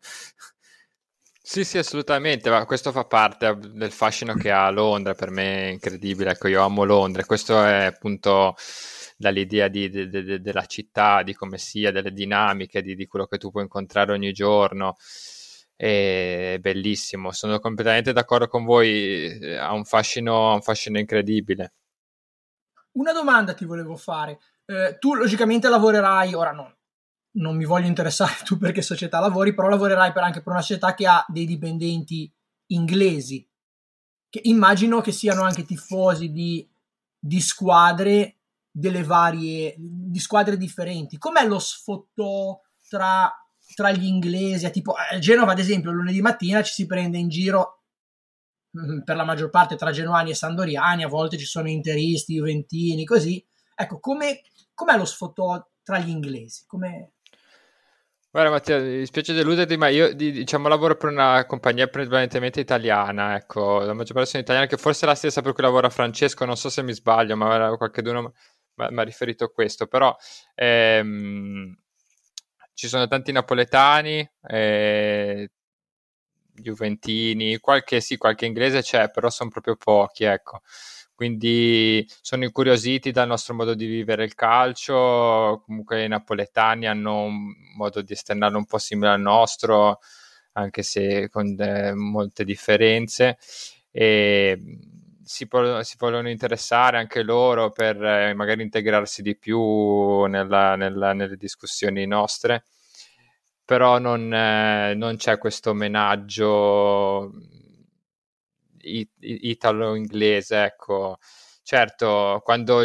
Sì, 1.53 1.63
sì, 1.65 1.77
assolutamente, 1.77 2.49
ma 2.49 2.65
questo 2.65 2.91
fa 2.91 3.05
parte 3.05 3.55
del 3.55 3.91
fascino 3.91 4.33
che 4.33 4.49
ha 4.49 4.71
Londra, 4.71 5.13
per 5.13 5.29
me 5.29 5.67
è 5.67 5.71
incredibile, 5.73 6.31
ecco, 6.31 6.47
io 6.47 6.63
amo 6.63 6.83
Londra, 6.83 7.23
questo 7.25 7.63
è 7.63 7.83
appunto 7.83 8.55
dall'idea 9.17 9.67
di, 9.67 9.87
de, 9.87 10.09
de, 10.09 10.41
della 10.41 10.65
città, 10.65 11.21
di 11.21 11.35
come 11.35 11.59
sia, 11.59 11.91
delle 11.91 12.11
dinamiche, 12.11 12.81
di, 12.81 12.95
di, 12.95 13.05
quello 13.05 13.27
che 13.27 13.37
tu 13.37 13.51
puoi 13.51 13.61
incontrare 13.61 14.13
ogni 14.13 14.31
giorno. 14.31 14.95
È 15.75 16.57
bellissimo, 16.59 17.31
sono 17.31 17.59
completamente 17.59 18.13
d'accordo 18.13 18.47
con 18.47 18.65
voi, 18.65 19.55
ha 19.55 19.73
un 19.73 19.85
fascino, 19.85 20.55
un 20.55 20.61
fascino 20.63 20.97
incredibile. 20.97 21.73
Una 22.93 23.13
domanda 23.13 23.53
ti 23.53 23.65
volevo 23.65 23.95
fare. 23.95 24.39
Eh, 24.65 24.97
tu 24.97 25.13
logicamente 25.13 25.69
lavorerai, 25.69 26.33
ora 26.33 26.51
no, 26.51 26.77
non 27.33 27.55
mi 27.55 27.65
voglio 27.65 27.87
interessare 27.87 28.35
tu 28.43 28.57
perché 28.57 28.81
società 28.81 29.19
lavori, 29.19 29.53
però 29.53 29.69
lavorerai 29.69 30.11
per, 30.11 30.23
anche 30.23 30.41
per 30.41 30.53
una 30.53 30.61
società 30.61 30.93
che 30.93 31.07
ha 31.07 31.25
dei 31.27 31.45
dipendenti 31.45 32.31
inglesi, 32.67 33.47
che 34.29 34.41
immagino 34.43 35.01
che 35.01 35.11
siano 35.11 35.43
anche 35.43 35.63
tifosi 35.63 36.31
di, 36.31 36.67
di 37.19 37.39
squadre 37.39 38.37
delle 38.71 39.03
varie, 39.03 39.75
di 39.77 40.19
squadre 40.19 40.57
differenti. 40.57 41.17
Com'è 41.17 41.45
lo 41.45 41.59
sfottò 41.59 42.59
tra, 42.87 43.31
tra 43.75 43.91
gli 43.91 44.05
inglesi? 44.05 44.69
Tipo, 44.71 44.93
a 44.93 45.19
Genova, 45.19 45.51
ad 45.51 45.59
esempio, 45.59 45.91
lunedì 45.91 46.21
mattina 46.21 46.63
ci 46.63 46.73
si 46.73 46.87
prende 46.87 47.19
in 47.19 47.29
giro 47.29 47.83
mm, 48.75 49.01
per 49.01 49.15
la 49.15 49.23
maggior 49.23 49.51
parte 49.51 49.75
tra 49.75 49.91
genuani 49.91 50.31
e 50.31 50.35
sandoriani, 50.35 51.03
a 51.03 51.07
volte 51.07 51.37
ci 51.37 51.45
sono 51.45 51.69
interisti, 51.69 52.35
juventini, 52.35 53.05
così. 53.05 53.45
Ecco, 53.75 53.99
come, 53.99 54.41
com'è 54.73 54.97
lo 54.97 55.05
sfottò 55.05 55.63
tra 55.83 55.99
gli 55.99 56.09
inglesi? 56.09 56.63
Come... 56.65 57.12
Guarda 58.35 58.49
Mattia, 58.49 58.79
mi 58.79 58.97
dispiace 58.97 59.31
deluderti, 59.33 59.77
ma 59.77 59.89
io 59.89 60.11
diciamo 60.15 60.67
lavoro 60.67 60.95
per 60.97 61.11
una 61.11 61.45
compagnia 61.45 61.85
prevalentemente 61.85 62.59
italiana, 62.59 63.35
ecco, 63.35 63.81
la 63.81 63.93
maggior 63.93 64.13
parte 64.15 64.29
sono 64.31 64.41
italiane, 64.41 64.65
che 64.67 64.77
forse 64.77 65.05
è 65.05 65.07
la 65.07 65.13
stessa 65.13 65.43
per 65.43 65.53
cui 65.53 65.61
lavora 65.61 65.91
Francesco, 65.91 66.43
non 66.43 66.57
so 66.57 66.69
se 66.69 66.81
mi 66.81 66.93
sbaglio, 66.93 67.35
ma 67.35 67.75
qualche 67.77 68.01
d'uno 68.01 68.33
mi 68.75 68.99
ha 68.99 69.03
riferito 69.03 69.49
questo, 69.49 69.85
però 69.85 70.15
ehm, 70.55 71.77
ci 72.73 72.87
sono 72.87 73.05
tanti 73.07 73.31
napoletani, 73.31 74.27
eh, 74.47 75.49
juventini, 76.55 77.57
qualche, 77.59 77.99
sì, 78.01 78.17
qualche 78.17 78.45
inglese 78.45 78.81
c'è, 78.81 79.09
però 79.09 79.29
sono 79.29 79.49
proprio 79.49 79.75
pochi, 79.75 80.23
ecco. 80.23 80.61
Quindi 81.15 82.05
sono 82.21 82.43
incuriositi 82.43 83.11
dal 83.11 83.27
nostro 83.27 83.53
modo 83.53 83.75
di 83.75 83.85
vivere 83.85 84.23
il 84.23 84.33
calcio, 84.33 85.61
comunque 85.65 86.03
i 86.03 86.07
napoletani 86.07 86.87
hanno 86.87 87.23
un 87.23 87.53
modo 87.75 88.01
di 88.01 88.13
esternarlo 88.13 88.57
un 88.57 88.65
po' 88.65 88.79
simile 88.79 89.11
al 89.11 89.21
nostro, 89.21 89.99
anche 90.53 90.81
se 90.83 91.29
con 91.29 91.55
eh, 91.59 91.93
molte 91.93 92.43
differenze. 92.43 93.37
E, 93.91 94.59
si, 95.23 95.47
po- 95.47 95.83
si, 95.83 95.95
vogliono 95.97 96.29
interessare 96.29 96.97
anche 96.97 97.23
loro 97.23 97.71
per 97.71 98.03
eh, 98.03 98.33
magari 98.33 98.61
integrarsi 98.63 99.21
di 99.21 99.37
più 99.37 100.23
nella, 100.25 100.75
nella, 100.75 101.13
nelle 101.13 101.37
discussioni 101.37 102.05
nostre, 102.05 102.65
però 103.65 103.99
non, 103.99 104.33
eh, 104.33 104.93
non 104.95 105.15
c'è 105.17 105.37
questo 105.37 105.71
omenaggio 105.71 107.31
it- 107.31 107.62
italo-inglese, 109.19 110.63
ecco. 110.63 111.17
Certo, 111.65 112.41
quando 112.43 112.83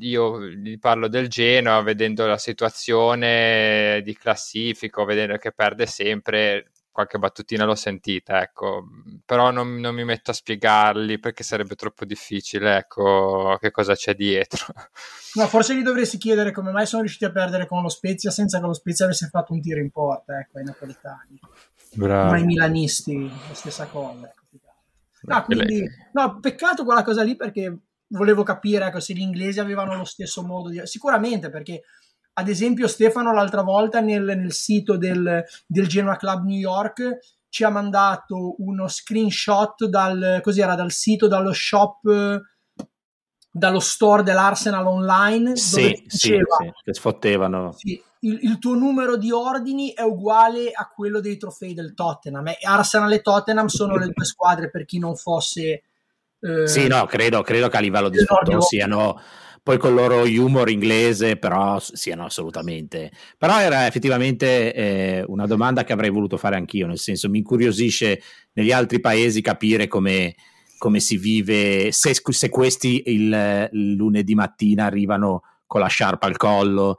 io 0.00 0.42
gli 0.48 0.78
parlo 0.78 1.08
del 1.08 1.28
Genoa, 1.28 1.80
vedendo 1.82 2.26
la 2.26 2.38
situazione 2.38 4.00
di 4.02 4.16
classifico, 4.16 5.04
vedendo 5.04 5.36
che 5.36 5.52
perde 5.52 5.86
sempre, 5.86 6.72
qualche 6.96 7.18
battutina 7.18 7.66
l'ho 7.66 7.74
sentita, 7.74 8.40
ecco, 8.40 8.86
però 9.26 9.50
non, 9.50 9.76
non, 9.76 9.94
mi 9.94 10.02
metto 10.02 10.30
a 10.30 10.34
spiegarli 10.34 11.18
perché 11.18 11.44
sarebbe 11.44 11.74
troppo 11.74 12.06
difficile, 12.06 12.78
ecco, 12.78 13.58
che 13.60 13.70
cosa 13.70 13.94
c'è 13.94 14.14
dietro. 14.14 14.64
No, 15.34 15.46
forse 15.46 15.76
gli 15.76 15.82
dovresti 15.82 16.16
chiedere 16.16 16.52
come 16.52 16.70
mai 16.70 16.86
sono 16.86 17.02
riusciti 17.02 17.26
a 17.26 17.30
perdere 17.30 17.66
con 17.66 17.82
lo 17.82 17.90
Spezia 17.90 18.30
senza 18.30 18.58
che 18.58 18.64
lo 18.64 18.72
Spezia 18.72 19.04
avesse 19.04 19.28
fatto 19.28 19.52
un 19.52 19.60
tiro 19.60 19.78
in 19.78 19.90
porta, 19.90 20.38
ecco, 20.38 20.56
ai 20.56 20.64
napoletani. 20.64 21.38
Bravo. 21.92 22.30
Ma 22.30 22.38
i 22.38 22.44
milanisti, 22.44 23.28
la 23.28 23.54
stessa 23.54 23.84
cosa. 23.84 24.32
No, 25.26 25.44
quindi, 25.44 25.88
no, 26.12 26.38
peccato 26.40 26.84
quella 26.84 27.02
cosa 27.02 27.22
lì 27.22 27.36
perché 27.36 27.78
volevo 28.08 28.42
capire 28.42 28.86
ecco, 28.86 29.00
se 29.00 29.14
gli 29.14 29.20
inglesi 29.20 29.60
avevano 29.60 29.96
lo 29.96 30.04
stesso 30.04 30.42
modo 30.42 30.68
di... 30.68 30.80
Sicuramente 30.84 31.50
perché 31.50 31.82
ad 32.38 32.48
esempio 32.48 32.86
Stefano 32.86 33.32
l'altra 33.32 33.62
volta 33.62 34.00
nel, 34.00 34.24
nel 34.24 34.52
sito 34.52 34.96
del, 34.96 35.42
del, 35.66 35.86
Genoa 35.86 36.16
Club 36.16 36.44
New 36.44 36.58
York 36.58 37.18
ci 37.48 37.64
ha 37.64 37.70
mandato 37.70 38.56
uno 38.58 38.86
screenshot 38.88 39.86
dal, 39.86 40.40
cos'era, 40.42 40.74
dal 40.74 40.92
sito, 40.92 41.26
dallo 41.26 41.54
shop, 41.54 42.42
dallo 43.50 43.80
store 43.80 44.22
dell'Arsenal 44.22 44.86
online. 44.86 45.56
Sì, 45.56 46.02
diceva, 46.06 46.56
sì, 46.58 46.64
sì, 46.64 46.72
che 46.84 46.92
sfottevano. 46.92 47.72
Sì, 47.72 48.02
il, 48.26 48.38
il, 48.42 48.58
tuo 48.58 48.74
numero 48.74 49.16
di 49.16 49.30
ordini 49.30 49.92
è 49.92 50.02
uguale 50.02 50.70
a 50.72 50.90
quello 50.94 51.20
dei 51.20 51.36
trofei 51.36 51.74
del 51.74 51.94
Tottenham. 51.94 52.48
E 52.48 52.58
Arsenal 52.62 53.12
e 53.12 53.22
Tottenham 53.22 53.66
sono 53.66 53.96
le 53.96 54.10
due 54.12 54.24
squadre 54.24 54.70
per 54.70 54.84
chi 54.84 54.98
non 54.98 55.16
fosse... 55.16 55.82
Eh, 56.38 56.66
sì, 56.66 56.86
no, 56.86 57.06
credo, 57.06 57.42
credo, 57.42 57.68
che 57.68 57.76
a 57.76 57.80
livello 57.80 58.08
di 58.08 58.18
sfottò 58.18 58.60
siano 58.60 59.18
poi 59.66 59.78
con 59.78 59.90
il 59.90 59.96
loro 59.96 60.22
humor 60.22 60.70
inglese, 60.70 61.38
però 61.38 61.80
siano 61.80 62.26
assolutamente. 62.26 63.10
Però 63.36 63.58
era 63.58 63.86
effettivamente 63.86 64.72
eh, 64.72 65.24
una 65.26 65.46
domanda 65.46 65.82
che 65.82 65.92
avrei 65.92 66.10
voluto 66.10 66.36
fare 66.36 66.54
anch'io, 66.54 66.86
nel 66.86 66.98
senso 66.98 67.28
mi 67.28 67.38
incuriosisce 67.38 68.22
negli 68.52 68.70
altri 68.70 69.00
paesi 69.00 69.40
capire 69.40 69.88
come, 69.88 70.36
come 70.78 71.00
si 71.00 71.16
vive, 71.16 71.90
se, 71.90 72.14
se 72.14 72.48
questi 72.48 73.02
il, 73.06 73.68
il, 73.72 73.94
lunedì 73.94 74.36
mattina 74.36 74.84
arrivano 74.84 75.42
con 75.66 75.80
la 75.80 75.88
sciarpa 75.88 76.28
al 76.28 76.36
collo. 76.36 76.98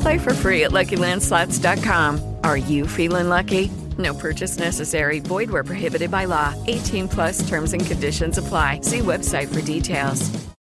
Play 0.00 0.18
for 0.18 0.34
free 0.34 0.64
at 0.64 0.72
LuckyLandSlots.com. 0.72 2.36
Are 2.44 2.56
you 2.56 2.86
feeling 2.86 3.28
lucky? 3.28 3.70
No 3.98 4.14
purchase 4.14 4.58
necessary. 4.58 5.20
Void 5.20 5.50
where 5.50 5.64
prohibited 5.64 6.10
by 6.10 6.26
law. 6.26 6.54
18 6.66 7.08
plus 7.08 7.48
terms 7.48 7.72
and 7.72 7.84
conditions 7.84 8.38
apply. 8.38 8.80
See 8.82 9.00
website 9.00 9.48
for 9.48 9.60
details. 9.62 10.30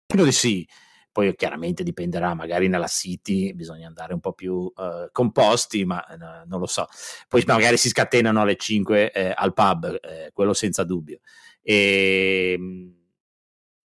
Credo 0.08 0.26
di 0.26 0.32
sì. 0.32 0.68
Poi 1.12 1.36
chiaramente 1.36 1.84
dipenderà, 1.84 2.34
magari 2.34 2.70
nella 2.70 2.88
City 2.88 3.54
bisogna 3.54 3.88
andare 3.88 4.14
un 4.14 4.22
po' 4.22 4.32
più 4.32 4.54
uh, 4.54 5.10
composti, 5.12 5.84
ma 5.84 6.04
uh, 6.08 6.48
non 6.48 6.60
lo 6.60 6.68
so. 6.68 6.88
Poi 7.28 7.44
magari 7.46 7.76
si 7.76 7.90
scatenano 7.90 8.42
alle 8.42 8.56
5 8.56 9.12
eh, 9.12 9.34
al 9.36 9.54
pub, 9.54 10.00
eh, 10.02 10.32
quello 10.34 10.54
senza 10.54 10.86
dubbio. 10.86 11.20
E, 11.62 12.58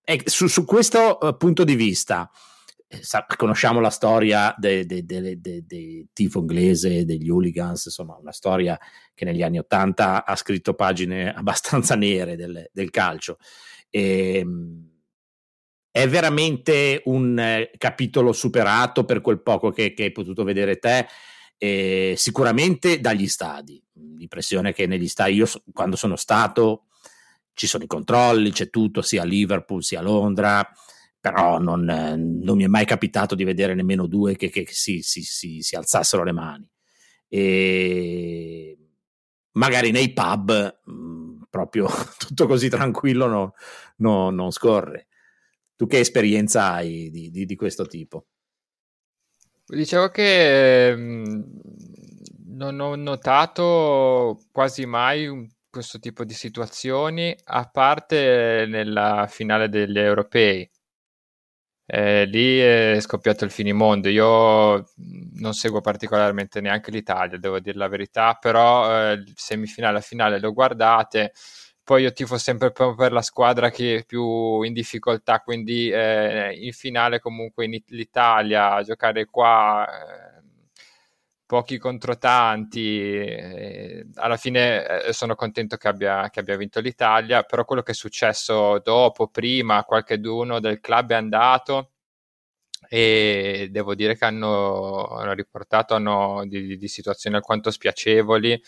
e 0.04 0.22
su, 0.24 0.46
su, 0.46 0.64
questo 0.64 1.18
uh, 1.20 1.36
punto 1.36 1.64
di 1.64 1.74
vista, 1.74 2.30
eh, 2.30 2.38
sa, 2.88 3.26
conosciamo 3.36 3.80
la 3.80 3.90
storia 3.90 4.54
del 4.56 4.86
de, 4.86 5.04
de, 5.04 5.40
de, 5.40 6.06
tifo 6.12 6.40
inglese, 6.40 7.04
degli 7.04 7.28
hooligans, 7.28 7.86
insomma 7.86 8.16
una 8.16 8.32
storia 8.32 8.78
che 9.14 9.24
negli 9.24 9.42
anni 9.42 9.58
Ottanta 9.58 10.24
ha 10.24 10.36
scritto 10.36 10.74
pagine 10.74 11.32
abbastanza 11.34 11.94
nere 11.96 12.36
del, 12.36 12.68
del 12.72 12.90
calcio. 12.90 13.38
E, 13.90 14.38
ehm, 14.38 14.94
è 15.90 16.06
veramente 16.08 17.00
un 17.06 17.38
eh, 17.38 17.70
capitolo 17.78 18.32
superato 18.32 19.04
per 19.06 19.22
quel 19.22 19.40
poco 19.40 19.70
che, 19.70 19.94
che 19.94 20.04
hai 20.04 20.12
potuto 20.12 20.44
vedere 20.44 20.76
te. 20.78 21.06
E 21.56 22.12
sicuramente 22.18 23.00
dagli 23.00 23.26
stadi. 23.26 23.82
L'impressione 24.18 24.74
che 24.74 24.86
negli 24.86 25.08
stadi, 25.08 25.32
io 25.32 25.46
quando 25.72 25.96
sono 25.96 26.16
stato, 26.16 26.88
ci 27.54 27.66
sono 27.66 27.84
i 27.84 27.86
controlli, 27.86 28.52
c'è 28.52 28.68
tutto, 28.68 29.00
sia 29.00 29.22
a 29.22 29.24
Liverpool 29.24 29.82
sia 29.82 30.00
a 30.00 30.02
Londra, 30.02 30.70
però 31.26 31.58
non, 31.58 31.82
non 31.82 32.56
mi 32.56 32.62
è 32.62 32.68
mai 32.68 32.84
capitato 32.84 33.34
di 33.34 33.42
vedere 33.42 33.74
nemmeno 33.74 34.06
due 34.06 34.36
che, 34.36 34.48
che 34.48 34.64
si, 34.68 35.02
si, 35.02 35.22
si, 35.22 35.60
si, 35.60 35.74
alzassero 35.74 36.22
le 36.22 36.30
mani. 36.30 36.70
E 37.26 38.78
magari 39.54 39.90
nei 39.90 40.12
pub 40.12 40.82
mm, 40.88 41.42
proprio 41.50 41.88
tutto 42.16 42.46
così 42.46 42.68
tranquillo 42.68 43.26
no, 43.26 43.54
no, 43.96 44.30
non 44.30 44.52
scorre. 44.52 45.08
Tu 45.74 45.88
che 45.88 45.98
esperienza 45.98 46.74
hai 46.74 47.10
di, 47.10 47.30
di, 47.30 47.44
di 47.44 47.56
questo 47.56 47.86
tipo? 47.86 48.26
Dicevo 49.66 50.10
che 50.10 50.94
mh, 50.94 51.44
non 52.50 52.78
ho 52.78 52.94
notato 52.94 54.44
quasi 54.52 54.86
mai 54.86 55.48
questo 55.68 55.98
tipo 55.98 56.24
di 56.24 56.34
situazioni, 56.34 57.36
a 57.46 57.68
parte 57.68 58.64
nella 58.68 59.26
finale 59.28 59.68
degli 59.68 59.98
europei. 59.98 60.70
Eh, 61.88 62.24
lì 62.24 62.58
è 62.58 62.98
scoppiato 63.00 63.44
il 63.44 63.50
finimondo. 63.50 64.08
Io 64.08 64.84
non 65.34 65.54
seguo 65.54 65.80
particolarmente 65.80 66.60
neanche 66.60 66.90
l'Italia, 66.90 67.38
devo 67.38 67.60
dire 67.60 67.78
la 67.78 67.88
verità, 67.88 68.34
però 68.34 69.12
eh, 69.12 69.22
semifinale 69.34 69.98
a 69.98 70.00
finale 70.00 70.40
lo 70.40 70.52
guardate. 70.52 71.32
Poi 71.84 72.02
io 72.02 72.12
tifo 72.12 72.36
sempre 72.38 72.72
per 72.72 73.12
la 73.12 73.22
squadra 73.22 73.70
che 73.70 73.98
è 73.98 74.04
più 74.04 74.62
in 74.62 74.72
difficoltà, 74.72 75.38
quindi 75.40 75.88
eh, 75.90 76.52
in 76.60 76.72
finale 76.72 77.20
comunque 77.20 77.64
in 77.66 77.78
l'Italia, 77.88 78.82
giocare 78.82 79.26
qua 79.26 79.86
eh, 80.35 80.35
pochi 81.46 81.78
contro 81.78 82.18
tanti. 82.18 83.10
Eh, 83.10 84.06
alla 84.16 84.36
fine 84.36 85.06
eh, 85.06 85.12
sono 85.12 85.34
contento 85.34 85.76
che 85.76 85.88
abbia, 85.88 86.28
che 86.30 86.40
abbia, 86.40 86.56
vinto 86.56 86.80
l'Italia, 86.80 87.42
però 87.44 87.64
quello 87.64 87.82
che 87.82 87.92
è 87.92 87.94
successo 87.94 88.80
dopo, 88.80 89.28
prima, 89.28 89.84
qualche 89.84 90.18
d'uno 90.20 90.60
del 90.60 90.80
club 90.80 91.10
è 91.12 91.14
andato 91.14 91.92
e 92.88 93.68
devo 93.70 93.94
dire 93.94 94.16
che 94.16 94.24
hanno, 94.24 95.06
hanno 95.06 95.32
riportato 95.32 95.94
hanno 95.94 96.44
di, 96.46 96.76
di, 96.76 96.88
situazioni 96.88 97.36
alquanto 97.36 97.70
spiacevoli 97.70 98.60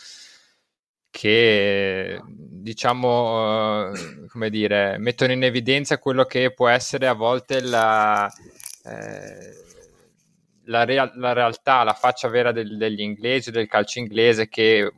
che 1.10 2.20
diciamo 2.26 3.90
uh, 3.90 4.26
come 4.28 4.50
dire 4.50 4.98
mettono 4.98 5.32
in 5.32 5.42
evidenza 5.42 5.98
quello 5.98 6.24
che 6.24 6.52
può 6.52 6.68
essere 6.68 7.06
a 7.06 7.14
volte 7.14 7.60
la 7.60 8.30
eh, 8.84 9.67
la, 10.68 10.84
rea- 10.84 11.12
la 11.16 11.32
realtà, 11.32 11.82
la 11.82 11.94
faccia 11.94 12.28
vera 12.28 12.52
del, 12.52 12.76
degli 12.76 13.00
inglesi, 13.00 13.50
del 13.50 13.66
calcio 13.66 13.98
inglese 13.98 14.48
che 14.48 14.92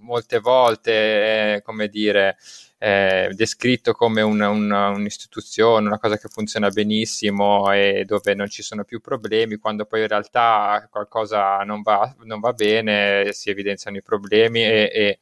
molte 0.00 0.38
volte 0.38 1.54
è, 1.54 1.62
come 1.62 1.88
dire, 1.88 2.36
è 2.76 3.28
descritto 3.32 3.92
come 3.92 4.20
un, 4.20 4.40
un, 4.40 4.70
un'istituzione, 4.70 5.86
una 5.86 5.98
cosa 5.98 6.18
che 6.18 6.28
funziona 6.28 6.68
benissimo 6.68 7.72
e 7.72 8.04
dove 8.06 8.34
non 8.34 8.48
ci 8.48 8.62
sono 8.62 8.84
più 8.84 9.00
problemi, 9.00 9.56
quando 9.56 9.86
poi 9.86 10.02
in 10.02 10.08
realtà 10.08 10.86
qualcosa 10.90 11.58
non 11.64 11.82
va, 11.82 12.14
non 12.24 12.40
va 12.40 12.52
bene, 12.52 13.32
si 13.32 13.50
evidenziano 13.50 13.96
i 13.96 14.02
problemi 14.02 14.62
e, 14.62 14.90
e, 14.92 15.18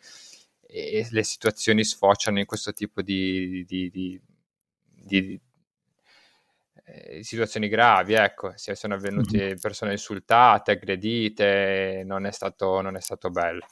e, 0.66 1.06
le 1.10 1.22
situazioni 1.22 1.84
sfociano 1.84 2.38
in 2.40 2.46
questo 2.46 2.72
tipo 2.72 3.02
di, 3.02 3.64
di, 3.66 3.90
di, 3.90 4.20
di 5.04 5.40
eh, 6.84 7.22
situazioni 7.22 7.68
gravi, 7.68 8.14
ecco, 8.14 8.52
si 8.56 8.74
sono 8.74 8.94
avvenute 8.94 9.56
persone 9.60 9.92
insultate, 9.92 10.72
aggredite, 10.72 12.02
non 12.04 12.26
è 12.26 12.32
stato, 12.32 12.80
non 12.80 12.96
è 12.96 13.00
stato 13.00 13.30
bello. 13.30 13.66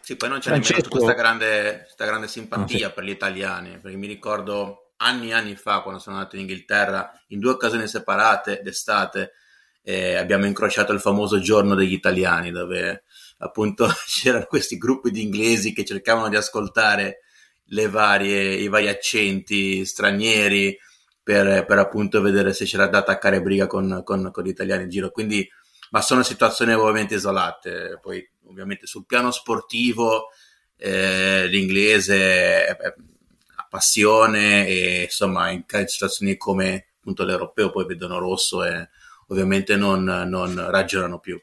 Sì, 0.00 0.16
poi 0.16 0.28
non 0.28 0.38
c'è 0.38 0.50
Francesco... 0.50 0.74
nemmeno 0.74 1.04
questa 1.04 1.12
grande, 1.14 1.80
questa 1.84 2.04
grande 2.04 2.28
simpatia 2.28 2.86
ah, 2.86 2.88
sì. 2.90 2.94
per 2.94 3.04
gli 3.04 3.10
italiani, 3.10 3.78
perché 3.78 3.96
mi 3.96 4.06
ricordo 4.06 4.92
anni 4.98 5.30
e 5.30 5.34
anni 5.34 5.56
fa, 5.56 5.80
quando 5.80 6.00
sono 6.00 6.16
andato 6.16 6.36
in 6.36 6.42
Inghilterra, 6.42 7.10
in 7.28 7.40
due 7.40 7.52
occasioni 7.52 7.88
separate 7.88 8.60
d'estate, 8.62 9.32
eh, 9.82 10.14
abbiamo 10.16 10.46
incrociato 10.46 10.92
il 10.92 11.00
famoso 11.00 11.40
giorno 11.40 11.74
degli 11.74 11.92
italiani, 11.92 12.50
dove 12.50 13.04
appunto 13.38 13.88
c'erano 14.06 14.46
questi 14.46 14.78
gruppi 14.78 15.10
di 15.10 15.22
inglesi 15.22 15.72
che 15.72 15.84
cercavano 15.84 16.28
di 16.28 16.36
ascoltare 16.36 17.20
varie, 17.88 18.54
i 18.54 18.68
vari 18.68 18.88
accenti 18.88 19.84
stranieri, 19.84 20.78
per, 21.26 21.64
per, 21.64 21.78
appunto 21.78 22.20
vedere 22.20 22.52
se 22.52 22.66
c'era 22.66 22.86
da 22.86 22.98
attaccare 22.98 23.42
briga 23.42 23.66
con, 23.66 24.02
con, 24.04 24.30
con, 24.30 24.44
gli 24.44 24.48
italiani 24.48 24.84
in 24.84 24.88
giro. 24.88 25.10
Quindi, 25.10 25.44
ma 25.90 26.00
sono 26.00 26.22
situazioni 26.22 26.72
ovviamente 26.72 27.16
isolate. 27.16 27.98
Poi, 28.00 28.24
ovviamente, 28.44 28.86
sul 28.86 29.06
piano 29.06 29.32
sportivo, 29.32 30.28
eh, 30.76 31.48
l'inglese 31.48 32.68
ha 32.68 33.66
passione 33.68 34.68
e 34.68 35.02
insomma, 35.02 35.50
in 35.50 35.64
situazioni 35.86 36.36
come 36.36 36.90
appunto 36.98 37.24
l'europeo 37.24 37.70
poi 37.70 37.86
vedono 37.86 38.20
rosso 38.20 38.64
e 38.64 38.88
ovviamente 39.26 39.74
non, 39.74 40.04
non 40.04 40.70
ragionano 40.70 41.18
più. 41.18 41.36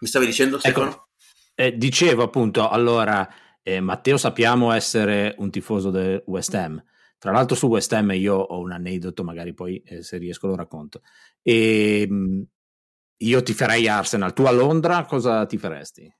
Mi 0.00 0.08
stavi 0.08 0.26
dicendo, 0.26 0.56
ecco, 0.56 0.64
Stefano? 0.70 0.90
Ecco, 0.90 1.08
eh, 1.54 1.78
dicevo 1.78 2.24
appunto, 2.24 2.68
allora, 2.68 3.32
eh, 3.62 3.78
Matteo 3.78 4.16
sappiamo 4.16 4.72
essere 4.72 5.36
un 5.38 5.52
tifoso 5.52 5.92
del 5.92 6.20
West 6.26 6.52
Ham 6.54 6.82
tra 7.18 7.32
l'altro 7.32 7.56
su 7.56 7.66
West 7.66 7.92
Ham 7.92 8.12
io 8.12 8.36
ho 8.36 8.60
un 8.60 8.72
aneddoto, 8.72 9.24
magari 9.24 9.52
poi 9.52 9.82
eh, 9.84 10.02
se 10.02 10.18
riesco 10.18 10.46
lo 10.46 10.56
racconto. 10.56 11.02
E, 11.42 12.02
ehm, 12.02 12.44
io 13.20 13.42
ti 13.42 13.52
farei 13.52 13.88
Arsenal, 13.88 14.32
tu 14.32 14.44
a 14.44 14.52
Londra 14.52 15.04
cosa 15.04 15.44
ti 15.46 15.58
faresti? 15.58 16.12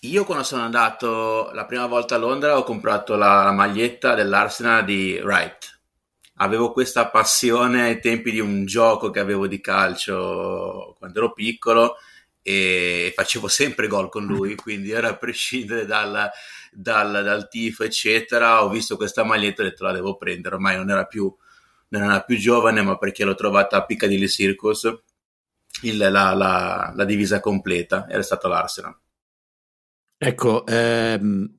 Io 0.00 0.24
quando 0.24 0.44
sono 0.44 0.62
andato 0.62 1.50
la 1.52 1.64
prima 1.64 1.86
volta 1.86 2.16
a 2.16 2.18
Londra 2.18 2.58
ho 2.58 2.64
comprato 2.64 3.14
la, 3.14 3.44
la 3.44 3.52
maglietta 3.52 4.14
dell'Arsenal 4.14 4.84
di 4.84 5.18
Wright. 5.22 5.80
Avevo 6.36 6.72
questa 6.72 7.08
passione 7.08 7.82
ai 7.82 8.00
tempi 8.00 8.32
di 8.32 8.40
un 8.40 8.66
gioco 8.66 9.10
che 9.10 9.20
avevo 9.20 9.46
di 9.46 9.60
calcio 9.60 10.96
quando 10.98 11.18
ero 11.18 11.32
piccolo 11.32 11.96
e 12.42 13.12
facevo 13.14 13.46
sempre 13.46 13.86
gol 13.86 14.08
con 14.08 14.26
lui, 14.26 14.56
quindi 14.60 14.90
era 14.90 15.10
a 15.10 15.16
prescindere 15.16 15.86
dal, 15.86 16.30
dal, 16.72 17.22
dal 17.22 17.48
tifo, 17.48 17.84
eccetera. 17.84 18.64
Ho 18.64 18.68
visto 18.68 18.96
questa 18.96 19.24
maglietta 19.24 19.62
e 19.62 19.66
ho 19.66 19.68
detto 19.68 19.84
la 19.84 19.92
devo 19.92 20.16
prendere. 20.16 20.54
Ormai 20.54 20.76
non 20.76 20.90
era 20.90 21.04
più, 21.04 21.32
non 21.88 22.02
era 22.02 22.22
più 22.22 22.36
giovane, 22.36 22.82
ma 22.82 22.96
perché 22.96 23.24
l'ho 23.24 23.34
trovata 23.34 23.76
a 23.76 23.84
Piccadilly 23.84 24.28
Circus, 24.28 25.02
il, 25.82 25.96
la, 25.98 26.32
la, 26.34 26.92
la, 26.94 27.04
divisa 27.04 27.40
completa, 27.40 28.06
era 28.08 28.22
stato 28.22 28.48
l'Arsenal. 28.48 28.98
Ecco, 30.16 30.64
ehm, 30.66 31.58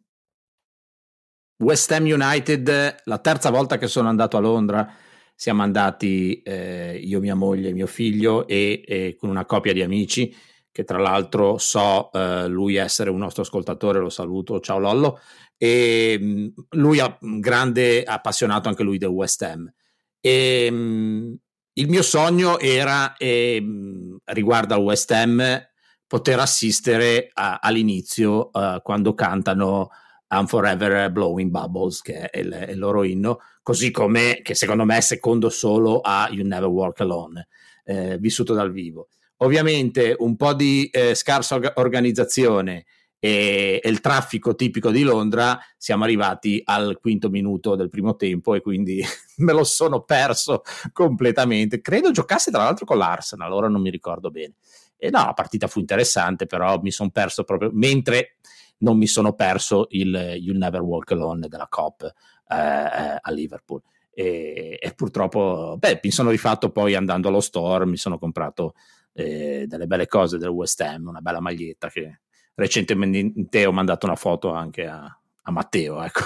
West 1.57 1.91
Ham 1.91 2.05
United, 2.05 3.01
la 3.03 3.19
terza 3.19 3.49
volta 3.49 3.77
che 3.77 3.87
sono 3.87 4.09
andato 4.09 4.37
a 4.37 4.39
Londra, 4.39 4.95
siamo 5.35 5.63
andati 5.63 6.41
eh, 6.41 6.97
io, 7.03 7.19
mia 7.19 7.35
moglie 7.35 7.73
mio 7.73 7.87
figlio 7.87 8.47
e, 8.47 8.83
e 8.85 9.15
con 9.19 9.29
una 9.29 9.45
coppia 9.45 9.73
di 9.73 9.81
amici 9.81 10.33
che 10.73 10.83
tra 10.83 10.97
l'altro 10.97 11.59
so 11.59 12.11
eh, 12.11 12.47
lui 12.47 12.75
essere 12.75 13.11
un 13.11 13.19
nostro 13.19 13.43
ascoltatore, 13.43 13.99
lo 13.99 14.09
saluto, 14.09 14.59
ciao 14.59 14.79
Lollo, 14.79 15.19
e 15.55 16.17
mm, 16.19 16.47
lui 16.71 16.97
è 16.97 17.17
un 17.21 17.39
grande 17.39 18.03
appassionato 18.03 18.69
anche 18.69 18.81
lui 18.83 18.97
del 18.97 19.09
West 19.09 19.43
Ham. 19.43 19.71
E, 20.19 20.71
mh, 20.71 20.75
mm, 20.75 21.33
il 21.73 21.89
mio 21.89 22.01
sogno 22.01 22.57
era, 22.59 23.15
e, 23.17 23.61
mh, 23.61 23.67
mm, 23.67 24.15
riguardo 24.25 24.73
al 24.73 24.81
West 24.81 25.11
Ham, 25.11 25.63
poter 26.07 26.39
assistere 26.39 27.29
a, 27.33 27.59
all'inizio 27.61 28.49
uh, 28.51 28.81
quando 28.81 29.13
cantano 29.13 29.89
I'm 30.29 30.47
Forever 30.47 31.11
Blowing 31.11 31.51
Bubbles, 31.51 32.01
che 32.01 32.29
è 32.29 32.39
il, 32.39 32.67
il, 32.69 32.79
loro 32.79 33.03
inno, 33.03 33.39
così 33.61 33.91
come, 33.91 34.39
che 34.41 34.55
secondo 34.55 34.85
me 34.85 34.97
è 34.97 35.01
secondo 35.01 35.49
solo 35.49 35.99
a 36.01 36.27
You 36.31 36.45
Never 36.45 36.69
Walk 36.69 37.01
Alone, 37.01 37.47
eh, 37.83 38.17
vissuto 38.17 38.55
dal 38.55 38.71
vivo. 38.71 39.09
Ovviamente 39.37 40.15
un 40.17 40.35
po' 40.35 40.53
di 40.53 40.87
eh, 40.91 41.15
scarsa 41.15 41.59
organizzazione 41.75 42.85
e, 43.19 43.79
e, 43.81 43.89
il 43.89 44.01
traffico 44.01 44.53
tipico 44.53 44.91
di 44.91 45.01
Londra, 45.03 45.57
siamo 45.77 46.03
arrivati 46.03 46.61
al 46.65 46.97
quinto 46.99 47.29
minuto 47.29 47.75
del 47.75 47.89
primo 47.89 48.15
tempo 48.15 48.53
e 48.53 48.61
quindi 48.61 49.01
me 49.37 49.53
lo 49.53 49.63
sono 49.63 50.01
perso 50.01 50.63
completamente. 50.91 51.81
Credo 51.81 52.11
giocasse 52.11 52.51
tra 52.51 52.63
l'altro 52.63 52.85
con 52.85 52.97
l'Arsenal, 52.97 53.51
ora 53.51 53.69
non 53.69 53.81
mi 53.81 53.89
ricordo 53.89 54.29
bene. 54.29 54.55
E 54.97 55.09
no, 55.09 55.25
la 55.25 55.33
partita 55.33 55.67
fu 55.67 55.79
interessante, 55.79 56.45
però 56.45 56.79
mi 56.81 56.91
sono 56.91 57.09
perso 57.11 57.43
proprio 57.43 57.69
mentre 57.73 58.37
non 58.79 58.97
mi 58.97 59.07
sono 59.07 59.33
perso 59.33 59.87
il 59.91 60.13
You'll 60.37 60.57
Never 60.57 60.81
Walk 60.81 61.11
Alone 61.11 61.47
della 61.47 61.67
Cop 61.69 62.03
eh, 62.03 62.55
eh, 62.55 63.19
a 63.21 63.31
Liverpool. 63.31 63.81
E, 64.13 64.77
e, 64.79 64.93
purtroppo, 64.93 65.75
beh, 65.79 66.01
mi 66.03 66.11
sono 66.11 66.29
rifatto 66.29 66.71
poi 66.71 66.93
andando 66.93 67.29
allo 67.29 67.39
store, 67.39 67.85
mi 67.85 67.97
sono 67.97 68.19
comprato 68.19 68.75
eh, 69.13 69.65
delle 69.67 69.87
belle 69.87 70.07
cose 70.07 70.37
del 70.37 70.49
West 70.49 70.81
Ham, 70.81 71.07
una 71.07 71.21
bella 71.21 71.39
maglietta 71.39 71.89
che 71.89 72.21
recentemente 72.55 73.65
ho 73.65 73.71
mandato 73.71 74.05
una 74.05 74.15
foto 74.15 74.51
anche 74.51 74.85
a, 74.85 75.05
a 75.43 75.51
Matteo. 75.51 76.03
Ecco. 76.03 76.21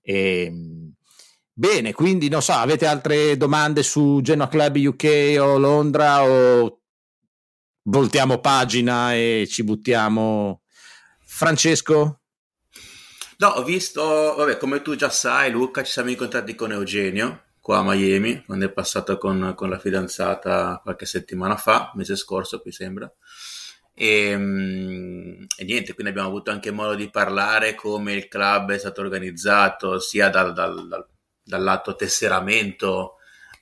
E, 0.00 0.52
Bene, 1.54 1.92
quindi 1.92 2.30
non 2.30 2.40
so, 2.40 2.52
avete 2.52 2.86
altre 2.86 3.36
domande 3.36 3.82
su 3.82 4.20
Genoa 4.22 4.48
Club 4.48 4.74
UK 4.76 5.36
o 5.38 5.58
Londra 5.58 6.24
o 6.24 6.80
voltiamo 7.82 8.40
pagina 8.40 9.14
e 9.14 9.46
ci 9.48 9.62
buttiamo? 9.62 10.62
Francesco? 11.26 12.20
No, 13.36 13.48
ho 13.48 13.64
visto, 13.64 14.02
vabbè, 14.02 14.56
come 14.56 14.80
tu 14.80 14.96
già 14.96 15.10
sai, 15.10 15.50
Luca, 15.50 15.82
ci 15.82 15.92
siamo 15.92 16.08
incontrati 16.08 16.54
con 16.54 16.72
Eugenio 16.72 17.42
qua 17.62 17.78
a 17.78 17.82
Miami, 17.82 18.44
quando 18.44 18.66
è 18.66 18.70
passato 18.70 19.16
con, 19.16 19.54
con 19.56 19.70
la 19.70 19.78
fidanzata 19.78 20.80
qualche 20.82 21.06
settimana 21.06 21.56
fa, 21.56 21.92
mese 21.94 22.16
scorso, 22.16 22.60
mi 22.62 22.72
sembra. 22.72 23.10
E, 23.94 24.36
mm, 24.36 25.44
e, 25.56 25.64
niente, 25.64 25.94
quindi 25.94 26.12
abbiamo 26.12 26.28
avuto 26.28 26.50
anche 26.50 26.70
modo 26.70 26.94
di 26.94 27.08
parlare 27.08 27.74
come 27.74 28.12
il 28.12 28.28
club 28.28 28.72
è 28.72 28.78
stato 28.78 29.00
organizzato 29.00 29.98
sia 29.98 30.28
dal, 30.28 30.52
dal, 30.52 30.86
dal 30.86 31.06
dal 31.44 31.62
lato 31.62 31.96
tesseramento 31.96 33.16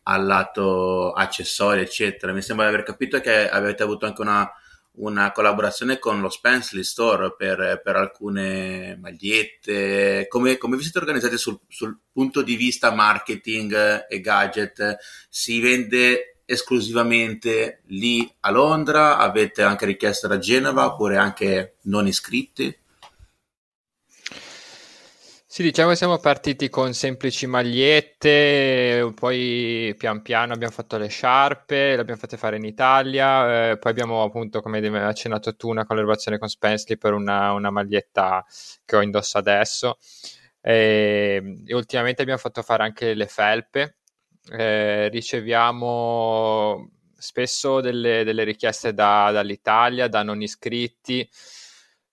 al 0.04 0.24
lato 0.24 1.12
accessori, 1.12 1.80
eccetera. 1.80 2.32
Mi 2.32 2.42
sembra 2.42 2.68
di 2.68 2.74
aver 2.74 2.84
capito 2.84 3.20
che 3.20 3.48
avete 3.48 3.82
avuto 3.82 4.06
anche 4.06 4.20
una, 4.20 4.50
una 4.92 5.32
collaborazione 5.32 5.98
con 5.98 6.20
lo 6.20 6.28
Spensley 6.28 6.82
Store 6.82 7.34
per, 7.36 7.80
per 7.82 7.96
alcune 7.96 8.96
magliette. 9.00 10.26
Come, 10.28 10.58
come, 10.58 10.76
vi 10.76 10.82
siete 10.82 10.98
organizzati 10.98 11.38
sul, 11.38 11.58
sul, 11.68 11.98
punto 12.12 12.42
di 12.42 12.56
vista 12.56 12.92
marketing 12.92 14.06
e 14.08 14.20
gadget? 14.20 14.96
Si 15.28 15.60
vende 15.60 16.42
esclusivamente 16.44 17.82
lì 17.86 18.28
a 18.40 18.50
Londra? 18.50 19.18
Avete 19.18 19.62
anche 19.62 19.86
richiesto 19.86 20.26
da 20.26 20.38
Genova 20.38 20.86
oppure 20.86 21.16
anche 21.16 21.76
non 21.82 22.06
iscritti? 22.06 22.76
Sì, 25.52 25.64
diciamo 25.64 25.88
che 25.90 25.96
siamo 25.96 26.18
partiti 26.18 26.68
con 26.68 26.94
semplici 26.94 27.44
magliette, 27.48 29.10
poi 29.16 29.92
pian 29.98 30.22
piano 30.22 30.52
abbiamo 30.52 30.72
fatto 30.72 30.96
le 30.96 31.08
sciarpe, 31.08 31.96
le 31.96 32.00
abbiamo 32.00 32.20
fatte 32.20 32.36
fare 32.36 32.56
in 32.56 32.64
Italia, 32.64 33.70
eh, 33.72 33.78
poi 33.78 33.90
abbiamo 33.90 34.22
appunto, 34.22 34.60
come 34.62 34.78
hai 34.78 34.94
accennato 34.94 35.56
tu, 35.56 35.68
una 35.68 35.84
collaborazione 35.84 36.38
con 36.38 36.46
Spensley 36.46 36.96
per 36.98 37.14
una, 37.14 37.52
una 37.52 37.70
maglietta 37.70 38.44
che 38.84 38.94
ho 38.94 39.02
indosso 39.02 39.38
adesso. 39.38 39.98
E, 40.60 41.62
e, 41.66 41.74
ultimamente 41.74 42.22
abbiamo 42.22 42.38
fatto 42.38 42.62
fare 42.62 42.84
anche 42.84 43.14
le 43.14 43.26
felpe. 43.26 43.96
Eh, 44.52 45.08
riceviamo 45.08 46.90
spesso 47.16 47.80
delle, 47.80 48.22
delle 48.22 48.44
richieste 48.44 48.94
da, 48.94 49.32
dall'Italia, 49.32 50.06
da 50.06 50.22
non 50.22 50.42
iscritti 50.42 51.28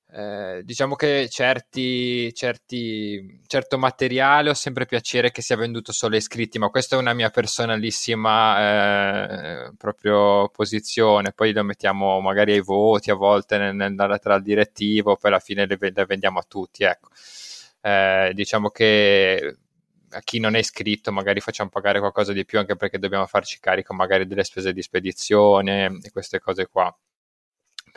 eh, 0.10 0.62
diciamo 0.64 0.96
che 0.96 1.28
certi, 1.30 2.34
certi, 2.34 3.42
certo 3.46 3.78
materiale 3.78 4.50
ho 4.50 4.54
sempre 4.54 4.86
piacere 4.86 5.32
che 5.32 5.42
sia 5.42 5.58
venduto 5.58 5.92
solo 5.92 6.14
ai 6.14 6.20
iscritti, 6.20 6.58
ma 6.60 6.70
questa 6.70 6.96
è 6.96 7.00
una 7.00 7.14
mia 7.14 7.30
personalissima 7.30 9.68
eh, 9.68 9.72
proprio 9.78 10.50
posizione. 10.50 11.34
Poi 11.34 11.52
lo 11.52 11.64
mettiamo 11.64 12.22
magari 12.22 12.54
ai 12.54 12.62
voti 12.62 13.12
a 13.12 13.16
volte 13.16 13.58
nel, 13.58 13.76
nel, 13.76 14.20
tra 14.22 14.36
il 14.36 14.44
direttivo, 14.44 15.18
poi 15.18 15.32
alla 15.32 15.40
fine 15.40 15.66
le, 15.68 15.78
le 15.80 16.06
vendiamo 16.06 16.40
a 16.40 16.46
tutti. 16.48 16.84
Ecco. 16.84 17.10
Eh, 17.82 18.32
diciamo 18.34 18.70
che 18.70 19.58
a 20.12 20.22
chi 20.22 20.40
non 20.40 20.56
è 20.56 20.60
iscritto 20.60 21.12
magari 21.12 21.42
facciamo 21.42 21.70
pagare 21.70 22.00
qualcosa 22.00 22.34
di 22.34 22.46
più 22.46 22.60
anche 22.60 22.76
perché 22.76 22.98
dobbiamo 22.98 23.26
farci 23.26 23.60
carico 23.60 23.94
magari 23.94 24.26
delle 24.26 24.44
spese 24.44 24.74
di 24.74 24.82
spedizione 24.82 26.00
e 26.02 26.12
queste 26.12 26.40
cose 26.40 26.68
qua 26.68 26.96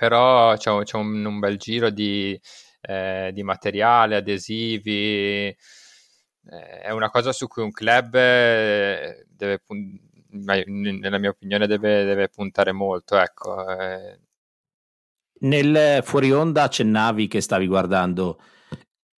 però 0.00 0.56
c'è, 0.56 0.82
c'è 0.82 0.96
un, 0.96 1.22
un, 1.26 1.38
bel 1.38 1.58
giro 1.58 1.90
di, 1.90 2.40
eh, 2.80 3.30
di 3.34 3.42
materiale, 3.42 4.16
adesivi, 4.16 5.48
eh, 5.48 5.56
è 6.80 6.90
una 6.90 7.10
cosa 7.10 7.32
su 7.32 7.46
cui 7.48 7.62
un 7.62 7.70
club 7.70 8.14
eh, 8.14 9.26
deve, 9.28 9.60
nella 10.30 11.18
mia 11.18 11.28
opinione, 11.28 11.66
deve, 11.66 12.04
deve 12.04 12.30
puntare 12.30 12.72
molto. 12.72 13.18
Ecco. 13.18 13.68
Eh. 13.68 14.18
Nel 15.40 16.00
fuori 16.02 16.32
onda 16.32 16.62
accennavi 16.62 17.28
che 17.28 17.42
stavi 17.42 17.66
guardando, 17.66 18.40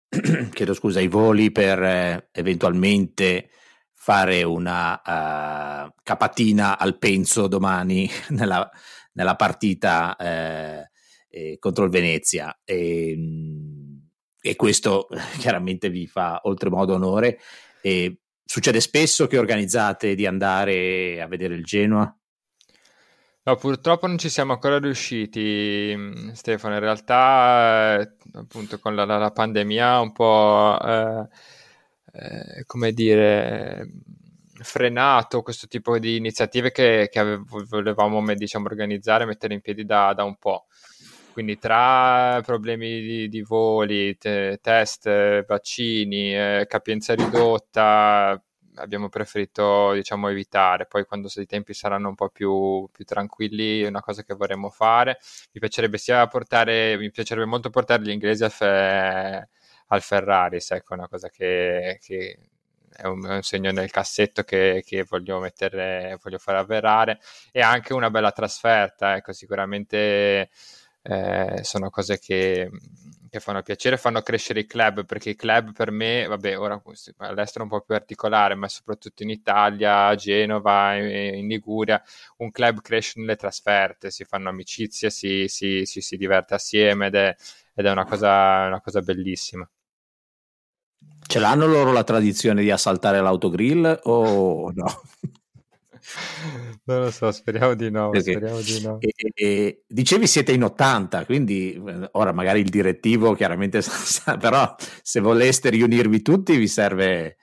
chiedo 0.51 0.73
scusa, 0.73 0.99
i 0.99 1.07
voli 1.07 1.51
per 1.51 2.27
eventualmente 2.31 3.51
fare 3.93 4.41
una 4.41 4.93
uh, 4.95 5.93
capatina 6.01 6.79
al 6.79 6.97
penso 6.97 7.45
domani 7.45 8.09
nella, 8.29 8.67
nella 9.13 9.35
partita 9.35 10.15
eh, 10.15 10.89
eh, 11.29 11.57
contro 11.59 11.83
il 11.85 11.89
Venezia 11.89 12.59
e, 12.63 13.11
ehm, 13.11 14.09
e, 14.41 14.55
questo 14.55 15.07
chiaramente 15.39 15.89
vi 15.89 16.07
fa 16.07 16.41
oltremodo 16.43 16.93
onore. 16.93 17.39
E 17.81 18.19
succede 18.43 18.79
spesso 18.81 19.27
che 19.27 19.37
organizzate 19.37 20.13
di 20.15 20.25
andare 20.25 21.21
a 21.21 21.27
vedere 21.27 21.55
il 21.55 21.63
Genoa? 21.63 22.15
No, 23.43 23.55
purtroppo 23.55 24.05
non 24.05 24.19
ci 24.19 24.29
siamo 24.29 24.53
ancora 24.53 24.77
riusciti, 24.77 25.93
mm, 25.95 26.31
Stefano. 26.33 26.75
In 26.75 26.79
realtà, 26.79 27.99
eh, 27.99 28.11
appunto, 28.33 28.77
con 28.77 28.93
la, 28.93 29.03
la, 29.05 29.31
pandemia 29.31 29.99
un 29.99 30.11
po', 30.11 30.77
eh, 30.79 31.27
eh, 32.13 32.65
come 32.65 32.91
dire, 32.91 33.89
frenato 34.63 35.41
questo 35.41 35.67
tipo 35.67 35.97
di 35.99 36.15
iniziative 36.17 36.71
che, 36.71 37.09
che 37.11 37.19
avevo, 37.19 37.63
volevamo 37.67 38.23
diciamo, 38.33 38.67
organizzare 38.67 39.23
e 39.23 39.27
mettere 39.27 39.53
in 39.53 39.61
piedi 39.61 39.85
da, 39.85 40.13
da, 40.13 40.23
un 40.23 40.37
po'. 40.37 40.65
Quindi 41.33 41.57
tra 41.57 42.41
problemi 42.45 43.01
di, 43.01 43.29
di 43.29 43.41
voli, 43.41 44.17
te, 44.17 44.59
test, 44.61 45.45
vaccini, 45.45 46.35
eh, 46.35 46.65
capienza 46.67 47.15
ridotta, 47.15 48.41
abbiamo 48.75 49.09
preferito 49.09 49.93
diciamo, 49.93 50.29
evitare. 50.29 50.85
Poi 50.87 51.05
quando 51.05 51.29
i 51.35 51.45
tempi 51.45 51.73
saranno 51.73 52.09
un 52.09 52.15
po' 52.15 52.29
più, 52.29 52.87
più, 52.91 53.05
tranquilli 53.05 53.81
è 53.81 53.87
una 53.87 54.01
cosa 54.01 54.23
che 54.23 54.33
vorremmo 54.33 54.69
fare. 54.69 55.19
Mi 55.53 55.59
piacerebbe 55.59 55.97
portare, 56.29 56.97
mi 56.97 57.11
piacerebbe 57.11 57.47
molto 57.47 57.69
portare 57.69 58.03
gli 58.03 58.09
inglesi 58.09 58.43
al, 58.43 58.51
fe, 58.51 59.49
al 59.87 60.01
Ferrari, 60.01 60.57
ecco, 60.67 60.93
una 60.93 61.07
cosa 61.07 61.29
che, 61.29 61.97
che 62.01 62.37
è 63.01 63.07
un, 63.07 63.25
è 63.25 63.35
un, 63.35 63.41
segno 63.41 63.71
nel 63.71 63.89
cassetto 63.89 64.43
che, 64.43 64.83
che, 64.85 65.03
voglio 65.09 65.39
mettere, 65.39 66.17
voglio 66.21 66.37
far 66.37 66.55
avverare 66.55 67.19
e 67.51 67.61
anche 67.61 67.93
una 67.93 68.09
bella 68.11 68.31
trasferta, 68.31 69.15
ecco, 69.15 69.33
sicuramente 69.33 70.49
eh, 71.03 71.59
sono 71.63 71.89
cose 71.89 72.19
che, 72.19 72.69
che, 73.29 73.39
fanno 73.39 73.61
piacere, 73.63 73.97
fanno 73.97 74.21
crescere 74.21 74.61
i 74.61 74.65
club, 74.67 75.05
perché 75.05 75.31
i 75.31 75.35
club 75.35 75.73
per 75.73 75.89
me, 75.91 76.27
vabbè, 76.27 76.59
ora 76.59 76.81
all'estero 77.17 77.61
è 77.65 77.67
un 77.67 77.69
po' 77.69 77.81
più 77.81 77.95
articolare, 77.95 78.55
ma 78.55 78.67
soprattutto 78.67 79.23
in 79.23 79.29
Italia, 79.29 80.05
a 80.07 80.15
Genova, 80.15 80.95
in, 80.95 81.35
in 81.35 81.47
Liguria, 81.47 82.01
un 82.37 82.51
club 82.51 82.81
cresce 82.81 83.19
nelle 83.19 83.35
trasferte, 83.35 84.11
si 84.11 84.25
fanno 84.25 84.49
amicizie, 84.49 85.09
si, 85.09 85.47
si, 85.47 85.85
si, 85.85 86.01
si 86.01 86.17
diverte 86.17 86.53
assieme 86.53 87.07
ed 87.07 87.15
è, 87.15 87.35
ed 87.73 87.85
è 87.85 87.91
una, 87.91 88.05
cosa, 88.05 88.67
una 88.67 88.81
cosa 88.81 89.01
bellissima. 89.01 89.67
Ce 91.31 91.39
l'hanno 91.39 91.65
loro 91.65 91.93
la 91.93 92.03
tradizione 92.03 92.61
di 92.61 92.71
assaltare 92.71 93.21
l'autogrill 93.21 94.01
o 94.03 94.69
no? 94.73 95.01
Non 96.83 97.03
lo 97.03 97.09
so, 97.09 97.31
speriamo 97.31 97.73
di 97.73 97.89
no. 97.89 98.09
Perché, 98.09 98.31
speriamo 98.31 98.59
di 98.59 98.81
no. 98.81 98.97
E, 98.99 99.13
e, 99.33 99.83
dicevi 99.87 100.27
siete 100.27 100.51
in 100.51 100.65
80, 100.65 101.23
quindi 101.23 101.81
eh, 101.87 102.09
ora 102.11 102.33
magari 102.33 102.59
il 102.59 102.67
direttivo 102.67 103.33
chiaramente 103.33 103.79
sa, 103.81 104.35
però 104.35 104.75
se 105.01 105.21
voleste 105.21 105.69
riunirvi 105.69 106.21
tutti 106.21 106.57
vi 106.57 106.67
serve, 106.67 107.37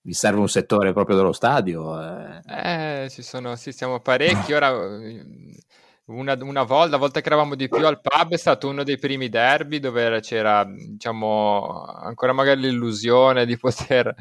vi 0.00 0.14
serve 0.14 0.40
un 0.40 0.48
settore 0.48 0.94
proprio 0.94 1.16
dello 1.16 1.32
stadio. 1.32 2.00
Eh, 2.00 2.40
eh 2.46 3.10
ci 3.10 3.20
sono, 3.20 3.56
sì, 3.56 3.72
siamo 3.72 4.00
parecchi. 4.00 4.54
Ora 4.54 4.72
una, 6.06 6.36
una, 6.40 6.62
volta, 6.64 6.90
la 6.90 6.96
volta 6.98 7.20
che 7.20 7.26
eravamo 7.28 7.54
di 7.54 7.68
più 7.68 7.86
al 7.86 8.00
pub 8.00 8.32
è 8.32 8.36
stato 8.36 8.68
uno 8.68 8.82
dei 8.84 8.98
primi 8.98 9.28
derby 9.28 9.78
dove 9.78 10.20
c'era, 10.20 10.64
diciamo, 10.64 11.84
ancora 11.84 12.32
magari 12.32 12.60
l'illusione 12.60 13.46
di 13.46 13.56
poter 13.56 14.14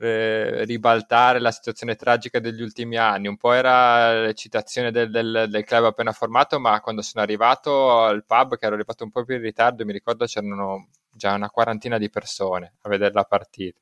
eh, 0.00 0.64
ribaltare 0.64 1.40
la 1.40 1.50
situazione 1.50 1.96
tragica 1.96 2.40
degli 2.40 2.62
ultimi 2.62 2.96
anni. 2.96 3.28
Un 3.28 3.36
po' 3.36 3.52
era 3.52 4.20
l'eccitazione 4.20 4.90
del, 4.90 5.10
del, 5.10 5.46
del, 5.48 5.64
club 5.64 5.84
appena 5.84 6.12
formato, 6.12 6.60
ma 6.60 6.80
quando 6.80 7.02
sono 7.02 7.22
arrivato 7.24 8.02
al 8.02 8.24
pub, 8.24 8.56
che 8.56 8.66
ero 8.66 8.74
arrivato 8.74 9.04
un 9.04 9.10
po' 9.10 9.24
più 9.24 9.36
in 9.36 9.42
ritardo, 9.42 9.84
mi 9.84 9.92
ricordo 9.92 10.26
c'erano 10.26 10.88
già 11.10 11.34
una 11.34 11.50
quarantina 11.50 11.98
di 11.98 12.10
persone 12.10 12.74
a 12.82 12.88
vedere 12.88 13.12
la 13.14 13.24
partita. 13.24 13.80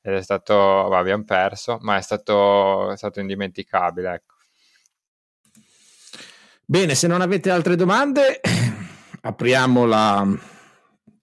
Ed 0.00 0.14
è 0.14 0.22
stato, 0.22 0.54
vabbè, 0.54 0.96
abbiamo 0.96 1.24
perso, 1.24 1.78
ma 1.80 1.96
è 1.96 2.02
stato, 2.02 2.90
è 2.90 2.96
stato 2.96 3.20
indimenticabile, 3.20 4.14
ecco. 4.14 4.33
Bene, 6.66 6.94
se 6.94 7.06
non 7.06 7.20
avete 7.20 7.50
altre 7.50 7.76
domande, 7.76 8.40
apriamo 9.20 9.84
la 9.84 10.26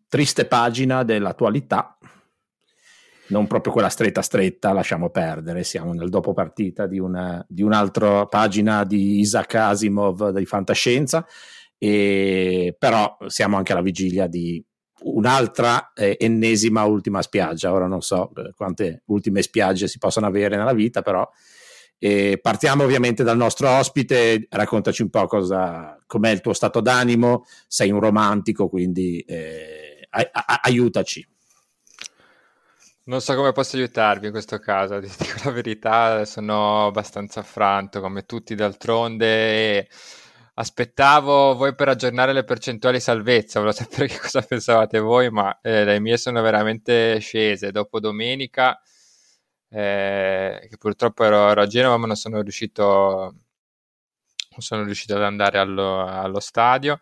triste 0.07 0.45
pagina 0.45 1.01
dell'attualità. 1.03 1.97
Non 3.29 3.47
proprio 3.47 3.73
quella 3.73 3.89
stretta 3.89 4.21
stretta, 4.21 4.71
lasciamo 4.71 5.09
perdere, 5.09 5.63
siamo 5.63 5.93
nel 5.93 6.09
dopo 6.09 6.33
partita 6.33 6.85
di, 6.85 7.01
di 7.47 7.63
un'altra 7.63 8.27
pagina 8.27 8.83
di 8.83 9.19
Isaac 9.19 9.55
Asimov 9.55 10.29
di 10.29 10.45
fantascienza, 10.45 11.25
e, 11.75 12.75
però 12.77 13.17
siamo 13.25 13.57
anche 13.57 13.71
alla 13.71 13.81
vigilia 13.81 14.27
di 14.27 14.63
un'altra 15.03 15.91
eh, 15.93 16.17
ennesima 16.19 16.83
ultima 16.83 17.23
spiaggia. 17.23 17.73
Ora 17.73 17.87
non 17.87 18.01
so 18.01 18.31
eh, 18.35 18.51
quante 18.55 19.01
ultime 19.07 19.41
spiagge 19.41 19.87
si 19.87 19.97
possono 19.97 20.27
avere 20.27 20.55
nella 20.55 20.73
vita, 20.73 21.01
però 21.01 21.27
eh, 22.03 22.39
partiamo 22.41 22.83
ovviamente 22.83 23.21
dal 23.23 23.37
nostro 23.37 23.69
ospite. 23.69 24.47
Raccontaci 24.49 25.03
un 25.03 25.11
po' 25.11 25.27
cosa, 25.27 25.95
com'è 26.07 26.31
il 26.31 26.41
tuo 26.41 26.53
stato 26.53 26.81
d'animo. 26.81 27.45
Sei 27.67 27.91
un 27.91 27.99
romantico, 27.99 28.67
quindi 28.69 29.19
eh, 29.19 30.07
a- 30.09 30.29
a- 30.31 30.59
aiutaci. 30.63 31.27
Non 33.03 33.21
so 33.21 33.35
come 33.35 33.51
posso 33.51 33.75
aiutarvi 33.77 34.25
in 34.27 34.31
questo 34.31 34.57
caso, 34.59 34.99
ti 34.99 35.09
dico 35.17 35.37
la 35.45 35.51
verità, 35.51 36.25
sono 36.25 36.87
abbastanza 36.87 37.41
affranto 37.41 37.99
come 38.01 38.25
tutti 38.25 38.55
d'altronde. 38.55 39.87
Aspettavo 40.55 41.55
voi 41.55 41.73
per 41.75 41.89
aggiornare 41.89 42.33
le 42.33 42.43
percentuali 42.43 42.99
salvezza, 42.99 43.59
volevo 43.59 43.77
sapere 43.77 44.07
che 44.07 44.17
cosa 44.19 44.41
pensavate 44.41 44.99
voi, 44.99 45.29
ma 45.29 45.59
eh, 45.61 45.83
le 45.85 45.99
mie 45.99 46.17
sono 46.17 46.41
veramente 46.41 47.19
scese. 47.19 47.71
Dopo 47.71 47.99
domenica, 47.99 48.79
eh, 49.71 50.67
che 50.69 50.77
purtroppo 50.77 51.23
ero, 51.23 51.49
ero, 51.49 51.61
a 51.61 51.67
Genova, 51.67 51.97
ma 51.97 52.07
non 52.07 52.15
sono 52.15 52.41
riuscito, 52.41 52.81
non 52.83 54.59
sono 54.59 54.83
riuscito 54.83 55.15
ad 55.15 55.23
andare 55.23 55.57
allo, 55.59 56.05
allo 56.05 56.39
stadio. 56.39 56.99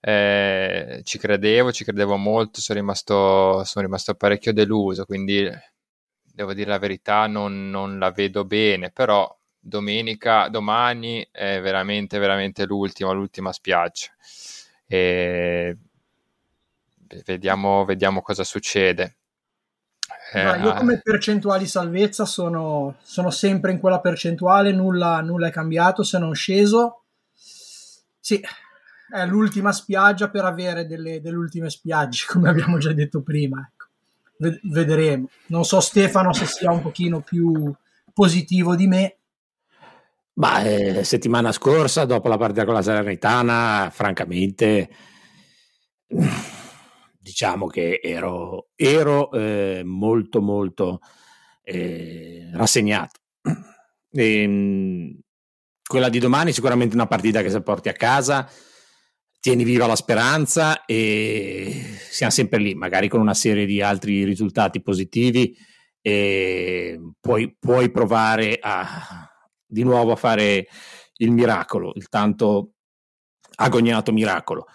Eh, 0.00 1.00
ci 1.04 1.18
credevo, 1.18 1.72
ci 1.72 1.84
credevo 1.84 2.16
molto, 2.16 2.60
sono 2.60 2.78
rimasto, 2.80 3.64
sono 3.64 3.84
rimasto 3.84 4.14
parecchio 4.14 4.52
deluso, 4.52 5.04
quindi 5.04 5.48
devo 6.22 6.54
dire 6.54 6.70
la 6.70 6.78
verità, 6.78 7.26
non, 7.26 7.70
non 7.70 7.98
la 7.98 8.10
vedo 8.10 8.44
bene, 8.44 8.90
però 8.90 9.36
domenica, 9.58 10.48
domani 10.48 11.26
è 11.30 11.60
veramente, 11.60 12.18
veramente 12.18 12.64
l'ultima, 12.66 13.12
l'ultima 13.12 13.52
spiaggia. 13.52 14.08
E 14.86 15.76
vediamo, 17.24 17.84
vediamo 17.84 18.22
cosa 18.22 18.44
succede. 18.44 19.16
Eh, 20.34 20.60
io 20.60 20.72
come 20.74 21.00
percentuali 21.02 21.66
salvezza 21.66 22.24
sono, 22.24 22.96
sono, 23.02 23.30
sempre 23.30 23.72
in 23.72 23.78
quella 23.78 24.00
percentuale, 24.00 24.72
nulla, 24.72 25.20
nulla 25.20 25.48
è 25.48 25.50
cambiato 25.50 26.02
se 26.02 26.18
non 26.18 26.34
sceso. 26.34 27.02
Sì, 27.34 28.40
è 29.12 29.26
l'ultima 29.26 29.72
spiaggia 29.72 30.30
per 30.30 30.44
avere 30.44 30.86
delle, 30.86 31.20
delle 31.20 31.36
ultime 31.36 31.68
spiagge, 31.68 32.24
come 32.32 32.48
abbiamo 32.48 32.78
già 32.78 32.92
detto 32.92 33.20
prima. 33.20 33.68
Ecco. 33.70 33.86
Ved- 34.38 34.60
vedremo. 34.62 35.28
Non 35.48 35.64
so 35.64 35.80
Stefano 35.80 36.32
se 36.32 36.46
sia 36.46 36.70
un 36.70 36.80
pochino 36.80 37.20
più 37.20 37.72
positivo 38.12 38.74
di 38.74 38.86
me. 38.86 39.16
Ma 40.34 40.62
eh, 40.62 41.04
settimana 41.04 41.52
scorsa, 41.52 42.06
dopo 42.06 42.28
la 42.28 42.38
partita 42.38 42.64
con 42.64 42.72
la 42.72 42.80
Salernitana, 42.80 43.90
francamente, 43.92 44.88
diciamo 47.22 47.68
che 47.68 48.00
ero, 48.02 48.70
ero 48.74 49.30
eh, 49.30 49.82
molto, 49.84 50.42
molto 50.42 51.00
eh, 51.62 52.50
rassegnato. 52.52 53.20
E, 54.14 54.42
ehm, 54.42 55.18
quella 55.82 56.08
di 56.08 56.18
domani 56.18 56.52
sicuramente 56.52 56.94
una 56.94 57.06
partita 57.06 57.42
che 57.42 57.50
se 57.50 57.62
porti 57.62 57.88
a 57.88 57.92
casa 57.92 58.50
tieni 59.40 59.64
viva 59.64 59.86
la 59.86 59.96
speranza 59.96 60.84
e 60.84 61.96
siamo 62.10 62.32
sempre 62.32 62.58
lì, 62.58 62.74
magari 62.74 63.08
con 63.08 63.20
una 63.20 63.34
serie 63.34 63.66
di 63.66 63.82
altri 63.82 64.24
risultati 64.24 64.80
positivi 64.80 65.56
e 66.00 67.00
puoi, 67.20 67.56
puoi 67.58 67.90
provare 67.90 68.58
a, 68.60 69.28
di 69.66 69.82
nuovo 69.82 70.12
a 70.12 70.16
fare 70.16 70.66
il 71.16 71.30
miracolo, 71.30 71.92
il 71.94 72.08
tanto 72.08 72.74
agognato 73.56 74.12
miracolo. 74.12 74.66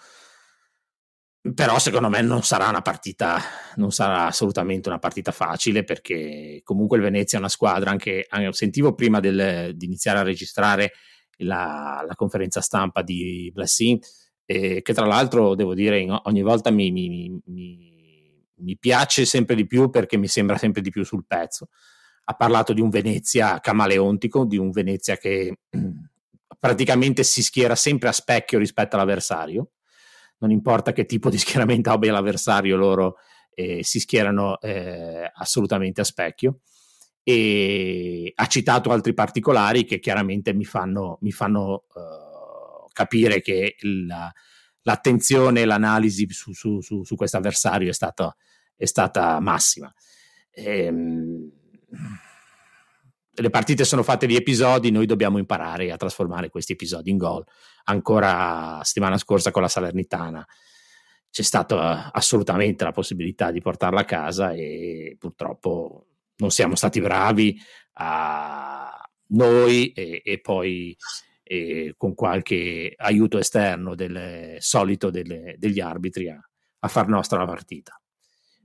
Però 1.54 1.78
secondo 1.78 2.08
me 2.08 2.20
non 2.20 2.42
sarà 2.42 2.68
una 2.68 2.82
partita, 2.82 3.40
non 3.76 3.92
sarà 3.92 4.26
assolutamente 4.26 4.88
una 4.88 4.98
partita 4.98 5.30
facile 5.30 5.84
perché 5.84 6.60
comunque 6.64 6.96
il 6.96 7.02
Venezia 7.04 7.38
è 7.38 7.40
una 7.40 7.48
squadra, 7.48 7.90
anche, 7.90 8.26
anche 8.28 8.52
sentivo 8.52 8.94
prima 8.94 9.20
del, 9.20 9.72
di 9.76 9.86
iniziare 9.86 10.18
a 10.18 10.22
registrare 10.22 10.92
la, 11.38 12.04
la 12.06 12.14
conferenza 12.14 12.60
stampa 12.60 13.02
di 13.02 13.50
Blessing, 13.52 14.00
eh, 14.44 14.82
che 14.82 14.94
tra 14.94 15.06
l'altro 15.06 15.54
devo 15.54 15.74
dire 15.74 16.04
ogni 16.24 16.42
volta 16.42 16.70
mi, 16.70 16.90
mi, 16.90 17.40
mi, 17.44 18.44
mi, 18.56 18.78
piace 18.78 19.24
sempre 19.24 19.54
di 19.54 19.66
più 19.66 19.90
perché 19.90 20.16
mi 20.16 20.26
sembra 20.26 20.56
sempre 20.56 20.82
di 20.82 20.90
più 20.90 21.04
sul 21.04 21.26
pezzo. 21.26 21.68
Ha 22.24 22.34
parlato 22.34 22.72
di 22.72 22.80
un 22.80 22.90
Venezia 22.90 23.60
camaleontico, 23.60 24.44
di 24.44 24.56
un 24.56 24.70
Venezia 24.70 25.16
che 25.16 25.60
praticamente 26.58 27.22
si 27.22 27.42
schiera 27.42 27.74
sempre 27.74 28.08
a 28.08 28.12
specchio 28.12 28.58
rispetto 28.58 28.96
all'avversario. 28.96 29.70
Non 30.38 30.50
importa 30.50 30.92
che 30.92 31.06
tipo 31.06 31.30
di 31.30 31.38
schieramento 31.38 31.90
abbia 31.90 32.12
l'avversario, 32.12 32.76
loro 32.76 33.16
eh, 33.54 33.82
si 33.82 33.98
schierano 33.98 34.60
eh, 34.60 35.30
assolutamente 35.34 36.00
a 36.00 36.04
specchio. 36.04 36.60
E 37.22 38.32
ha 38.34 38.46
citato 38.46 38.90
altri 38.90 39.12
particolari 39.12 39.84
che 39.84 39.98
chiaramente 39.98 40.54
mi 40.54 40.64
fanno, 40.64 41.18
mi 41.20 41.30
fanno 41.30 41.84
uh, 41.92 42.88
capire 42.90 43.42
che 43.42 43.76
la, 43.80 44.32
l'attenzione 44.82 45.60
e 45.60 45.64
l'analisi 45.66 46.26
su, 46.30 46.52
su, 46.54 46.80
su, 46.80 47.04
su 47.04 47.16
questo 47.16 47.36
avversario 47.36 47.90
è 47.90 47.92
stata, 47.92 48.34
è 48.74 48.86
stata 48.86 49.38
massima. 49.40 49.92
Ehm, 50.52 51.50
le 53.40 53.50
partite 53.50 53.84
sono 53.84 54.02
fatte 54.02 54.26
di 54.26 54.36
episodi, 54.36 54.90
noi 54.90 55.06
dobbiamo 55.06 55.38
imparare 55.38 55.90
a 55.92 55.96
trasformare 55.96 56.50
questi 56.50 56.72
episodi 56.72 57.10
in 57.10 57.16
gol. 57.16 57.44
Ancora 57.84 58.80
settimana 58.82 59.18
scorsa 59.18 59.50
con 59.50 59.62
la 59.62 59.68
Salernitana 59.68 60.46
c'è 61.30 61.42
stata 61.42 62.10
assolutamente 62.12 62.84
la 62.84 62.92
possibilità 62.92 63.50
di 63.50 63.60
portarla 63.60 64.00
a 64.00 64.04
casa 64.04 64.52
e 64.52 65.16
purtroppo 65.18 66.06
non 66.36 66.50
siamo 66.50 66.74
stati 66.74 67.00
bravi 67.00 67.60
a 67.94 69.08
noi 69.28 69.92
e, 69.92 70.22
e 70.24 70.40
poi 70.40 70.96
e 71.50 71.94
con 71.96 72.14
qualche 72.14 72.92
aiuto 72.94 73.38
esterno 73.38 73.94
del 73.94 74.56
solito 74.58 75.08
delle, 75.08 75.54
degli 75.56 75.80
arbitri 75.80 76.28
a, 76.28 76.38
a 76.80 76.88
far 76.88 77.08
nostra 77.08 77.38
la 77.38 77.46
partita. 77.46 77.98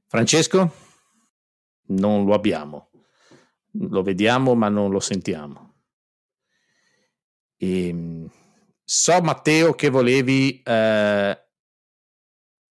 Francesco? 0.05 0.73
Non 1.85 2.25
lo 2.25 2.33
abbiamo, 2.33 2.89
lo 3.79 4.01
vediamo 4.01 4.55
ma 4.55 4.69
non 4.69 4.91
lo 4.91 4.99
sentiamo. 4.99 5.73
E, 7.57 7.87
ehm, 7.87 8.29
so 8.83 9.21
Matteo 9.21 9.73
che 9.73 9.89
volevi 9.89 10.61
eh, 10.61 11.47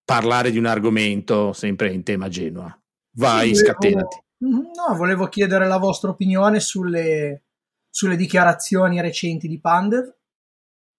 parlare 0.05 0.51
di 0.51 0.59
un 0.59 0.67
argomento 0.67 1.53
sempre 1.53 1.93
in 1.93 2.03
tema 2.03 2.29
Genoa. 2.29 2.77
Vai, 3.15 3.55
sì, 3.55 3.65
scatenati. 3.65 4.21
No, 4.39 4.97
volevo 4.97 5.29
chiedere 5.29 5.67
la 5.67 5.79
vostra 5.79 6.11
opinione 6.11 6.59
sulle 6.59 7.45
sulle 7.93 8.17
dichiarazioni 8.17 9.03
recenti 9.03 9.47
di 9.47 9.61
Pandev. 9.61 10.17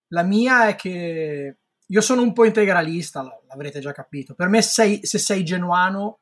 La 0.09 0.21
mia 0.21 0.67
è 0.67 0.75
che 0.75 1.57
io 1.85 2.01
sono 2.01 2.21
un 2.21 2.31
po' 2.31 2.45
integralista, 2.45 3.23
l'avrete 3.47 3.79
già 3.79 3.91
capito. 3.91 4.35
Per 4.35 4.47
me, 4.47 4.61
sei, 4.61 4.99
se 5.03 5.17
sei 5.17 5.43
genuano, 5.43 6.19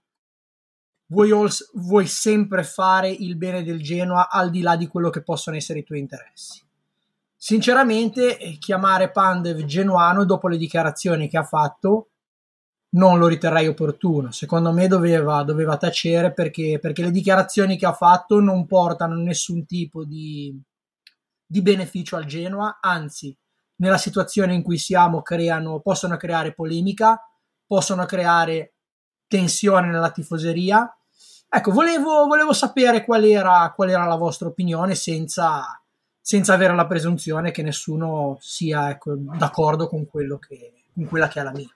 vuoi, 1.11 1.31
vuoi, 1.73 2.07
sempre 2.07 2.63
fare 2.63 3.09
il 3.09 3.35
bene 3.35 3.63
del 3.63 3.81
Genoa 3.81 4.29
al 4.29 4.49
di 4.49 4.61
là 4.61 4.75
di 4.75 4.87
quello 4.87 5.09
che 5.09 5.21
possono 5.21 5.55
essere 5.55 5.79
i 5.79 5.83
tuoi 5.83 5.99
interessi. 5.99 6.61
Sinceramente, 7.35 8.37
eh, 8.37 8.57
chiamare 8.57 9.11
Pandev 9.11 9.63
genuano 9.65 10.25
dopo 10.25 10.47
le 10.47 10.57
dichiarazioni 10.57 11.27
che 11.27 11.37
ha 11.37 11.43
fatto 11.43 12.07
non 12.93 13.19
lo 13.19 13.27
riterrei 13.27 13.67
opportuno. 13.67 14.31
Secondo 14.31 14.71
me 14.71 14.87
doveva, 14.87 15.43
doveva 15.43 15.77
tacere 15.77 16.33
perché, 16.33 16.77
perché, 16.79 17.03
le 17.03 17.11
dichiarazioni 17.11 17.77
che 17.77 17.85
ha 17.85 17.93
fatto 17.93 18.39
non 18.39 18.65
portano 18.65 19.15
nessun 19.15 19.65
tipo 19.65 20.03
di, 20.03 20.59
di 21.45 21.61
beneficio 21.61 22.15
al 22.15 22.25
Genoa, 22.25 22.79
anzi, 22.81 23.35
nella 23.77 23.97
situazione 23.97 24.53
in 24.53 24.61
cui 24.61 24.77
siamo 24.77 25.21
creano, 25.21 25.79
possono 25.79 26.17
creare 26.17 26.53
polemica, 26.53 27.19
possono 27.65 28.05
creare 28.05 28.73
tensione 29.27 29.87
nella 29.87 30.11
tifoseria. 30.11 30.95
Ecco, 31.53 31.71
volevo, 31.71 32.27
volevo 32.27 32.53
sapere 32.53 33.03
qual 33.03 33.25
era, 33.25 33.73
qual 33.75 33.89
era, 33.89 34.05
la 34.05 34.15
vostra 34.15 34.47
opinione 34.47 34.95
senza, 34.95 35.83
senza, 36.21 36.53
avere 36.53 36.73
la 36.73 36.87
presunzione 36.87 37.51
che 37.51 37.61
nessuno 37.61 38.37
sia 38.39 38.89
ecco, 38.89 39.15
d'accordo 39.17 39.89
con, 39.89 40.07
che, 40.09 40.71
con 40.93 41.05
quella 41.07 41.27
che 41.27 41.41
è 41.41 41.43
la 41.43 41.51
mia. 41.51 41.69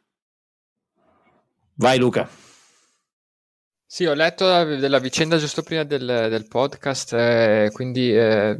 Vai 1.73 1.97
Luca. 1.99 2.25
Sì, 3.85 4.05
ho 4.05 4.13
letto 4.13 4.45
della 4.63 4.99
vicenda 4.99 5.35
giusto 5.35 5.61
prima 5.61 5.83
del, 5.83 6.05
del 6.05 6.47
podcast, 6.47 7.11
eh, 7.11 7.69
quindi 7.73 8.15
eh, 8.15 8.57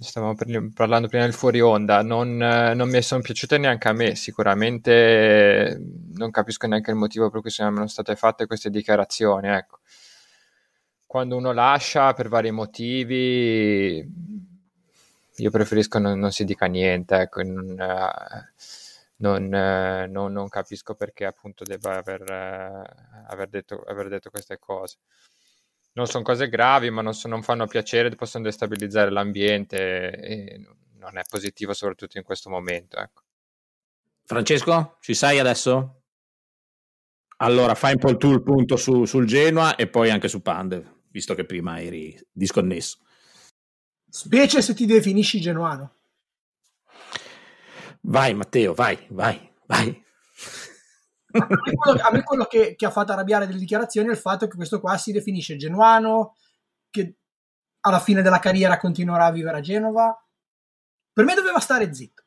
stavamo 0.00 0.34
per, 0.34 0.70
parlando 0.74 1.08
prima 1.08 1.24
del 1.24 1.32
fuori 1.32 1.62
onda, 1.62 2.02
non, 2.02 2.42
eh, 2.42 2.74
non, 2.74 2.90
mi 2.90 3.00
sono 3.00 3.22
piaciute 3.22 3.56
neanche 3.56 3.88
a 3.88 3.92
me, 3.94 4.14
sicuramente 4.16 5.80
non 6.12 6.30
capisco 6.30 6.66
neanche 6.66 6.90
il 6.90 6.96
motivo 6.98 7.30
per 7.30 7.40
cui 7.40 7.50
siano 7.50 7.86
state 7.86 8.16
fatte 8.16 8.46
queste 8.46 8.68
dichiarazioni. 8.68 9.48
Ecco. 9.48 9.78
Quando 11.10 11.34
uno 11.34 11.50
lascia 11.50 12.12
per 12.12 12.28
vari 12.28 12.52
motivi, 12.52 13.96
io 15.38 15.50
preferisco 15.50 15.98
non, 15.98 16.20
non 16.20 16.30
si 16.30 16.44
dica 16.44 16.66
niente, 16.66 17.16
ecco, 17.16 17.42
non, 17.42 17.80
eh, 17.80 18.52
non, 19.16 19.52
eh, 19.52 20.06
non, 20.06 20.32
non, 20.32 20.48
capisco 20.48 20.94
perché 20.94 21.24
appunto 21.24 21.64
debba 21.64 21.96
aver, 21.96 22.22
eh, 22.30 23.24
aver, 23.26 23.48
detto, 23.48 23.82
aver 23.88 24.06
detto, 24.06 24.30
queste 24.30 24.60
cose. 24.60 24.98
Non 25.94 26.06
sono 26.06 26.22
cose 26.22 26.48
gravi, 26.48 26.90
ma 26.90 27.02
non, 27.02 27.12
so, 27.12 27.26
non, 27.26 27.42
fanno 27.42 27.66
piacere, 27.66 28.14
possono 28.14 28.44
destabilizzare 28.44 29.10
l'ambiente 29.10 30.12
e 30.12 30.64
non 30.92 31.18
è 31.18 31.22
positivo 31.28 31.72
soprattutto 31.72 32.18
in 32.18 32.24
questo 32.24 32.50
momento. 32.50 32.98
Ecco. 32.98 33.22
Francesco, 34.26 34.98
ci 35.00 35.14
sei 35.14 35.40
adesso? 35.40 36.02
Allora, 37.38 37.74
fai 37.74 37.94
un 37.94 37.98
po' 37.98 38.16
tu 38.16 38.30
il 38.30 38.44
punto 38.44 38.76
su, 38.76 39.06
sul 39.06 39.26
Genoa 39.26 39.74
e 39.74 39.88
poi 39.88 40.10
anche 40.10 40.28
su 40.28 40.40
Pandev, 40.40 40.98
visto 41.10 41.34
che 41.34 41.44
prima 41.44 41.80
eri 41.80 42.18
disconnesso. 42.32 42.98
Specie 44.08 44.62
se 44.62 44.74
ti 44.74 44.86
definisci 44.86 45.40
genuano. 45.40 45.94
Vai 48.02 48.34
Matteo, 48.34 48.74
vai, 48.74 49.06
vai, 49.10 49.52
vai. 49.66 50.04
A 51.32 51.46
me 51.48 51.74
quello, 51.74 52.00
a 52.02 52.10
me 52.10 52.22
quello 52.24 52.44
che, 52.46 52.74
che, 52.74 52.86
ha 52.86 52.90
fatto 52.90 53.12
arrabbiare 53.12 53.46
delle 53.46 53.58
dichiarazioni 53.58 54.08
è 54.08 54.12
il 54.12 54.16
fatto 54.16 54.48
che 54.48 54.56
questo 54.56 54.80
qua 54.80 54.96
si 54.96 55.12
definisce 55.12 55.56
genuano, 55.56 56.36
che 56.90 57.18
alla 57.80 58.00
fine 58.00 58.22
della 58.22 58.40
carriera 58.40 58.78
continuerà 58.78 59.26
a 59.26 59.30
vivere 59.30 59.58
a 59.58 59.60
Genova. 59.60 60.26
Per 61.12 61.24
me 61.24 61.34
doveva 61.34 61.60
stare 61.60 61.94
zitto. 61.94 62.24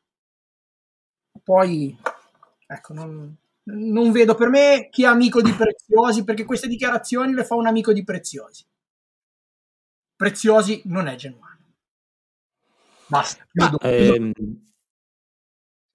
Poi, 1.42 1.98
ecco, 2.66 2.92
non, 2.94 3.36
non 3.64 4.12
vedo 4.12 4.34
per 4.34 4.48
me 4.48 4.88
chi 4.90 5.02
è 5.02 5.06
amico 5.06 5.42
di 5.42 5.52
Preziosi, 5.52 6.24
perché 6.24 6.44
queste 6.44 6.68
dichiarazioni 6.68 7.34
le 7.34 7.44
fa 7.44 7.56
un 7.56 7.66
amico 7.66 7.92
di 7.92 8.04
Preziosi. 8.04 8.64
Preziosi 10.16 10.82
non 10.84 11.06
è 11.06 11.16
genuano. 11.16 11.58
Basta. 13.06 13.46
Ma, 13.52 13.74
ehm, 13.80 14.32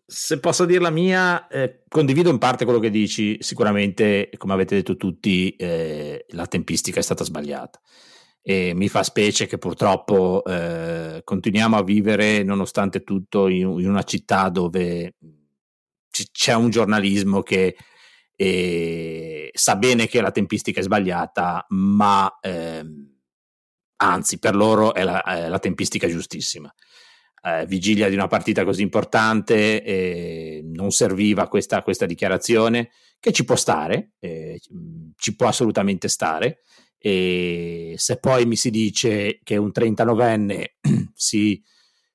se 0.05 0.39
posso 0.39 0.65
dire 0.65 0.80
la 0.80 0.89
mia, 0.89 1.47
eh, 1.47 1.84
condivido 1.88 2.30
in 2.30 2.39
parte 2.39 2.65
quello 2.65 2.80
che 2.80 2.89
dici, 2.89 3.38
sicuramente, 3.41 4.30
come 4.38 4.53
avete 4.53 4.76
detto 4.76 4.95
tutti, 4.95 5.55
eh, 5.55 6.26
la 6.30 6.47
tempistica 6.47 6.99
è 6.99 7.03
stata 7.03 7.24
sbagliata. 7.24 7.80
E 8.41 8.74
mi 8.74 8.89
fa 8.89 9.03
specie 9.03 9.45
che 9.45 9.57
purtroppo 9.59 10.43
eh, 10.45 11.22
continuiamo 11.24 11.78
a 11.78 11.84
vivere, 11.84 12.41
nonostante 12.41 13.03
tutto, 13.03 13.47
in, 13.47 13.67
in 13.80 13.89
una 13.89 14.03
città 14.03 14.49
dove 14.49 15.15
c- 16.09 16.32
c'è 16.32 16.55
un 16.55 16.70
giornalismo 16.72 17.43
che 17.43 17.76
eh, 18.36 19.51
sa 19.53 19.76
bene 19.76 20.07
che 20.07 20.22
la 20.22 20.32
tempistica 20.32 20.80
è 20.80 20.84
sbagliata, 20.84 21.65
ma 21.70 22.39
ehm, 22.41 23.09
anzi, 24.02 24.39
per 24.39 24.56
loro 24.56 24.93
è 24.93 25.04
la, 25.04 25.22
è 25.24 25.47
la 25.47 25.60
tempistica 25.60 26.08
giustissima 26.08 26.74
eh, 27.43 27.66
vigilia 27.66 28.10
di 28.10 28.16
una 28.16 28.28
partita 28.28 28.64
così 28.64 28.82
importante, 28.82 29.84
eh, 29.84 30.62
non 30.64 30.91
serviva 30.91 31.47
questa, 31.47 31.82
questa, 31.82 32.06
dichiarazione, 32.06 32.91
che 33.20 33.32
ci 33.32 33.45
può 33.45 33.56
stare, 33.56 34.12
eh, 34.20 34.60
ci 35.16 35.36
può 35.36 35.47
assolutamente 35.47 36.08
stare. 36.08 36.60
E 36.97 37.93
se 37.97 38.18
poi 38.20 38.45
mi 38.45 38.58
si 38.58 38.70
dice 38.70 39.39
che 39.43 39.56
un 39.56 39.72
39enne 39.74 40.66
si, 41.14 41.62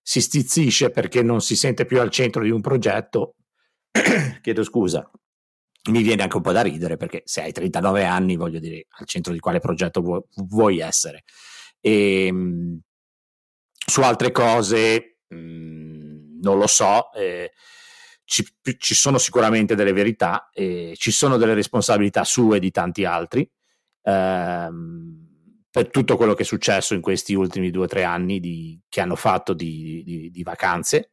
si 0.02 0.20
stizzisce 0.20 0.90
perché 0.90 1.22
non 1.22 1.40
si 1.40 1.56
sente 1.56 1.86
più 1.86 2.00
al 2.00 2.10
centro 2.10 2.42
di 2.42 2.50
un 2.50 2.60
progetto, 2.60 3.36
chiedo 4.42 4.62
scusa, 4.62 5.10
mi 5.90 6.02
viene 6.02 6.22
anche 6.22 6.36
un 6.36 6.42
po' 6.42 6.52
da 6.52 6.62
ridere 6.62 6.96
perché 6.96 7.22
se 7.24 7.42
hai 7.42 7.52
39 7.52 8.04
anni, 8.04 8.36
voglio 8.36 8.58
dire, 8.58 8.86
al 8.98 9.06
centro 9.06 9.32
di 9.32 9.38
quale 9.38 9.58
progetto 9.58 10.00
vuoi, 10.02 10.20
vuoi 10.48 10.80
essere. 10.80 11.24
E, 11.86 12.26
ehm, 12.26 12.80
su 13.86 14.00
altre 14.00 14.32
cose 14.32 15.14
Mm, 15.34 16.40
non 16.40 16.58
lo 16.58 16.66
so, 16.66 17.12
eh, 17.12 17.52
ci, 18.24 18.44
ci, 18.78 18.94
sono 18.94 19.18
sicuramente 19.18 19.74
delle 19.74 19.92
verità, 19.92 20.50
eh, 20.52 20.94
ci 20.96 21.10
sono 21.10 21.36
delle 21.36 21.54
responsabilità 21.54 22.24
sue 22.24 22.56
e 22.58 22.60
di 22.60 22.70
tanti 22.70 23.04
altri 23.04 23.48
ehm, 24.02 25.22
per 25.70 25.90
tutto 25.90 26.16
quello 26.16 26.34
che 26.34 26.42
è 26.42 26.46
successo 26.46 26.94
in 26.94 27.00
questi 27.00 27.34
ultimi 27.34 27.70
due 27.70 27.84
o 27.84 27.88
tre 27.88 28.04
anni 28.04 28.40
di, 28.40 28.80
che 28.88 29.00
hanno 29.00 29.16
fatto 29.16 29.54
di, 29.54 30.02
di, 30.04 30.30
di, 30.30 30.42
vacanze 30.42 31.10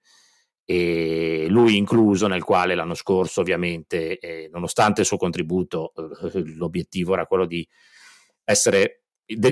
e 0.65 1.47
lui 1.49 1.77
incluso 1.77 2.27
nel 2.27 2.43
quale 2.43 2.75
l'anno 2.75 2.93
scorso 2.93 3.41
ovviamente 3.41 4.19
eh, 4.19 4.49
nonostante 4.53 5.01
il 5.01 5.07
suo 5.07 5.17
contributo 5.17 5.93
eh, 5.95 6.43
l'obiettivo 6.55 7.13
era 7.13 7.25
quello 7.25 7.45
di 7.45 7.67
essere 8.43 9.00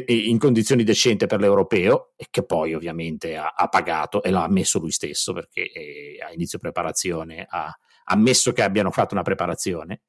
in 0.07 0.37
condizioni 0.37 0.83
decenti 0.83 1.25
per 1.25 1.39
l'europeo 1.39 2.13
e 2.15 2.27
che 2.29 2.43
poi 2.43 2.73
ovviamente 2.73 3.35
ha, 3.35 3.53
ha 3.55 3.67
pagato 3.67 4.21
e 4.23 4.29
l'ha 4.29 4.43
ammesso 4.43 4.79
lui 4.79 4.91
stesso 4.91 5.33
perché 5.33 5.71
eh, 5.71 6.17
a 6.25 6.31
inizio 6.33 6.59
preparazione 6.59 7.45
ha 7.47 7.73
ammesso 8.05 8.51
che 8.51 8.61
abbiano 8.61 8.91
fatto 8.91 9.13
una 9.13 9.23
preparazione 9.23 10.01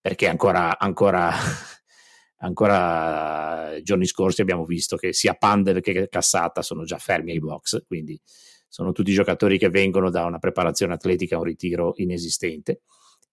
perché 0.00 0.28
ancora, 0.28 0.78
ancora, 0.78 1.32
ancora 2.38 3.80
giorni 3.82 4.06
scorsi 4.06 4.42
abbiamo 4.42 4.64
visto 4.64 4.96
che 4.96 5.12
sia 5.12 5.34
Pandel 5.34 5.80
che 5.80 6.08
Cassata 6.08 6.62
sono 6.62 6.84
già 6.84 6.98
fermi 6.98 7.32
ai 7.32 7.40
box 7.40 7.84
quindi 7.86 8.20
sono 8.68 8.92
tutti 8.92 9.12
giocatori 9.12 9.56
che 9.56 9.70
vengono 9.70 10.10
da 10.10 10.24
una 10.24 10.38
preparazione 10.38 10.94
atletica 10.94 11.36
a 11.36 11.38
un 11.38 11.44
ritiro 11.44 11.92
inesistente 11.96 12.82